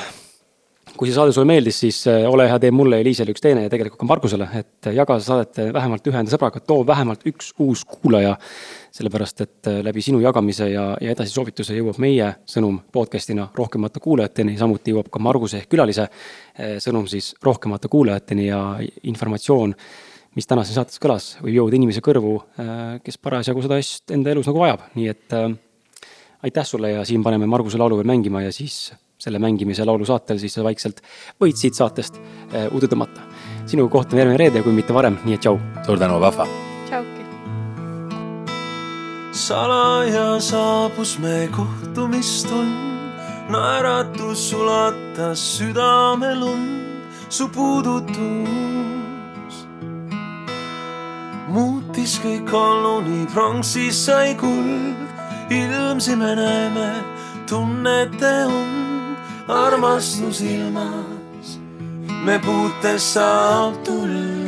[0.96, 3.70] kui see saade sulle meeldis, siis äh, ole hea, tee mulle, Eliisele üks teine ja
[3.72, 7.24] tegelikult ka Margusele, et äh, jaga seda saadet äh, vähemalt ühe enda sõbraga, too vähemalt
[7.30, 8.36] üks uus kuulaja.
[8.90, 14.90] sellepärast, et läbi sinu jagamise ja, ja edasisoovituse jõuab meie sõnum podcast'ina rohkemate kuulajateni, samuti
[14.90, 16.08] jõuab ka Marguse ehk külalise
[16.82, 18.58] sõnum siis rohkemate kuulajateni ja
[19.06, 19.76] informatsioon
[20.34, 22.36] mis täna siin saates kõlas, võib jõuda inimese kõrvu,
[23.06, 25.48] kes parasjagu seda asja enda elus nagu vajab, nii et äh,
[26.42, 30.56] aitäh sulle ja siin paneme Marguse laulu veel mängima ja siis selle mängimise laulusaatel, siis
[30.56, 31.02] sa vaikselt
[31.40, 33.26] võid siit saatest äh, udu tõmmata.
[33.66, 35.58] sinuga kohtume järgmine reede, kui mitte varem, nii et tšau.
[35.86, 36.46] suur tänu, Vahva.
[36.88, 37.24] tšauki.
[39.32, 43.14] salaja saabus me kohtumistund,
[43.48, 46.78] naeratus ulatas südamelund.
[47.28, 48.70] su puudutus
[51.50, 55.00] muutis kõik ollu nii pronksis sai kuld,
[55.50, 56.88] ilmsime näeme,
[57.50, 58.89] tunnete und,
[59.50, 61.58] armastus ilmas,
[62.24, 64.40] me puutes saab tuld.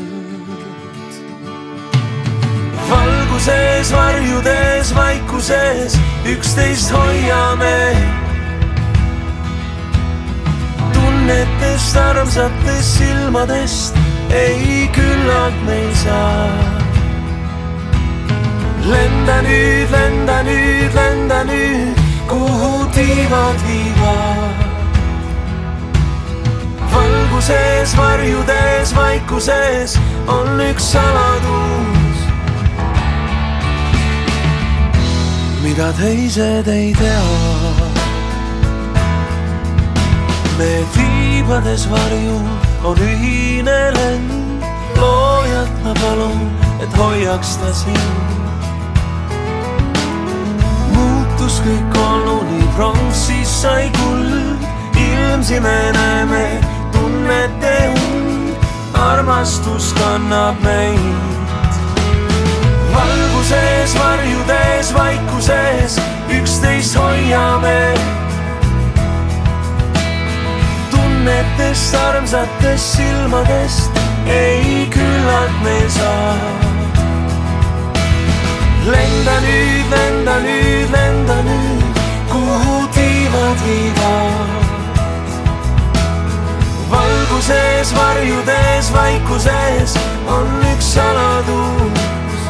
[2.90, 5.96] valguses, varjudes, vaikuses
[6.32, 7.78] üksteist hoiame
[10.92, 13.96] tunnetest, armsatest silmadest
[14.30, 16.48] ei küllalt meil saa.
[18.90, 21.96] lenda nüüd, lenda nüüd, lenda nüüd,
[22.28, 24.61] kuhu tiivad viivad.
[27.42, 29.98] Valguses, varjudes, vaikuses
[30.28, 32.18] on üks saladus,
[35.62, 37.22] mida teised ei tea?
[40.58, 42.38] Me tiibades varju
[42.84, 44.62] on ühine lend,
[45.00, 46.50] loojat ma palun,
[46.80, 48.20] et hoiaks ta sind.
[50.94, 56.71] muutus kõik olnu nii pronksis sai kuld, ilmsime näeme,
[57.12, 58.56] tunnete und,
[58.94, 60.98] armastus kannab meid.
[62.92, 65.98] valguses, varjudes, vaikuses
[66.28, 67.94] üksteist hoiame
[70.90, 73.90] tunnetest, armsatest silmadest
[74.26, 76.36] ei küllalt me saa.
[78.84, 82.02] lenda nüüd, lenda nüüd, lenda nüüd,
[82.32, 84.61] kuhu tiivad viivad.
[87.32, 89.94] Valguses, varjudes, vaikuses
[90.28, 92.42] on üks saladus,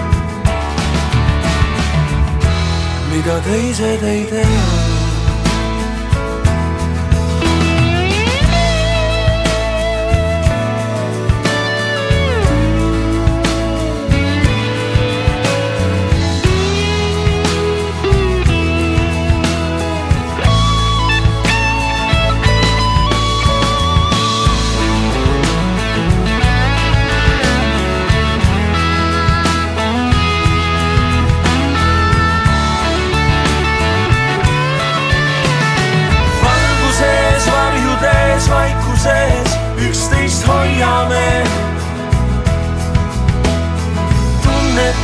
[3.10, 4.91] mida teised ei tea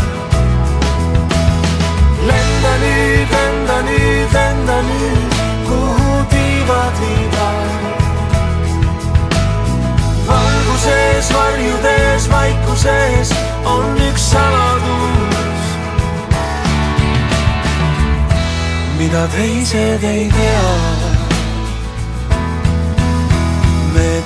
[2.27, 5.35] lenda nüüd, lenda nüüd, lenda nüüd,
[5.69, 7.69] kuhu tiivad viivad.
[10.29, 13.33] valguses, varjudes, vaikuses
[13.65, 15.67] on üks saladus
[18.99, 21.08] mida teised ei tea.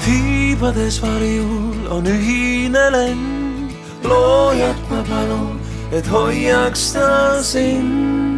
[0.05, 3.71] Tiibades varjul on ühine lend,
[4.05, 5.61] loojat ma palun,
[5.93, 8.32] et hoiaks ta sind.